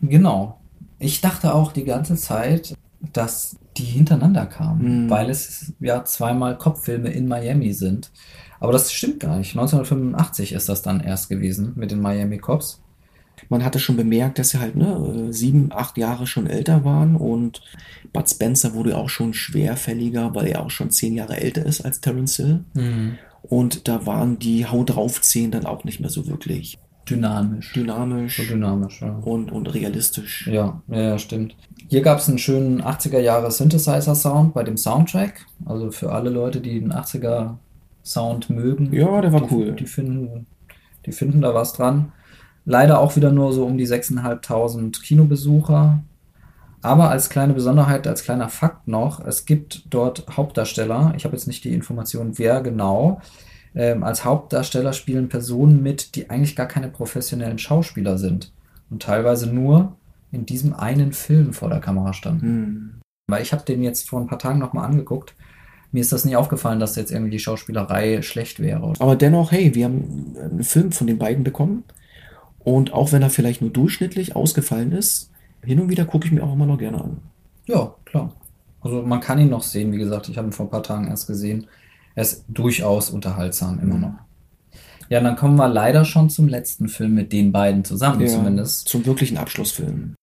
Genau. 0.02 0.60
Ich 1.00 1.22
dachte 1.22 1.54
auch 1.54 1.72
die 1.72 1.86
ganze 1.86 2.16
Zeit, 2.16 2.76
dass 3.14 3.58
die 3.78 3.84
hintereinander 3.84 4.46
kamen, 4.46 5.06
mhm. 5.06 5.10
weil 5.10 5.30
es 5.30 5.74
ja 5.80 6.04
zweimal 6.04 6.58
Kopffilme 6.58 7.10
in 7.10 7.28
Miami 7.28 7.74
sind. 7.74 8.12
Aber 8.60 8.74
das 8.74 8.92
stimmt 8.92 9.22
gar 9.22 9.38
nicht. 9.38 9.52
1985 9.52 10.54
ist 10.54 10.68
das 10.68 10.82
dann 10.82 11.00
erst 11.00 11.30
gewesen 11.30 11.74
mit 11.76 11.92
den 11.92 12.02
Miami 12.02 12.40
Cops. 12.40 12.82
Man 13.48 13.64
hatte 13.64 13.80
schon 13.80 13.96
bemerkt, 13.96 14.40
dass 14.40 14.50
sie 14.50 14.60
halt 14.60 14.76
ne, 14.76 15.30
äh, 15.30 15.34
sieben, 15.34 15.70
acht 15.72 15.98
Jahre 15.98 16.28
schon 16.28 16.48
älter 16.48 16.84
waren 16.84 17.16
und 17.16 17.62
Bud 18.12 18.30
Spencer 18.30 18.74
wurde 18.74 18.98
auch 18.98 19.10
schon 19.10 19.34
schwerfälliger, 19.34 20.36
weil 20.36 20.48
er 20.48 20.64
auch 20.64 20.72
schon 20.72 20.92
zehn 20.92 21.16
Jahre 21.16 21.38
älter 21.38 21.66
ist 21.66 21.82
als 21.82 22.02
Terence 22.02 22.38
Hill. 22.38 22.66
Und 23.44 23.88
da 23.88 24.06
waren 24.06 24.40
die 24.40 24.66
Hau 24.66 24.84
drauf 24.84 25.24
Szenen 25.24 25.52
dann 25.52 25.66
auch 25.66 25.84
nicht 25.84 26.00
mehr 26.00 26.10
so 26.10 26.28
wirklich 26.28 26.78
Dynamisch. 27.10 27.74
dynamisch 27.74 28.38
So 28.38 28.44
dynamisch, 28.44 29.02
ja. 29.02 29.10
und, 29.10 29.52
und 29.52 29.74
realistisch. 29.74 30.48
Ja, 30.48 30.82
ja, 30.88 31.02
ja, 31.02 31.18
stimmt. 31.18 31.56
Hier 31.88 32.02
gab 32.02 32.20
es 32.20 32.30
einen 32.30 32.38
schönen 32.38 32.82
80er 32.82 33.20
Jahre 33.20 33.52
Synthesizer-Sound 33.52 34.54
bei 34.54 34.64
dem 34.64 34.78
Soundtrack. 34.78 35.46
Also 35.66 35.92
für 35.92 36.12
alle 36.12 36.30
Leute, 36.30 36.62
die 36.62 36.80
den 36.80 36.94
80er 36.94 37.56
Sound 38.04 38.50
mögen. 38.50 38.94
Ja, 38.94 39.22
der 39.22 39.34
war 39.34 39.42
die, 39.42 39.54
cool. 39.54 39.72
Die 39.72 39.88
finden, 39.88 40.46
die 41.06 41.12
finden 41.12 41.42
da 41.42 41.54
was 41.54 41.74
dran. 41.74 42.12
Leider 42.70 43.00
auch 43.00 43.16
wieder 43.16 43.32
nur 43.32 43.52
so 43.52 43.66
um 43.66 43.80
die 43.80 43.88
6.500 43.88 45.02
Kinobesucher. 45.02 46.04
Aber 46.84 47.10
als 47.10 47.32
kleine 47.32 47.54
Besonderheit, 47.54 48.06
als 48.06 48.22
kleiner 48.22 48.48
Fakt 48.48 48.88
noch, 48.88 49.26
es 49.26 49.48
gibt 49.48 49.88
dort 49.90 50.38
Hauptdarsteller. 50.38 51.16
Ich 51.18 51.26
habe 51.26 51.36
jetzt 51.36 51.48
nicht 51.48 51.64
die 51.64 51.74
Information, 51.74 52.38
wer 52.38 52.62
genau. 52.62 53.22
Ähm, 53.74 54.04
als 54.04 54.24
Hauptdarsteller 54.24 54.94
spielen 54.94 55.30
Personen 55.30 55.82
mit, 55.82 56.14
die 56.14 56.30
eigentlich 56.30 56.56
gar 56.56 56.68
keine 56.68 56.90
professionellen 56.90 57.58
Schauspieler 57.58 58.20
sind 58.20 58.54
und 58.92 59.02
teilweise 59.02 59.52
nur 59.52 59.96
in 60.32 60.46
diesem 60.46 60.76
einen 60.76 61.12
Film 61.12 61.54
vor 61.54 61.70
der 61.70 61.80
Kamera 61.80 62.14
standen. 62.14 62.46
Hm. 62.46 63.02
Weil 63.32 63.42
ich 63.42 63.52
habe 63.52 63.66
den 63.66 63.82
jetzt 63.82 64.08
vor 64.08 64.22
ein 64.22 64.28
paar 64.28 64.38
Tagen 64.38 64.60
nochmal 64.60 64.86
angeguckt. 64.86 65.34
Mir 65.92 66.02
ist 66.02 66.12
das 66.12 66.24
nie 66.24 66.36
aufgefallen, 66.36 66.80
dass 66.80 66.96
jetzt 66.98 67.12
irgendwie 67.12 67.32
die 67.32 67.40
Schauspielerei 67.40 68.22
schlecht 68.22 68.60
wäre. 68.60 68.94
Aber 69.00 69.16
dennoch, 69.16 69.52
hey, 69.52 69.74
wir 69.74 69.86
haben 69.86 70.36
einen 70.40 70.64
Film 70.64 70.92
von 70.92 71.08
den 71.08 71.18
beiden 71.18 71.44
bekommen. 71.44 71.84
Und 72.60 72.94
auch 72.94 73.12
wenn 73.12 73.22
er 73.22 73.30
vielleicht 73.30 73.62
nur 73.62 73.72
durchschnittlich 73.72 74.36
ausgefallen 74.36 74.92
ist, 74.92 75.32
hin 75.64 75.80
und 75.80 75.90
wieder 75.90 76.06
gucke 76.06 76.26
ich 76.26 76.32
mir 76.32 76.44
auch 76.44 76.54
immer 76.54 76.66
noch 76.66 76.78
gerne 76.78 77.02
an. 77.02 77.18
Ja, 77.66 77.94
klar. 78.06 78.34
Also 78.82 79.02
man 79.02 79.20
kann 79.20 79.40
ihn 79.40 79.50
noch 79.50 79.64
sehen, 79.64 79.92
wie 79.92 79.98
gesagt, 79.98 80.30
ich 80.30 80.38
habe 80.38 80.48
ihn 80.48 80.54
vor 80.54 80.68
ein 80.68 80.70
paar 80.72 80.84
Tagen 80.84 81.08
erst 81.08 81.28
gesehen. 81.28 81.68
Er 82.16 82.24
ist 82.24 82.46
durchaus 82.48 83.10
unterhaltsam, 83.10 83.80
immer 83.80 83.98
noch. 83.98 84.14
Ja, 85.10 85.20
dann 85.22 85.36
kommen 85.36 85.56
wir 85.56 85.68
leider 85.68 86.06
schon 86.06 86.30
zum 86.30 86.48
letzten 86.48 86.88
Film 86.88 87.16
mit 87.16 87.34
den 87.34 87.52
beiden 87.52 87.84
zusammen, 87.84 88.22
Ja, 88.22 88.28
zumindest. 88.28 88.88
Zum 88.88 89.06
wirklichen 89.06 89.38
Abschlussfilm. 89.38 90.16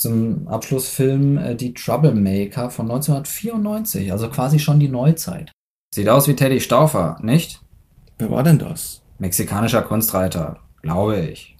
Zum 0.00 0.48
Abschlussfilm 0.48 1.36
äh, 1.36 1.54
Die 1.54 1.74
Troublemaker 1.74 2.70
von 2.70 2.90
1994, 2.90 4.10
also 4.10 4.30
quasi 4.30 4.58
schon 4.58 4.80
die 4.80 4.88
Neuzeit. 4.88 5.52
Sieht 5.94 6.08
aus 6.08 6.26
wie 6.26 6.34
Teddy 6.34 6.58
Stauffer, 6.62 7.18
nicht? 7.20 7.60
Wer 8.16 8.30
war 8.30 8.42
denn 8.42 8.58
das? 8.58 9.02
Mexikanischer 9.18 9.82
Kunstreiter, 9.82 10.58
glaube 10.80 11.20
ich. 11.20 11.54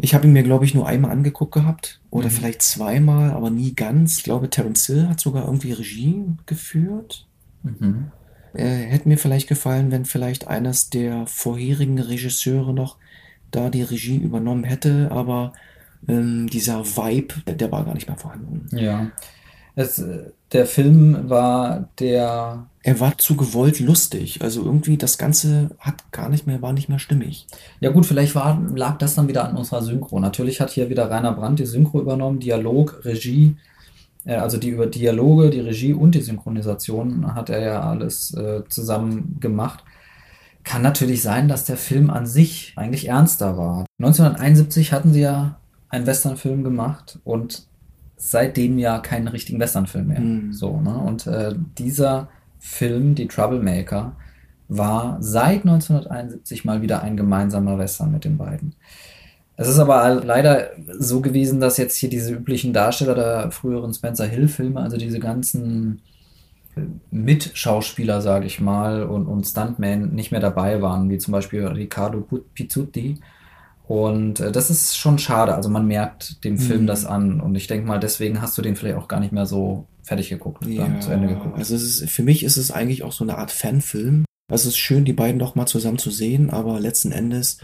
Ich 0.00 0.12
habe 0.12 0.26
ihn 0.26 0.32
mir, 0.32 0.42
glaube 0.42 0.64
ich, 0.64 0.74
nur 0.74 0.88
einmal 0.88 1.12
angeguckt 1.12 1.54
gehabt. 1.54 2.00
Oder 2.10 2.26
Mhm. 2.26 2.30
vielleicht 2.32 2.62
zweimal, 2.62 3.30
aber 3.30 3.50
nie 3.50 3.76
ganz. 3.76 4.18
Ich 4.18 4.24
glaube, 4.24 4.50
Terence 4.50 4.86
Hill 4.86 5.08
hat 5.08 5.20
sogar 5.20 5.44
irgendwie 5.44 5.70
Regie 5.70 6.24
geführt. 6.46 7.28
Mhm. 7.62 8.10
Äh, 8.54 8.64
hätte 8.66 9.08
mir 9.08 9.18
vielleicht 9.18 9.46
gefallen, 9.46 9.92
wenn 9.92 10.04
vielleicht 10.04 10.48
eines 10.48 10.90
der 10.90 11.28
vorherigen 11.28 12.00
Regisseure 12.00 12.74
noch 12.74 12.96
da 13.52 13.70
die 13.70 13.82
Regie 13.82 14.16
übernommen 14.16 14.64
hätte, 14.64 15.12
aber 15.12 15.52
ähm, 16.08 16.48
dieser 16.48 16.84
Vibe, 16.84 17.34
der, 17.46 17.72
war 17.72 17.84
gar 17.84 17.94
nicht 17.94 18.08
mehr 18.08 18.16
vorhanden. 18.16 18.66
Ja. 18.76 19.10
Es, 19.74 19.98
äh, 19.98 20.30
der 20.52 20.66
Film 20.66 21.28
war 21.28 21.88
der, 21.98 22.66
Er 22.82 23.00
war 23.00 23.18
zu 23.18 23.36
gewollt 23.36 23.80
lustig. 23.80 24.42
Also 24.42 24.62
irgendwie 24.64 24.96
das 24.96 25.18
Ganze 25.18 25.70
hat 25.78 26.10
gar 26.12 26.28
nicht 26.28 26.46
mehr, 26.46 26.62
war 26.62 26.72
nicht 26.72 26.88
mehr 26.88 26.98
stimmig. 26.98 27.46
ja 27.80 27.90
gut, 27.90 28.06
vielleicht 28.06 28.34
war, 28.34 28.62
lag 28.74 28.98
das 28.98 29.14
dann 29.14 29.28
wieder 29.28 29.48
an 29.48 29.56
unserer 29.56 29.82
Synchro. 29.82 30.20
Natürlich 30.20 30.60
hat 30.60 30.70
hier 30.70 30.88
wieder 30.88 31.10
Rainer 31.10 31.32
Brandt 31.32 31.58
die 31.58 31.66
Synchro 31.66 32.00
übernommen, 32.00 32.38
Dialog, 32.38 33.04
Regie, 33.04 33.56
äh, 34.24 34.36
also 34.36 34.56
die 34.56 34.68
über 34.68 34.86
Dialoge, 34.86 35.50
die 35.50 35.60
Regie 35.60 35.94
und 35.94 36.14
die 36.14 36.22
Synchronisation 36.22 37.34
hat 37.34 37.50
er 37.50 37.60
ja 37.60 37.80
alles 37.82 38.34
äh, 38.34 38.62
zusammen 38.68 39.38
gemacht. 39.40 39.84
Kann 40.62 40.82
natürlich 40.82 41.22
sein, 41.22 41.48
dass 41.48 41.64
der 41.64 41.76
Film 41.76 42.10
an 42.10 42.26
sich 42.26 42.72
eigentlich 42.76 43.08
ernster 43.08 43.56
war. 43.56 43.84
1971 43.98 44.92
hatten 44.92 45.12
sie 45.12 45.20
ja 45.20 45.58
einen 45.88 46.06
Westernfilm 46.06 46.64
gemacht 46.64 47.18
und 47.24 47.66
seitdem 48.16 48.78
ja 48.78 48.98
keinen 48.98 49.28
richtigen 49.28 49.60
Westernfilm 49.60 50.08
mehr. 50.08 50.20
Mhm. 50.20 50.52
So, 50.52 50.80
ne? 50.80 50.96
Und 50.96 51.26
äh, 51.26 51.54
dieser 51.78 52.28
Film, 52.58 53.14
die 53.14 53.28
Troublemaker, 53.28 54.16
war 54.68 55.18
seit 55.20 55.62
1971 55.64 56.64
mal 56.64 56.82
wieder 56.82 57.02
ein 57.02 57.16
gemeinsamer 57.16 57.78
Western 57.78 58.10
mit 58.10 58.24
den 58.24 58.36
beiden. 58.36 58.74
Es 59.56 59.68
ist 59.68 59.78
aber 59.78 60.22
leider 60.22 60.70
so 60.98 61.20
gewesen, 61.20 61.60
dass 61.60 61.78
jetzt 61.78 61.96
hier 61.96 62.10
diese 62.10 62.34
üblichen 62.34 62.72
Darsteller 62.72 63.14
der 63.14 63.50
früheren 63.50 63.94
Spencer 63.94 64.26
Hill-Filme, 64.26 64.80
also 64.80 64.96
diese 64.98 65.18
ganzen 65.18 66.02
äh, 66.76 66.82
Mitschauspieler, 67.10 68.20
sage 68.20 68.46
ich 68.46 68.60
mal, 68.60 69.04
und, 69.04 69.26
und 69.26 69.46
Stuntmen 69.46 70.14
nicht 70.14 70.30
mehr 70.30 70.40
dabei 70.40 70.82
waren, 70.82 71.08
wie 71.08 71.18
zum 71.18 71.32
Beispiel 71.32 71.64
Riccardo 71.66 72.26
Pizzuti. 72.54 73.18
Und 73.88 74.40
äh, 74.40 74.50
das 74.52 74.70
ist 74.70 74.96
schon 74.96 75.18
schade. 75.18 75.54
Also 75.54 75.68
man 75.68 75.86
merkt 75.86 76.42
dem 76.44 76.58
Film 76.58 76.82
Mhm. 76.82 76.86
das 76.86 77.04
an. 77.06 77.40
Und 77.40 77.54
ich 77.54 77.66
denke 77.66 77.86
mal, 77.86 78.00
deswegen 78.00 78.40
hast 78.42 78.58
du 78.58 78.62
den 78.62 78.76
vielleicht 78.76 78.96
auch 78.98 79.08
gar 79.08 79.20
nicht 79.20 79.32
mehr 79.32 79.46
so 79.46 79.86
fertig 80.02 80.28
geguckt, 80.28 80.64
dann 80.64 81.00
zu 81.02 81.10
Ende 81.10 81.28
geguckt. 81.28 81.56
also 81.58 81.74
es 81.74 81.82
ist, 81.82 82.10
für 82.10 82.22
mich 82.22 82.42
ist 82.44 82.56
es 82.56 82.70
eigentlich 82.70 83.02
auch 83.02 83.12
so 83.12 83.24
eine 83.24 83.38
Art 83.38 83.50
Fanfilm. 83.50 84.24
Also 84.48 84.68
es 84.68 84.74
ist 84.74 84.78
schön, 84.78 85.04
die 85.04 85.12
beiden 85.12 85.38
doch 85.40 85.56
mal 85.56 85.66
zusammen 85.66 85.98
zu 85.98 86.10
sehen, 86.10 86.50
aber 86.50 86.78
letzten 86.78 87.10
Endes, 87.10 87.58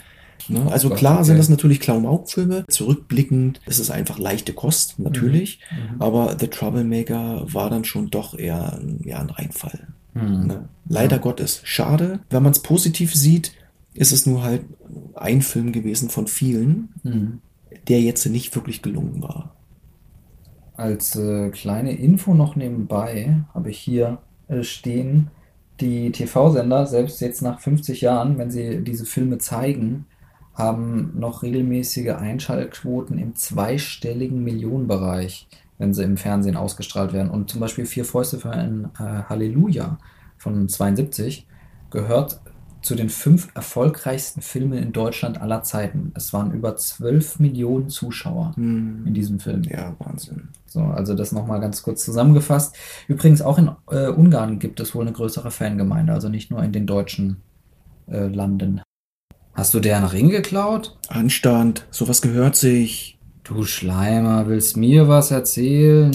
ne, 0.49 0.67
also 0.73 0.89
Gott, 0.89 0.99
klar 0.99 1.15
okay. 1.19 1.25
sind 1.27 1.39
das 1.39 1.49
natürlich 1.49 1.79
Klamauk-Filme. 1.79 2.65
Zurückblickend 2.69 3.61
ist 3.67 3.79
es 3.79 3.93
einfach 3.93 4.19
leichte 4.19 4.53
Kost, 4.53 4.99
natürlich. 4.99 5.61
Mhm. 5.71 6.03
Aber 6.03 6.37
The 6.41 6.49
Troublemaker 6.49 7.45
war 7.53 7.71
dann 7.71 7.85
schon 7.85 8.11
doch 8.11 8.37
eher, 8.37 8.73
ein- 8.73 9.01
ja, 9.05 9.19
ein 9.21 9.31
Reinfall. 9.31 9.87
Mhm. 10.15 10.47
Ne? 10.49 10.69
Leider 10.89 11.21
Gottes. 11.21 11.61
Schade. 11.63 12.19
Wenn 12.31 12.43
man 12.43 12.51
es 12.53 12.59
positiv 12.61 13.15
sieht, 13.15 13.53
ist 13.95 14.13
es 14.13 14.27
nur 14.27 14.43
halt 14.43 14.65
ein 15.15 15.43
Film 15.43 15.73
gewesen 15.73 16.11
von 16.11 16.27
vielen, 16.27 16.91
Mhm. 17.03 17.41
der 17.89 18.01
jetzt 18.01 18.25
nicht 18.27 18.55
wirklich 18.55 18.83
gelungen 18.83 19.23
war. 19.23 19.57
Als 20.75 21.17
äh, 21.17 21.51
kleine 21.51 21.93
Info 21.97 22.35
noch 22.35 22.57
nebenbei 22.57 23.45
habe 23.55 23.71
ich 23.71 23.79
hier 23.79 24.19
äh, 24.49 24.63
stehen, 24.63 25.31
die 25.81 26.13
TV-Sender, 26.13 26.87
selbst 26.87 27.21
jetzt 27.21 27.43
nach 27.43 27.61
50 27.61 28.01
Jahren, 28.01 28.39
wenn 28.39 28.51
sie 28.51 28.83
diese 28.83 29.05
Filme 29.05 29.39
zeigen, 29.39 30.07
haben 30.55 31.13
noch 31.19 31.43
regelmäßige 31.43 32.11
Einschaltquoten 32.11 33.19
im 33.19 33.35
zweistelligen 33.35 34.43
Millionenbereich, 34.45 35.49
wenn 35.79 35.95
sie 35.95 36.05
im 36.05 36.17
Fernsehen 36.17 36.57
ausgestrahlt 36.57 37.13
werden. 37.13 37.31
Und 37.31 37.51
zum 37.51 37.61
Beispiel 37.61 37.87
Vier 37.87 38.05
Fäuste 38.05 38.39
für 38.39 38.51
ein 38.51 38.91
äh, 38.99 39.25
Halleluja 39.29 39.99
von 40.37 40.69
72 40.69 41.47
gehört 41.91 42.41
zu 42.83 42.95
den 42.95 43.09
fünf 43.09 43.49
erfolgreichsten 43.55 44.43
Filmen 44.43 44.79
in 44.79 44.93
Deutschland 44.93 45.41
aller 45.41 45.63
Zeiten. 45.63 46.13
Es 46.15 46.33
waren 46.33 46.53
über 46.53 46.77
12 46.77 47.39
Millionen 47.39 47.89
Zuschauer 47.89 48.53
in 48.57 49.05
Hm. 49.07 49.15
diesem 49.15 49.41
Film. 49.41 49.63
Ja, 49.63 49.95
Wahnsinn. 50.01 50.49
So, 50.67 50.81
also 50.81 51.15
das 51.15 51.33
nochmal 51.33 51.61
ganz 51.61 51.83
kurz 51.83 52.05
zusammengefasst. 52.05 52.75
Übrigens 53.09 53.41
auch 53.43 53.59
in 53.59 53.71
äh, 53.91 54.09
Ungarn 54.09 54.59
gibt 54.59 54.81
es 54.81 54.95
wohl 54.95 55.03
eine 55.03 55.13
größere 55.13 55.51
Fangemeinde, 55.51 56.13
also 56.13 56.29
nicht 56.29 56.51
nur 56.51 56.63
in 56.63 56.73
den 56.73 56.87
deutschen 56.87 57.37
äh, 58.09 58.27
Landen. 58.27 58.81
Hast 59.55 59.75
du 59.75 59.81
deren 59.81 60.05
Ring 60.05 60.31
geklaut? 60.31 60.97
Anstand, 61.09 61.87
sowas 61.91 62.23
gehört 62.23 62.57
sich. 62.57 63.19
Du 63.45 63.65
Schleimer, 63.65 64.47
willst 64.47 64.77
mir 64.77 65.09
was 65.09 65.31
erzählen? 65.31 66.11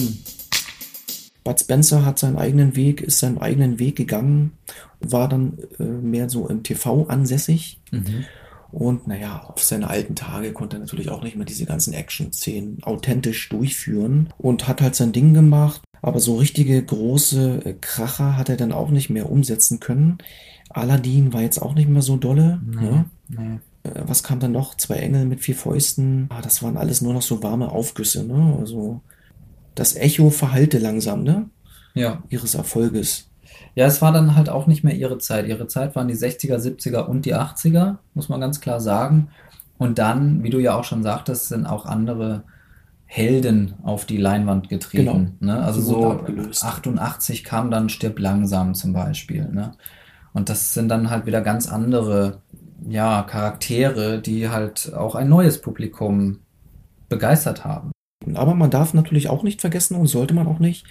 Bud 1.48 1.58
Spencer 1.60 2.04
hat 2.04 2.18
seinen 2.18 2.36
eigenen 2.36 2.76
Weg, 2.76 3.00
ist 3.00 3.20
seinen 3.20 3.38
eigenen 3.38 3.78
Weg 3.78 3.96
gegangen, 3.96 4.52
war 5.00 5.30
dann 5.30 5.56
äh, 5.78 5.82
mehr 5.82 6.28
so 6.28 6.46
im 6.46 6.62
TV 6.62 7.06
ansässig. 7.08 7.80
Mhm. 7.90 8.26
Und 8.70 9.06
naja, 9.08 9.44
auf 9.46 9.62
seine 9.62 9.88
alten 9.88 10.14
Tage 10.14 10.52
konnte 10.52 10.76
er 10.76 10.80
natürlich 10.80 11.08
auch 11.08 11.22
nicht 11.22 11.36
mehr 11.36 11.46
diese 11.46 11.64
ganzen 11.64 11.94
Action-Szenen 11.94 12.82
authentisch 12.82 13.48
durchführen 13.48 14.28
und 14.36 14.68
hat 14.68 14.82
halt 14.82 14.94
sein 14.94 15.12
Ding 15.12 15.32
gemacht. 15.32 15.80
Aber 16.02 16.20
so 16.20 16.36
richtige 16.36 16.82
große 16.82 17.62
äh, 17.64 17.74
Kracher 17.80 18.36
hat 18.36 18.50
er 18.50 18.58
dann 18.58 18.72
auch 18.72 18.90
nicht 18.90 19.08
mehr 19.08 19.32
umsetzen 19.32 19.80
können. 19.80 20.18
Aladdin 20.68 21.32
war 21.32 21.40
jetzt 21.40 21.62
auch 21.62 21.74
nicht 21.74 21.88
mehr 21.88 22.02
so 22.02 22.18
dolle. 22.18 22.60
Ne? 22.66 23.06
Nee. 23.28 23.58
Äh, 23.84 24.02
Was 24.06 24.22
kam 24.22 24.38
dann 24.38 24.52
noch? 24.52 24.76
Zwei 24.76 24.96
Engel 24.96 25.24
mit 25.24 25.40
vier 25.40 25.56
Fäusten. 25.56 26.26
Ah, 26.28 26.42
das 26.42 26.62
waren 26.62 26.76
alles 26.76 27.00
nur 27.00 27.14
noch 27.14 27.22
so 27.22 27.42
warme 27.42 27.72
Aufgüsse. 27.72 28.22
Ne? 28.22 28.54
Also 28.60 29.00
das 29.78 29.96
Echo 29.96 30.30
verhallte 30.30 30.78
langsam, 30.78 31.22
ne? 31.22 31.48
Ja. 31.94 32.22
Ihres 32.28 32.54
Erfolges. 32.54 33.30
Ja, 33.74 33.86
es 33.86 34.02
war 34.02 34.12
dann 34.12 34.34
halt 34.34 34.48
auch 34.48 34.66
nicht 34.66 34.82
mehr 34.82 34.94
ihre 34.94 35.18
Zeit. 35.18 35.46
Ihre 35.46 35.68
Zeit 35.68 35.94
waren 35.94 36.08
die 36.08 36.16
60er, 36.16 36.56
70er 36.56 37.06
und 37.06 37.24
die 37.24 37.34
80er, 37.34 37.96
muss 38.14 38.28
man 38.28 38.40
ganz 38.40 38.60
klar 38.60 38.80
sagen. 38.80 39.28
Und 39.78 39.98
dann, 39.98 40.42
wie 40.42 40.50
du 40.50 40.58
ja 40.58 40.74
auch 40.74 40.84
schon 40.84 41.02
sagtest, 41.02 41.48
sind 41.48 41.66
auch 41.66 41.86
andere 41.86 42.42
Helden 43.06 43.74
auf 43.84 44.04
die 44.04 44.16
Leinwand 44.16 44.68
getreten. 44.68 45.36
Ne? 45.40 45.62
Also 45.62 45.80
so 45.80 46.10
abgelöst. 46.10 46.64
88 46.64 47.44
kam 47.44 47.70
dann 47.70 47.88
Stirb 47.88 48.18
langsam 48.18 48.74
zum 48.74 48.92
Beispiel. 48.92 49.48
Ne? 49.48 49.72
Und 50.32 50.48
das 50.48 50.74
sind 50.74 50.88
dann 50.88 51.08
halt 51.08 51.26
wieder 51.26 51.40
ganz 51.40 51.68
andere 51.68 52.42
ja, 52.86 53.22
Charaktere, 53.22 54.20
die 54.20 54.48
halt 54.48 54.92
auch 54.94 55.14
ein 55.14 55.28
neues 55.28 55.60
Publikum 55.60 56.40
begeistert 57.08 57.64
haben. 57.64 57.92
Aber 58.36 58.54
man 58.54 58.70
darf 58.70 58.94
natürlich 58.94 59.28
auch 59.28 59.42
nicht 59.42 59.60
vergessen 59.60 59.94
und 59.96 60.06
sollte 60.06 60.34
man 60.34 60.46
auch 60.46 60.58
nicht, 60.58 60.84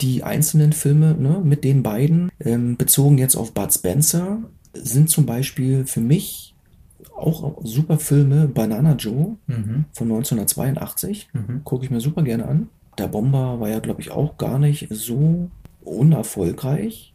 die 0.00 0.22
einzelnen 0.22 0.72
Filme 0.72 1.14
ne, 1.18 1.40
mit 1.44 1.62
den 1.64 1.82
beiden, 1.82 2.30
ähm, 2.40 2.76
bezogen 2.76 3.18
jetzt 3.18 3.36
auf 3.36 3.52
Bud 3.52 3.72
Spencer, 3.72 4.38
sind 4.72 5.10
zum 5.10 5.26
Beispiel 5.26 5.86
für 5.86 6.00
mich 6.00 6.54
auch 7.14 7.58
super 7.64 7.98
Filme 7.98 8.48
Banana 8.48 8.94
Joe 8.94 9.36
Mhm. 9.46 9.84
von 9.92 10.08
1982. 10.08 11.28
Mhm. 11.34 11.62
Gucke 11.64 11.84
ich 11.84 11.90
mir 11.90 12.00
super 12.00 12.22
gerne 12.22 12.46
an. 12.48 12.68
Der 12.98 13.08
Bomber 13.08 13.60
war 13.60 13.68
ja, 13.68 13.80
glaube 13.80 14.00
ich, 14.00 14.10
auch 14.10 14.38
gar 14.38 14.58
nicht 14.58 14.88
so 14.90 15.50
unerfolgreich. 15.84 17.12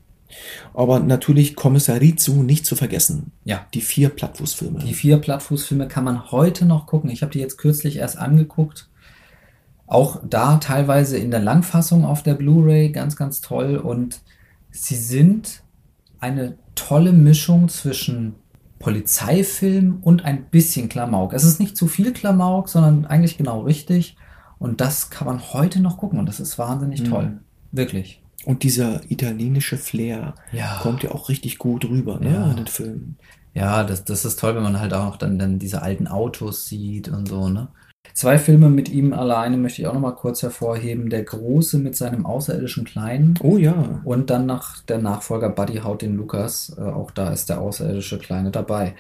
Aber 0.74 1.00
natürlich 1.00 1.56
Kommissar 1.56 2.02
Rizu 2.02 2.44
nicht 2.44 2.66
zu 2.66 2.76
vergessen. 2.76 3.32
Ja. 3.46 3.66
Die 3.74 3.82
vier 3.82 4.10
Plattfußfilme. 4.10 4.80
Die 4.80 4.94
vier 4.94 5.18
Plattfußfilme 5.18 5.88
kann 5.88 6.04
man 6.04 6.32
heute 6.32 6.66
noch 6.66 6.88
gucken. 6.88 7.10
Ich 7.10 7.22
habe 7.22 7.32
die 7.32 7.40
jetzt 7.40 7.58
kürzlich 7.58 7.98
erst 7.98 8.18
angeguckt. 8.18 8.90
Auch 9.88 10.22
da 10.28 10.58
teilweise 10.58 11.18
in 11.18 11.32
der 11.32 11.40
Langfassung 11.42 12.06
auf 12.06 12.24
der 12.24 12.34
Blu-ray, 12.34 12.90
ganz, 12.92 13.16
ganz 13.16 13.42
toll. 13.42 13.78
Und 13.78 14.22
sie 14.72 14.96
sind 14.96 15.62
eine 16.20 16.58
tolle 16.74 17.12
Mischung 17.14 17.70
zwischen 17.70 18.36
Polizeifilm 18.80 20.00
und 20.02 20.26
ein 20.26 20.46
bisschen 20.46 20.90
Klamauk. 20.90 21.34
Es 21.34 21.44
ist 21.44 21.60
nicht 21.60 21.76
zu 21.78 21.88
viel 21.88 22.14
Klamauk, 22.14 22.70
sondern 22.70 23.06
eigentlich 23.06 23.38
genau 23.38 23.62
richtig. 23.62 24.16
Und 24.58 24.82
das 24.82 25.10
kann 25.10 25.28
man 25.28 25.42
heute 25.54 25.82
noch 25.82 25.98
gucken 25.98 26.18
und 26.20 26.26
das 26.28 26.40
ist 26.40 26.58
wahnsinnig 26.58 27.02
Mhm. 27.02 27.10
toll. 27.10 27.38
Wirklich. 27.72 28.22
Und 28.46 28.64
dieser 28.64 29.02
italienische 29.12 29.78
Flair 29.78 30.36
Ja. 30.52 30.80
kommt 30.82 31.04
ja 31.04 31.12
auch 31.12 31.30
richtig 31.30 31.58
gut 31.58 31.86
rüber 31.86 32.20
ne, 32.20 32.34
Ja. 32.34 32.50
in 32.52 32.58
den 32.58 32.68
Filmen. 32.68 33.18
Ja, 33.54 33.84
das, 33.84 34.06
das 34.06 34.24
ist 34.26 34.40
toll, 34.40 34.56
wenn 34.56 34.64
man 34.64 34.80
halt 34.80 34.94
auch 34.94 35.18
dann, 35.18 35.40
dann 35.40 35.60
diese 35.60 35.82
alten 35.82 36.08
Autos 36.08 36.66
sieht 36.68 37.08
und 37.10 37.28
so, 37.28 37.50
ne? 37.50 37.68
Zwei 38.16 38.38
Filme 38.38 38.70
mit 38.70 38.88
ihm 38.88 39.12
alleine 39.12 39.58
möchte 39.58 39.82
ich 39.82 39.88
auch 39.90 39.94
noch 39.94 40.00
mal 40.00 40.16
kurz 40.16 40.42
hervorheben. 40.42 41.10
Der 41.10 41.24
Große 41.24 41.78
mit 41.80 41.98
seinem 41.98 42.26
außerirdischen 42.26 42.86
Kleinen 42.86 43.34
Oh 43.44 43.58
ja. 43.58 44.02
und 44.06 44.30
dann 44.30 44.46
nach 44.46 44.82
der 44.84 45.00
Nachfolger 45.00 45.50
Buddy 45.50 45.80
haut 45.80 46.02
den 46.02 46.16
Lukas. 46.16 46.74
Äh, 46.78 46.82
auch 46.82 47.12
da 47.12 47.34
ist 47.34 47.50
der 47.50 47.60
außerirdische 47.60 48.18
Kleine 48.18 48.52
dabei. 48.52 48.96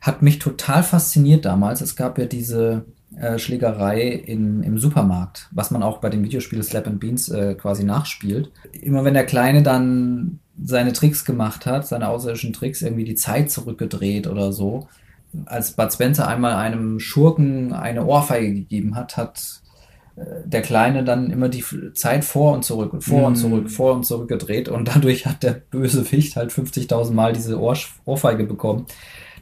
Hat 0.00 0.22
mich 0.22 0.38
total 0.38 0.84
fasziniert 0.84 1.44
damals. 1.44 1.80
Es 1.80 1.96
gab 1.96 2.16
ja 2.16 2.26
diese 2.26 2.84
äh, 3.16 3.40
Schlägerei 3.40 4.02
in, 4.08 4.62
im 4.62 4.78
Supermarkt, 4.78 5.48
was 5.50 5.72
man 5.72 5.82
auch 5.82 5.98
bei 5.98 6.08
dem 6.08 6.22
Videospiel 6.22 6.62
Slap 6.62 6.86
and 6.86 7.00
Beans 7.00 7.28
äh, 7.28 7.56
quasi 7.56 7.82
nachspielt. 7.82 8.52
Immer 8.70 9.04
wenn 9.04 9.14
der 9.14 9.26
Kleine 9.26 9.64
dann 9.64 10.38
seine 10.62 10.92
Tricks 10.92 11.24
gemacht 11.24 11.66
hat, 11.66 11.88
seine 11.88 12.06
außerirdischen 12.06 12.52
Tricks, 12.52 12.82
irgendwie 12.82 13.04
die 13.04 13.16
Zeit 13.16 13.50
zurückgedreht 13.50 14.28
oder 14.28 14.52
so, 14.52 14.86
als 15.46 15.72
Bud 15.72 15.92
Spencer 15.92 16.26
einmal 16.28 16.54
einem 16.54 17.00
Schurken 17.00 17.72
eine 17.72 18.04
Ohrfeige 18.04 18.52
gegeben 18.52 18.96
hat, 18.96 19.16
hat 19.16 19.40
äh, 20.16 20.22
der 20.44 20.62
Kleine 20.62 21.04
dann 21.04 21.30
immer 21.30 21.48
die 21.48 21.64
Zeit 21.94 22.24
vor 22.24 22.52
und 22.54 22.64
zurück 22.64 22.92
und 22.92 23.02
vor 23.02 23.26
und 23.26 23.34
Mm. 23.34 23.36
zurück, 23.36 23.70
vor 23.70 23.94
und 23.94 24.04
zurück 24.06 24.28
gedreht 24.28 24.68
und 24.68 24.88
dadurch 24.94 25.26
hat 25.26 25.42
der 25.42 25.52
böse 25.52 26.10
Wicht 26.12 26.36
halt 26.36 26.52
50.000 26.52 27.12
Mal 27.12 27.32
diese 27.32 27.60
Ohr 27.60 27.76
Ohrfeige 28.04 28.44
bekommen. 28.44 28.86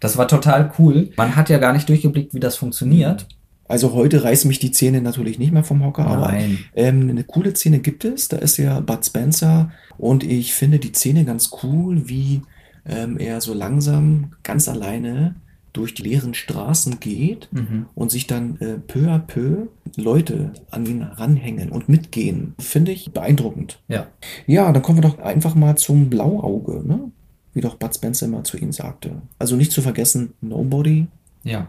Das 0.01 0.16
war 0.16 0.28
total 0.28 0.72
cool. 0.78 1.11
Man 1.16 1.34
hat 1.36 1.49
ja 1.49 1.59
gar 1.59 1.72
nicht 1.72 1.89
durchgeblickt, 1.89 2.32
wie 2.34 2.41
das 2.41 2.57
funktioniert. 2.57 3.26
Also 3.66 3.93
heute 3.93 4.24
reißen 4.24 4.49
mich 4.49 4.59
die 4.61 4.70
Zähne 4.70 5.03
natürlich 5.03 5.39
nicht 5.39 5.53
mehr 5.53 5.64
vom 5.64 5.84
Hocker, 5.84 6.07
aber 6.07 6.28
Nein. 6.28 6.59
ähm, 6.74 7.11
eine 7.11 7.24
coole 7.24 7.55
Szene 7.55 7.80
gibt 7.80 8.05
es. 8.05 8.28
Da 8.28 8.39
ist 8.39 8.57
ja 8.57 8.80
Bud 8.80 9.05
Spencer 9.05 9.70
und 9.99 10.24
ich 10.24 10.55
finde 10.55 10.78
die 10.78 10.93
Szene 10.93 11.24
ganz 11.26 11.51
cool, 11.62 12.09
wie 12.09 12.41
ähm, 12.86 13.18
er 13.18 13.41
so 13.43 13.53
langsam 13.53 14.32
ganz 14.43 14.68
alleine 14.68 15.34
durch 15.73 15.95
die 15.95 16.03
leeren 16.03 16.35
Straßen 16.35 16.99
geht 17.01 17.49
Mhm. 17.53 17.87
und 17.95 18.11
sich 18.11 18.27
dann 18.27 18.57
äh, 18.61 18.79
peu 18.79 19.09
à 19.11 19.19
peu 19.19 19.66
Leute 19.97 20.53
an 20.71 20.87
ihn 20.87 21.03
ranhängen 21.03 21.71
und 21.71 21.89
mitgehen. 21.89 22.55
Finde 22.59 22.93
ich 22.93 23.12
beeindruckend. 23.12 23.81
Ja. 23.89 24.07
Ja, 24.47 24.73
dann 24.73 24.83
kommen 24.83 24.99
wir 25.03 25.09
doch 25.09 25.19
einfach 25.19 25.55
mal 25.55 25.77
zum 25.77 26.09
Blauauge, 26.11 26.83
ne? 26.87 27.11
Wie 27.55 27.61
doch 27.61 27.77
Bud 27.77 27.95
Spencer 27.95 28.27
immer 28.27 28.45
zu 28.45 28.57
ihm 28.59 28.73
sagte. 28.73 29.23
Also 29.39 29.57
nicht 29.57 29.73
zu 29.73 29.83
vergessen, 29.83 30.35
Nobody. 30.41 31.07
Ja. 31.45 31.69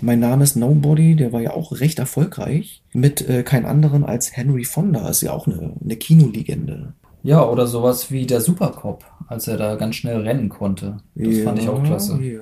Mein 0.00 0.20
Name 0.20 0.42
ist 0.44 0.56
Nobody, 0.56 1.16
der 1.16 1.32
war 1.32 1.42
ja 1.42 1.52
auch 1.52 1.72
recht 1.80 1.98
erfolgreich. 1.98 2.82
Mit 2.94 3.28
äh, 3.28 3.42
kein 3.42 3.66
anderen 3.66 4.04
als 4.04 4.34
Henry 4.36 4.64
Fonda, 4.64 5.08
ist 5.08 5.20
ja 5.22 5.32
auch 5.32 5.46
eine, 5.46 5.74
eine 5.84 5.96
Kinolegende. 5.96 6.94
Ja, 7.24 7.46
oder 7.48 7.66
sowas 7.66 8.10
wie 8.10 8.26
der 8.26 8.40
Supercop, 8.40 9.04
als 9.28 9.46
er 9.46 9.56
da 9.56 9.76
ganz 9.76 9.94
schnell 9.96 10.22
rennen 10.22 10.48
konnte. 10.48 10.96
Das 11.14 11.38
fand 11.40 11.58
ich 11.60 11.68
auch 11.68 11.82
klasse. 11.82 12.18
Ja, 12.20 12.40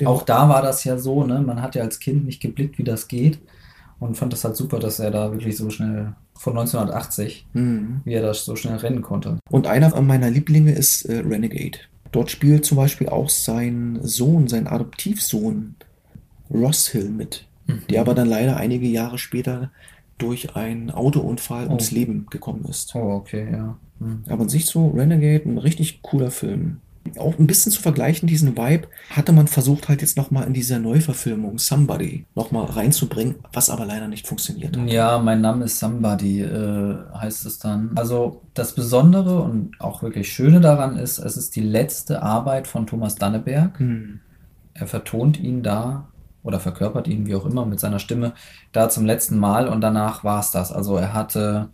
der 0.00 0.08
Auch 0.10 0.22
da 0.22 0.48
war 0.48 0.62
das 0.62 0.84
ja 0.84 0.98
so, 0.98 1.24
ne? 1.24 1.40
Man 1.40 1.62
hat 1.62 1.74
ja 1.74 1.82
als 1.82 1.98
Kind 2.00 2.24
nicht 2.24 2.40
geblickt, 2.40 2.78
wie 2.78 2.84
das 2.84 3.08
geht. 3.08 3.38
Und 4.00 4.16
fand 4.16 4.32
das 4.32 4.44
halt 4.44 4.56
super, 4.56 4.78
dass 4.80 4.98
er 4.98 5.10
da 5.10 5.30
wirklich 5.32 5.56
so 5.56 5.70
schnell 5.70 6.14
von 6.34 6.54
1980, 6.54 7.46
Mhm. 7.52 8.00
wie 8.04 8.12
er 8.14 8.22
da 8.22 8.34
so 8.34 8.56
schnell 8.56 8.76
rennen 8.76 9.02
konnte. 9.02 9.38
Und 9.50 9.66
einer 9.66 9.98
meiner 10.02 10.30
Lieblinge 10.30 10.72
ist 10.72 11.04
äh, 11.04 11.18
Renegade. 11.20 11.78
Dort 12.12 12.30
spielt 12.30 12.64
zum 12.64 12.76
Beispiel 12.76 13.08
auch 13.08 13.28
sein 13.28 13.98
Sohn, 14.02 14.48
sein 14.48 14.66
Adoptivsohn 14.66 15.74
Ross 16.50 16.88
Hill 16.88 17.08
mit, 17.10 17.46
der 17.90 18.00
aber 18.00 18.14
dann 18.14 18.28
leider 18.28 18.56
einige 18.56 18.86
Jahre 18.86 19.18
später 19.18 19.70
durch 20.18 20.54
einen 20.54 20.90
Autounfall 20.90 21.66
Oh. 21.66 21.70
ums 21.70 21.90
Leben 21.90 22.26
gekommen 22.30 22.64
ist. 22.68 22.94
Oh, 22.94 23.14
okay, 23.14 23.48
ja. 23.50 23.76
Hm. 24.00 24.24
Aber 24.28 24.42
an 24.42 24.48
sich 24.48 24.66
so 24.66 24.88
Renegade, 24.88 25.48
ein 25.48 25.58
richtig 25.58 26.02
cooler 26.02 26.30
Film. 26.30 26.78
Auch 27.18 27.38
ein 27.38 27.46
bisschen 27.46 27.70
zu 27.70 27.82
vergleichen, 27.82 28.26
diesen 28.26 28.56
Vibe, 28.56 28.88
hatte 29.10 29.32
man 29.32 29.46
versucht 29.46 29.88
halt 29.88 30.00
jetzt 30.00 30.16
nochmal 30.16 30.46
in 30.46 30.54
dieser 30.54 30.78
Neuverfilmung 30.78 31.58
Somebody 31.58 32.26
nochmal 32.34 32.64
reinzubringen, 32.64 33.36
was 33.52 33.70
aber 33.70 33.84
leider 33.84 34.08
nicht 34.08 34.26
funktioniert 34.26 34.76
hat. 34.76 34.88
Ja, 34.88 35.18
mein 35.18 35.40
Name 35.40 35.66
ist 35.66 35.78
Somebody, 35.78 36.40
äh, 36.40 36.96
heißt 37.14 37.46
es 37.46 37.58
dann. 37.58 37.92
Also 37.96 38.42
das 38.54 38.74
Besondere 38.74 39.40
und 39.40 39.78
auch 39.80 40.02
wirklich 40.02 40.32
Schöne 40.32 40.60
daran 40.60 40.96
ist, 40.96 41.18
es 41.18 41.36
ist 41.36 41.56
die 41.56 41.60
letzte 41.60 42.22
Arbeit 42.22 42.66
von 42.66 42.86
Thomas 42.86 43.16
Danneberg. 43.16 43.78
Hm. 43.78 44.20
Er 44.72 44.86
vertont 44.86 45.38
ihn 45.38 45.62
da 45.62 46.08
oder 46.42 46.60
verkörpert 46.60 47.08
ihn, 47.08 47.26
wie 47.26 47.34
auch 47.34 47.46
immer, 47.46 47.66
mit 47.66 47.80
seiner 47.80 47.98
Stimme 47.98 48.34
da 48.72 48.88
zum 48.88 49.06
letzten 49.06 49.38
Mal 49.38 49.68
und 49.68 49.80
danach 49.80 50.24
war 50.24 50.40
es 50.40 50.50
das. 50.50 50.72
Also 50.72 50.96
er 50.96 51.12
hatte, 51.12 51.70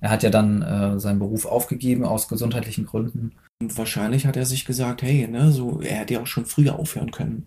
er 0.00 0.10
hat 0.10 0.22
ja 0.22 0.30
dann 0.30 0.62
äh, 0.62 0.98
seinen 0.98 1.18
Beruf 1.18 1.44
aufgegeben 1.44 2.04
aus 2.04 2.28
gesundheitlichen 2.28 2.86
Gründen. 2.86 3.32
Und 3.62 3.78
wahrscheinlich 3.78 4.26
hat 4.26 4.36
er 4.36 4.44
sich 4.44 4.64
gesagt, 4.64 5.02
hey, 5.02 5.28
ne, 5.28 5.52
so, 5.52 5.80
er 5.80 5.98
hätte 5.98 6.14
ja 6.14 6.20
auch 6.20 6.26
schon 6.26 6.46
früher 6.46 6.80
aufhören 6.80 7.12
können. 7.12 7.46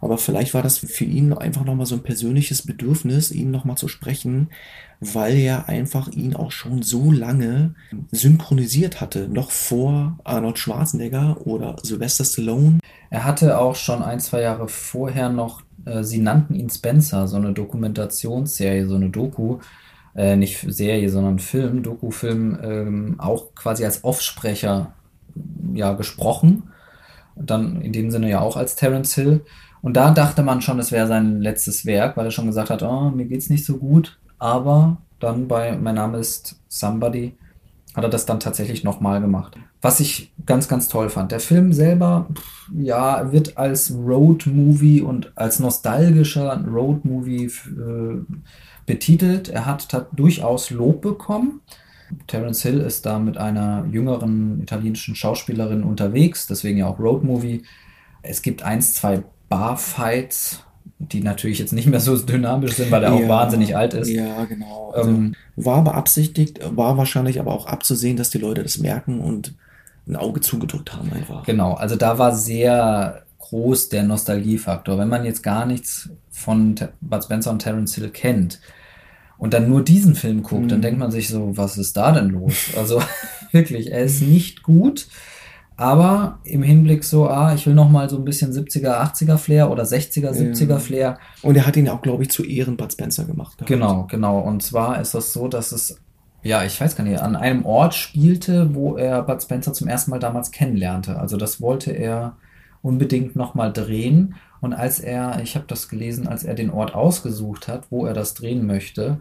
Aber 0.00 0.16
vielleicht 0.16 0.54
war 0.54 0.62
das 0.62 0.78
für 0.78 1.04
ihn 1.04 1.32
einfach 1.32 1.64
nochmal 1.64 1.86
so 1.86 1.96
ein 1.96 2.04
persönliches 2.04 2.62
Bedürfnis, 2.62 3.32
ihn 3.32 3.50
nochmal 3.50 3.76
zu 3.76 3.88
sprechen, 3.88 4.50
weil 5.00 5.36
er 5.36 5.68
einfach 5.68 6.06
ihn 6.08 6.36
auch 6.36 6.52
schon 6.52 6.82
so 6.82 7.10
lange 7.10 7.74
synchronisiert 8.12 9.00
hatte, 9.00 9.28
noch 9.28 9.50
vor 9.50 10.20
Arnold 10.22 10.58
Schwarzenegger 10.58 11.44
oder 11.44 11.76
Sylvester 11.82 12.24
Stallone. 12.24 12.78
Er 13.10 13.24
hatte 13.24 13.58
auch 13.58 13.74
schon 13.74 14.02
ein, 14.04 14.20
zwei 14.20 14.42
Jahre 14.42 14.68
vorher 14.68 15.30
noch, 15.30 15.62
äh, 15.84 16.04
sie 16.04 16.18
nannten 16.18 16.54
ihn 16.54 16.70
Spencer, 16.70 17.26
so 17.26 17.38
eine 17.38 17.52
Dokumentationsserie, 17.52 18.86
so 18.86 18.94
eine 18.94 19.10
Doku, 19.10 19.58
äh, 20.14 20.36
nicht 20.36 20.64
Serie, 20.68 21.10
sondern 21.10 21.40
Film, 21.40 21.82
Dokufilm, 21.82 22.56
ähm, 22.62 23.14
auch 23.18 23.54
quasi 23.56 23.84
als 23.84 24.04
Offsprecher 24.04 24.92
ja 25.74 25.92
gesprochen. 25.94 26.64
Dann 27.36 27.82
in 27.82 27.92
dem 27.92 28.10
Sinne 28.10 28.30
ja 28.30 28.40
auch 28.40 28.56
als 28.56 28.76
Terence 28.76 29.14
Hill. 29.14 29.42
Und 29.82 29.96
da 29.96 30.10
dachte 30.10 30.42
man 30.42 30.62
schon, 30.62 30.78
es 30.78 30.90
wäre 30.90 31.06
sein 31.06 31.40
letztes 31.40 31.84
Werk, 31.84 32.16
weil 32.16 32.26
er 32.26 32.30
schon 32.30 32.46
gesagt 32.46 32.70
hat, 32.70 32.82
oh, 32.82 33.10
mir 33.10 33.26
geht's 33.26 33.50
nicht 33.50 33.64
so 33.64 33.76
gut. 33.76 34.18
Aber 34.38 34.98
dann 35.20 35.48
bei 35.48 35.76
Mein 35.76 35.94
Name 35.94 36.18
ist 36.18 36.56
Somebody 36.68 37.36
hat 37.96 38.04
er 38.04 38.10
das 38.10 38.26
dann 38.26 38.40
tatsächlich 38.40 38.84
nochmal 38.84 39.22
gemacht. 39.22 39.56
Was 39.80 40.00
ich 40.00 40.30
ganz, 40.44 40.68
ganz 40.68 40.88
toll 40.88 41.08
fand. 41.08 41.32
Der 41.32 41.40
Film 41.40 41.72
selber, 41.72 42.28
ja, 42.76 43.32
wird 43.32 43.56
als 43.56 43.90
Road-Movie 43.90 45.00
und 45.00 45.32
als 45.34 45.60
nostalgischer 45.60 46.62
Road-Movie 46.62 47.46
äh, 47.46 48.20
betitelt. 48.84 49.48
Er 49.48 49.64
hat, 49.64 49.90
hat 49.94 50.08
durchaus 50.12 50.70
Lob 50.70 51.00
bekommen. 51.00 51.62
Terence 52.26 52.62
Hill 52.62 52.80
ist 52.80 53.06
da 53.06 53.18
mit 53.18 53.36
einer 53.36 53.86
jüngeren 53.90 54.62
italienischen 54.62 55.14
Schauspielerin 55.14 55.82
unterwegs, 55.82 56.46
deswegen 56.46 56.78
ja 56.78 56.86
auch 56.86 56.98
Road 56.98 57.24
Movie. 57.24 57.62
Es 58.22 58.42
gibt 58.42 58.62
eins, 58.62 58.94
zwei 58.94 59.22
Barfights, 59.48 60.62
die 60.98 61.20
natürlich 61.20 61.58
jetzt 61.58 61.72
nicht 61.72 61.86
mehr 61.88 62.00
so 62.00 62.16
dynamisch 62.16 62.74
sind, 62.74 62.90
weil 62.90 63.02
er 63.02 63.12
auch 63.12 63.20
Ja, 63.20 63.28
wahnsinnig 63.28 63.76
alt 63.76 63.94
ist. 63.94 64.08
Ja, 64.08 64.44
genau. 64.44 64.92
Also, 64.94 65.10
Ähm, 65.10 65.34
war 65.56 65.82
beabsichtigt, 65.84 66.60
war 66.64 66.96
wahrscheinlich 66.96 67.38
aber 67.40 67.52
auch 67.52 67.66
abzusehen, 67.66 68.16
dass 68.16 68.30
die 68.30 68.38
Leute 68.38 68.62
das 68.62 68.78
merken 68.78 69.20
und 69.20 69.54
ein 70.08 70.16
Auge 70.16 70.40
zugedrückt 70.40 70.92
haben 70.94 71.12
einfach. 71.12 71.44
Genau, 71.44 71.74
also 71.74 71.96
da 71.96 72.18
war 72.18 72.34
sehr 72.34 73.22
groß 73.38 73.88
der 73.90 74.04
Nostalgiefaktor. 74.04 74.98
Wenn 74.98 75.08
man 75.08 75.24
jetzt 75.24 75.42
gar 75.42 75.66
nichts 75.66 76.08
von 76.30 76.74
Bud 77.00 77.24
Spencer 77.24 77.50
und 77.50 77.60
Terence 77.60 77.94
Hill 77.94 78.10
kennt 78.10 78.60
und 79.38 79.52
dann 79.54 79.68
nur 79.68 79.82
diesen 79.82 80.14
Film 80.14 80.42
guckt, 80.42 80.70
dann 80.70 80.78
Mhm. 80.78 80.82
denkt 80.82 80.98
man 80.98 81.10
sich 81.10 81.28
so, 81.28 81.56
was 81.56 81.76
ist 81.78 81.96
da 81.96 82.12
denn 82.12 82.30
los? 82.30 82.70
Also 82.76 83.00
wirklich, 83.52 83.92
er 83.92 84.00
ist 84.04 84.22
nicht 84.22 84.62
gut, 84.62 85.06
aber 85.78 86.38
im 86.44 86.62
Hinblick 86.62 87.04
so, 87.04 87.28
ah, 87.28 87.52
ich 87.54 87.66
will 87.66 87.74
noch 87.74 87.90
mal 87.90 88.08
so 88.08 88.16
ein 88.16 88.24
bisschen 88.24 88.50
70er, 88.52 88.98
80er 89.02 89.36
Flair 89.36 89.70
oder 89.70 89.82
60er, 89.84 90.30
70er 90.32 90.78
Flair. 90.78 91.18
Und 91.42 91.54
er 91.56 91.66
hat 91.66 91.76
ihn 91.76 91.88
auch, 91.90 92.00
glaube 92.00 92.22
ich, 92.22 92.30
zu 92.30 92.44
Ehren 92.44 92.78
Bud 92.78 92.92
Spencer 92.92 93.24
gemacht. 93.24 93.58
gehabt. 93.58 93.68
Genau, 93.68 94.06
genau. 94.10 94.38
Und 94.40 94.62
zwar 94.62 95.00
ist 95.00 95.14
das 95.14 95.34
so, 95.34 95.48
dass 95.48 95.72
es, 95.72 96.00
ja, 96.42 96.64
ich 96.64 96.80
weiß 96.80 96.96
gar 96.96 97.04
nicht, 97.04 97.20
an 97.20 97.36
einem 97.36 97.66
Ort 97.66 97.94
spielte, 97.94 98.74
wo 98.74 98.96
er 98.96 99.22
Bud 99.22 99.42
Spencer 99.42 99.74
zum 99.74 99.86
ersten 99.86 100.10
Mal 100.12 100.18
damals 100.18 100.50
kennenlernte. 100.50 101.18
Also 101.18 101.36
das 101.36 101.60
wollte 101.60 101.90
er 101.92 102.36
unbedingt 102.80 103.36
nochmal 103.36 103.70
drehen. 103.70 104.36
Und 104.60 104.72
als 104.72 105.00
er, 105.00 105.40
ich 105.42 105.54
habe 105.54 105.66
das 105.68 105.88
gelesen, 105.88 106.26
als 106.28 106.44
er 106.44 106.54
den 106.54 106.70
Ort 106.70 106.94
ausgesucht 106.94 107.68
hat, 107.68 107.90
wo 107.90 108.06
er 108.06 108.14
das 108.14 108.34
drehen 108.34 108.66
möchte, 108.66 109.18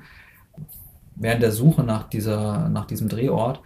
während 1.16 1.42
der 1.44 1.52
Suche 1.52 1.84
nach 1.84 2.10
dieser, 2.10 2.70
nach 2.70 2.86
diesem 2.86 3.08
Drehort, 3.10 3.62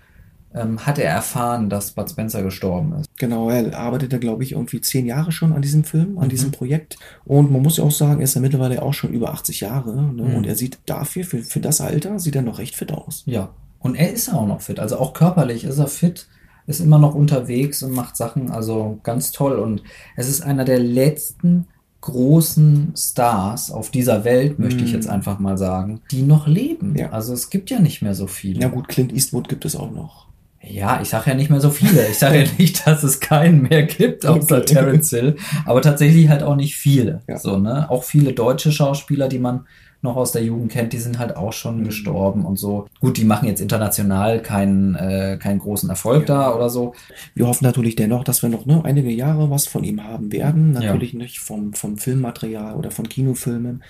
ähm, 0.53 0.83
hat 0.85 0.97
er 0.97 1.11
erfahren, 1.11 1.69
dass 1.69 1.91
Bud 1.91 2.09
Spencer 2.09 2.41
gestorben 2.41 2.93
ist. 2.99 3.07
Genau, 3.19 3.49
er 3.51 3.77
arbeitete, 3.77 4.17
glaube 4.19 4.43
ich, 4.43 4.53
irgendwie 4.53 4.81
zehn 4.81 5.05
Jahre 5.05 5.31
schon 5.31 5.53
an 5.53 5.61
diesem 5.61 5.83
Film, 5.83 6.17
an 6.17 6.25
Mhm. 6.25 6.29
diesem 6.29 6.51
Projekt. 6.51 6.97
Und 7.25 7.51
man 7.51 7.61
muss 7.61 7.77
ja 7.77 7.83
auch 7.83 7.91
sagen, 7.91 8.19
er 8.19 8.23
ist 8.23 8.33
ja 8.33 8.41
mittlerweile 8.41 8.81
auch 8.81 8.93
schon 8.93 9.11
über 9.13 9.31
80 9.31 9.59
Jahre. 9.59 9.95
Ne? 9.95 10.23
Mhm. 10.23 10.35
Und 10.35 10.47
er 10.47 10.55
sieht 10.55 10.79
dafür, 10.87 11.23
für, 11.23 11.43
für 11.43 11.59
das 11.59 11.81
Alter, 11.81 12.17
sieht 12.19 12.35
er 12.35 12.41
noch 12.41 12.57
recht 12.57 12.75
fit 12.75 12.91
aus. 12.91 13.21
Ja. 13.27 13.49
Und 13.77 13.95
er 13.95 14.11
ist 14.11 14.33
auch 14.33 14.47
noch 14.47 14.61
fit. 14.61 14.79
Also 14.79 14.97
auch 14.97 15.13
körperlich 15.13 15.63
ist 15.65 15.77
er 15.77 15.87
fit, 15.87 16.27
ist 16.69 16.79
immer 16.79 16.99
noch 16.99 17.15
unterwegs 17.15 17.83
und 17.83 17.91
macht 17.91 18.15
Sachen. 18.15 18.49
Also 18.51 18.99
ganz 19.03 19.31
toll. 19.31 19.57
Und 19.59 19.83
es 20.15 20.29
ist 20.29 20.41
einer 20.41 20.63
der 20.65 20.79
letzten 20.79 21.67
großen 22.01 22.93
Stars 22.95 23.71
auf 23.71 23.91
dieser 23.91 24.23
Welt, 24.23 24.57
möchte 24.57 24.83
ich 24.83 24.91
Mhm. 24.91 24.95
jetzt 24.95 25.09
einfach 25.09 25.39
mal 25.39 25.57
sagen, 25.57 26.01
die 26.11 26.21
noch 26.21 26.47
leben. 26.47 26.95
Ja. 26.97 27.09
Also 27.09 27.33
es 27.33 27.49
gibt 27.49 27.69
ja 27.69 27.79
nicht 27.79 28.01
mehr 28.01 28.15
so 28.15 28.25
viele. 28.27 28.61
Ja 28.61 28.69
gut, 28.69 28.87
Clint 28.87 29.11
Eastwood 29.13 29.49
gibt 29.49 29.65
es 29.65 29.75
auch 29.75 29.91
noch. 29.91 30.27
Ja, 30.61 31.01
ich 31.01 31.09
sage 31.09 31.29
ja 31.31 31.35
nicht 31.35 31.49
mehr 31.49 31.61
so 31.61 31.69
viele. 31.69 32.07
Ich 32.07 32.17
sage 32.19 32.43
ja 32.43 32.45
nicht, 32.57 32.85
dass 32.87 33.03
es 33.03 33.19
keinen 33.19 33.63
mehr 33.63 33.83
gibt, 33.83 34.25
außer 34.25 34.57
Okay. 34.57 34.65
Terence 34.65 35.09
Hill. 35.09 35.35
Aber 35.65 35.81
tatsächlich 35.81 36.29
halt 36.29 36.43
auch 36.43 36.55
nicht 36.55 36.75
viele. 36.77 37.21
Ja. 37.27 37.37
So, 37.37 37.57
ne? 37.57 37.89
Auch 37.89 38.03
viele 38.03 38.33
deutsche 38.33 38.71
Schauspieler, 38.71 39.27
die 39.27 39.39
man 39.39 39.65
noch 40.01 40.15
aus 40.15 40.31
der 40.31 40.43
Jugend 40.43 40.71
kennt, 40.71 40.93
die 40.93 40.97
sind 40.97 41.19
halt 41.19 41.35
auch 41.35 41.51
schon 41.53 41.79
Mhm. 41.81 41.83
gestorben 41.85 42.45
und 42.45 42.57
so. 42.57 42.87
Gut, 43.01 43.17
die 43.17 43.25
machen 43.25 43.47
jetzt 43.47 43.59
international 43.59 44.41
keinen, 44.41 44.95
äh, 44.95 45.37
keinen 45.41 45.59
großen 45.59 45.89
Erfolg 45.89 46.25
da 46.25 46.55
oder 46.55 46.69
so. 46.69 46.93
Wir 47.35 47.47
hoffen 47.47 47.65
natürlich 47.65 47.95
dennoch, 47.95 48.23
dass 48.23 48.41
wir 48.41 48.49
noch 48.49 48.65
ne, 48.65 48.81
einige 48.83 49.09
Jahre 49.11 49.49
was 49.49 49.67
von 49.67 49.83
ihm 49.83 50.03
haben 50.03 50.31
werden. 50.31 50.73
Ja. 50.73 50.81
Natürlich 50.81 51.13
nicht 51.13 51.39
vom, 51.39 51.73
vom 51.73 51.97
Filmmaterial 51.97 52.75
oder 52.75 52.91
von 52.91 53.09
Kinofilmen, 53.09 53.83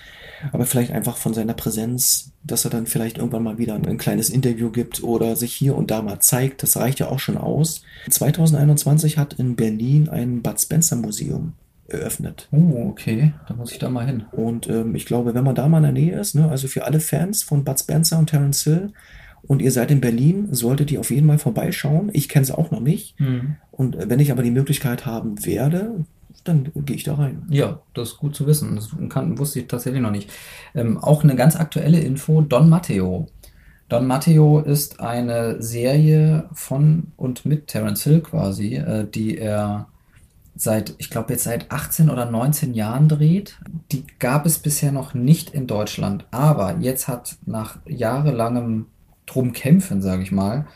aber 0.52 0.66
vielleicht 0.66 0.90
einfach 0.92 1.16
von 1.16 1.32
seiner 1.34 1.54
Präsenz, 1.54 2.32
dass 2.42 2.64
er 2.64 2.70
dann 2.70 2.86
vielleicht 2.86 3.18
irgendwann 3.18 3.42
mal 3.42 3.58
wieder 3.58 3.74
ein 3.74 3.98
kleines 3.98 4.30
Interview 4.30 4.70
gibt 4.70 5.02
oder 5.02 5.36
sich 5.36 5.52
hier 5.52 5.76
und 5.76 5.90
da 5.90 6.02
mal 6.02 6.18
zeigt. 6.20 6.62
Das 6.62 6.76
reicht 6.76 6.98
ja 6.98 7.08
auch 7.08 7.18
schon 7.20 7.36
aus. 7.36 7.82
2021 8.08 9.18
hat 9.18 9.34
in 9.34 9.54
Berlin 9.56 10.08
ein 10.08 10.42
Bud 10.42 10.60
Spencer 10.60 10.96
Museum 10.96 11.52
eröffnet. 11.90 12.48
Oh, 12.52 12.88
okay. 12.88 13.32
Da 13.48 13.54
muss 13.54 13.72
ich 13.72 13.78
da 13.78 13.90
mal 13.90 14.06
hin. 14.06 14.24
Und 14.32 14.68
ähm, 14.68 14.94
ich 14.94 15.06
glaube, 15.06 15.34
wenn 15.34 15.44
man 15.44 15.54
da 15.54 15.68
mal 15.68 15.78
in 15.78 15.82
der 15.82 15.92
Nähe 15.92 16.18
ist, 16.18 16.34
ne, 16.34 16.48
also 16.48 16.68
für 16.68 16.84
alle 16.84 17.00
Fans 17.00 17.42
von 17.42 17.64
Bud 17.64 17.78
Spencer 17.78 18.18
und 18.18 18.30
Terence 18.30 18.64
Hill 18.64 18.92
und 19.42 19.62
ihr 19.62 19.72
seid 19.72 19.90
in 19.90 20.00
Berlin, 20.00 20.48
solltet 20.50 20.90
ihr 20.90 21.00
auf 21.00 21.10
jeden 21.10 21.26
Fall 21.28 21.38
vorbeischauen. 21.38 22.10
Ich 22.12 22.28
kenne 22.28 22.44
es 22.44 22.50
auch 22.50 22.70
noch 22.70 22.80
nicht. 22.80 23.16
Und 23.70 23.96
äh, 23.96 24.08
wenn 24.08 24.20
ich 24.20 24.32
aber 24.32 24.42
die 24.42 24.50
Möglichkeit 24.50 25.06
haben 25.06 25.44
werde, 25.44 26.04
dann 26.44 26.70
gehe 26.74 26.96
ich 26.96 27.04
da 27.04 27.14
rein. 27.14 27.42
Ja, 27.48 27.80
das 27.94 28.10
ist 28.10 28.16
gut 28.18 28.34
zu 28.34 28.46
wissen. 28.46 28.76
Das 28.76 28.90
kann, 29.08 29.38
wusste 29.38 29.60
ich 29.60 29.66
tatsächlich 29.66 30.02
noch 30.02 30.10
nicht. 30.10 30.30
Ähm, 30.74 30.98
auch 30.98 31.22
eine 31.24 31.36
ganz 31.36 31.56
aktuelle 31.56 32.00
Info: 32.00 32.40
Don 32.40 32.68
Matteo. 32.68 33.26
Don 33.88 34.06
Matteo 34.06 34.60
ist 34.60 35.00
eine 35.00 35.60
Serie 35.60 36.48
von 36.52 37.08
und 37.16 37.44
mit 37.44 37.66
Terence 37.66 38.04
Hill 38.04 38.20
quasi, 38.20 38.76
äh, 38.76 39.06
die 39.10 39.36
er 39.36 39.88
seit, 40.62 40.94
ich 40.98 41.10
glaube 41.10 41.32
jetzt 41.32 41.44
seit 41.44 41.70
18 41.70 42.10
oder 42.10 42.26
19 42.26 42.74
Jahren 42.74 43.08
dreht. 43.08 43.58
Die 43.92 44.04
gab 44.18 44.46
es 44.46 44.58
bisher 44.58 44.92
noch 44.92 45.14
nicht 45.14 45.50
in 45.50 45.66
Deutschland, 45.66 46.26
aber 46.30 46.76
jetzt 46.80 47.08
hat 47.08 47.36
nach 47.46 47.78
jahrelangem 47.86 48.86
drum 49.26 49.52
kämpfen, 49.52 50.02
sage 50.02 50.22
ich 50.22 50.32
mal, 50.32 50.66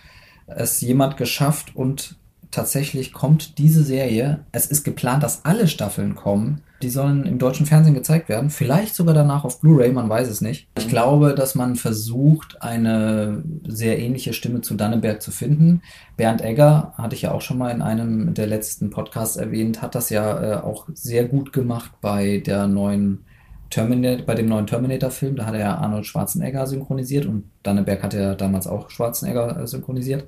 es 0.47 0.81
jemand 0.81 1.17
geschafft 1.17 1.75
und 1.77 2.17
tatsächlich 2.55 3.13
kommt 3.13 3.59
diese 3.59 3.83
Serie, 3.83 4.45
es 4.53 4.67
ist 4.67 4.85
geplant, 4.85 5.23
dass 5.23 5.45
alle 5.45 5.69
Staffeln 5.69 6.15
kommen, 6.15 6.63
die 6.83 6.89
sollen 6.89 7.25
im 7.25 7.39
deutschen 7.39 7.67
Fernsehen 7.67 7.95
gezeigt 7.95 8.29
werden, 8.29 8.51
vielleicht 8.51 8.95
sogar 8.95 9.15
danach 9.15 9.45
auf 9.45 9.61
Blu-ray, 9.61 9.93
man 9.93 10.09
weiß 10.09 10.29
es 10.29 10.41
nicht. 10.41 10.69
Ich 10.79 10.89
glaube, 10.89 11.35
dass 11.35 11.55
man 11.55 11.77
versucht, 11.77 12.63
eine 12.63 13.43
sehr 13.67 13.99
ähnliche 13.99 14.33
Stimme 14.33 14.61
zu 14.61 14.75
Danneberg 14.75 15.21
zu 15.21 15.31
finden. 15.31 15.83
Bernd 16.17 16.43
Egger, 16.43 16.93
hatte 16.97 17.17
ich 17.17 17.23
ja 17.23 17.33
auch 17.33 17.41
schon 17.41 17.59
mal 17.59 17.71
in 17.71 17.83
einem 17.83 18.35
der 18.35 18.47
letzten 18.47 18.91
Podcasts 18.91 19.37
erwähnt, 19.37 19.83
hat 19.83 19.95
das 19.95 20.11
ja 20.11 20.43
äh, 20.43 20.57
auch 20.63 20.87
sehr 20.95 21.25
gut 21.25 21.53
gemacht 21.53 21.91
bei 22.01 22.39
der 22.39 22.67
neuen 22.67 23.25
Terminator, 23.71 24.27
bei 24.27 24.35
dem 24.35 24.47
neuen 24.47 24.67
Terminator-Film, 24.67 25.37
da 25.37 25.47
hat 25.47 25.55
er 25.55 25.79
Arnold 25.79 26.07
Schwarzenegger 26.07 26.67
synchronisiert 26.67 27.27
und 27.27 27.51
Danneberg 27.65 28.03
hat 28.03 28.15
ja 28.15 28.35
damals 28.35 28.67
auch 28.69 28.91
Schwarzenegger 28.91 29.61
äh, 29.61 29.67
synchronisiert. 29.67 30.25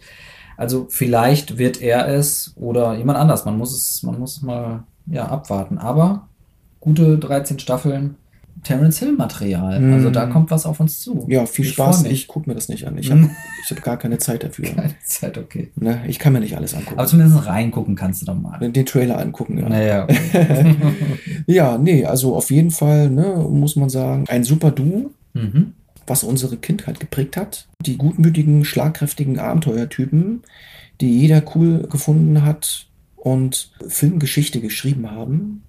Also 0.56 0.86
vielleicht 0.90 1.58
wird 1.58 1.80
er 1.80 2.08
es 2.08 2.52
oder 2.56 2.96
jemand 2.96 3.18
anders. 3.18 3.44
Man 3.44 3.58
muss 3.58 3.74
es, 3.74 4.02
man 4.02 4.18
muss 4.18 4.38
es 4.38 4.42
mal 4.42 4.84
ja, 5.06 5.26
abwarten. 5.26 5.78
Aber 5.78 6.28
gute 6.80 7.18
13 7.18 7.58
Staffeln 7.58 8.16
Terence 8.66 8.98
Hill 8.98 9.12
Material. 9.12 9.80
Mm. 9.80 9.94
Also 9.94 10.10
da 10.10 10.26
kommt 10.26 10.50
was 10.50 10.66
auf 10.66 10.80
uns 10.80 11.00
zu. 11.00 11.24
Ja, 11.28 11.46
viel 11.46 11.66
Ich 11.66 11.72
Spaß. 11.72 12.04
Ich 12.04 12.26
gucke 12.26 12.48
mir 12.48 12.54
das 12.54 12.68
nicht 12.68 12.86
an. 12.86 12.98
Ich 12.98 13.10
habe 13.12 13.30
hab 13.70 13.82
gar 13.82 13.96
keine 13.96 14.18
Zeit 14.18 14.42
dafür. 14.42 14.66
Keine 14.66 14.94
Zeit, 15.04 15.38
okay. 15.38 15.70
Ne? 15.76 16.00
Ich 16.08 16.18
kann 16.18 16.32
mir 16.32 16.40
nicht 16.40 16.56
alles 16.56 16.74
angucken. 16.74 16.98
Aber 16.98 17.06
zumindest 17.06 17.46
reingucken 17.46 17.94
kannst 17.94 18.22
du 18.22 18.26
doch 18.26 18.34
mal. 18.34 18.58
Den 18.58 18.86
Trailer 18.86 19.18
angucken, 19.18 19.58
ja. 19.58 19.68
Naja, 19.68 20.04
okay. 20.04 20.76
Ja, 21.46 21.78
nee, 21.78 22.04
also 22.04 22.34
auf 22.34 22.50
jeden 22.50 22.70
Fall, 22.70 23.08
ne, 23.08 23.46
muss 23.48 23.76
man 23.76 23.88
sagen, 23.88 24.24
ein 24.28 24.42
super 24.42 24.72
Duo, 24.72 25.10
mhm. 25.34 25.74
Was 26.06 26.24
unsere 26.24 26.56
Kindheit 26.56 27.00
geprägt 27.00 27.36
hat. 27.36 27.68
Die 27.80 27.96
gutmütigen, 27.96 28.64
schlagkräftigen 28.64 29.38
Abenteuertypen, 29.38 30.42
die 31.00 31.20
jeder 31.20 31.42
cool 31.54 31.86
gefunden 31.88 32.44
hat 32.44 32.86
und 33.16 33.72
Filmgeschichte 33.88 34.60
geschrieben 34.60 35.10
haben, 35.10 35.62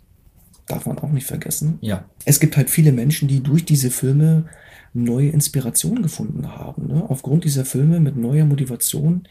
darf 0.68 0.86
man 0.86 1.00
auch 1.00 1.12
nicht 1.12 1.26
vergessen. 1.26 1.80
Ja. 1.82 2.06
Es 2.26 2.40
gibt 2.40 2.58
halt 2.58 2.70
viele 2.70 2.92
Menschen, 2.92 3.28
die 3.28 3.42
durch 3.42 3.66
diese 3.66 3.90
Filme 3.90 4.46
neue 4.94 5.30
Inspiration 5.30 6.02
gefunden 6.02 6.48
haben. 6.56 6.88
Ne? 6.88 7.06
Aufgrund 7.08 7.44
dieser 7.44 7.66
Filme 7.66 8.00
mit 8.00 8.18
neuer 8.18 8.46
Motivation 8.46 9.28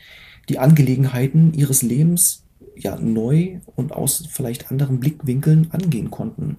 die 0.49 0.59
Angelegenheiten 0.59 1.55
ihres 1.55 1.83
Lebens 1.83 2.45
ja 2.77 2.97
neu 2.97 3.59
und 3.75 3.93
aus 3.93 4.29
vielleicht 4.31 4.71
anderen 4.71 5.01
Blickwinkeln 5.01 5.69
angehen 5.71 6.11
konnten. 6.11 6.59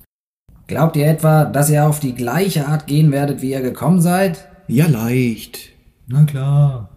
Glaubt 0.67 0.97
ihr 0.97 1.07
etwa, 1.07 1.45
dass 1.45 1.69
ihr 1.69 1.87
auf 1.87 2.01
die 2.01 2.13
gleiche 2.13 2.67
Art 2.67 2.87
gehen 2.87 3.13
werdet, 3.13 3.41
wie 3.41 3.51
ihr 3.51 3.61
gekommen 3.61 4.01
seid? 4.01 4.49
Ja, 4.67 4.87
leicht. 4.87 5.69
Na 6.07 6.25
klar. 6.25 6.89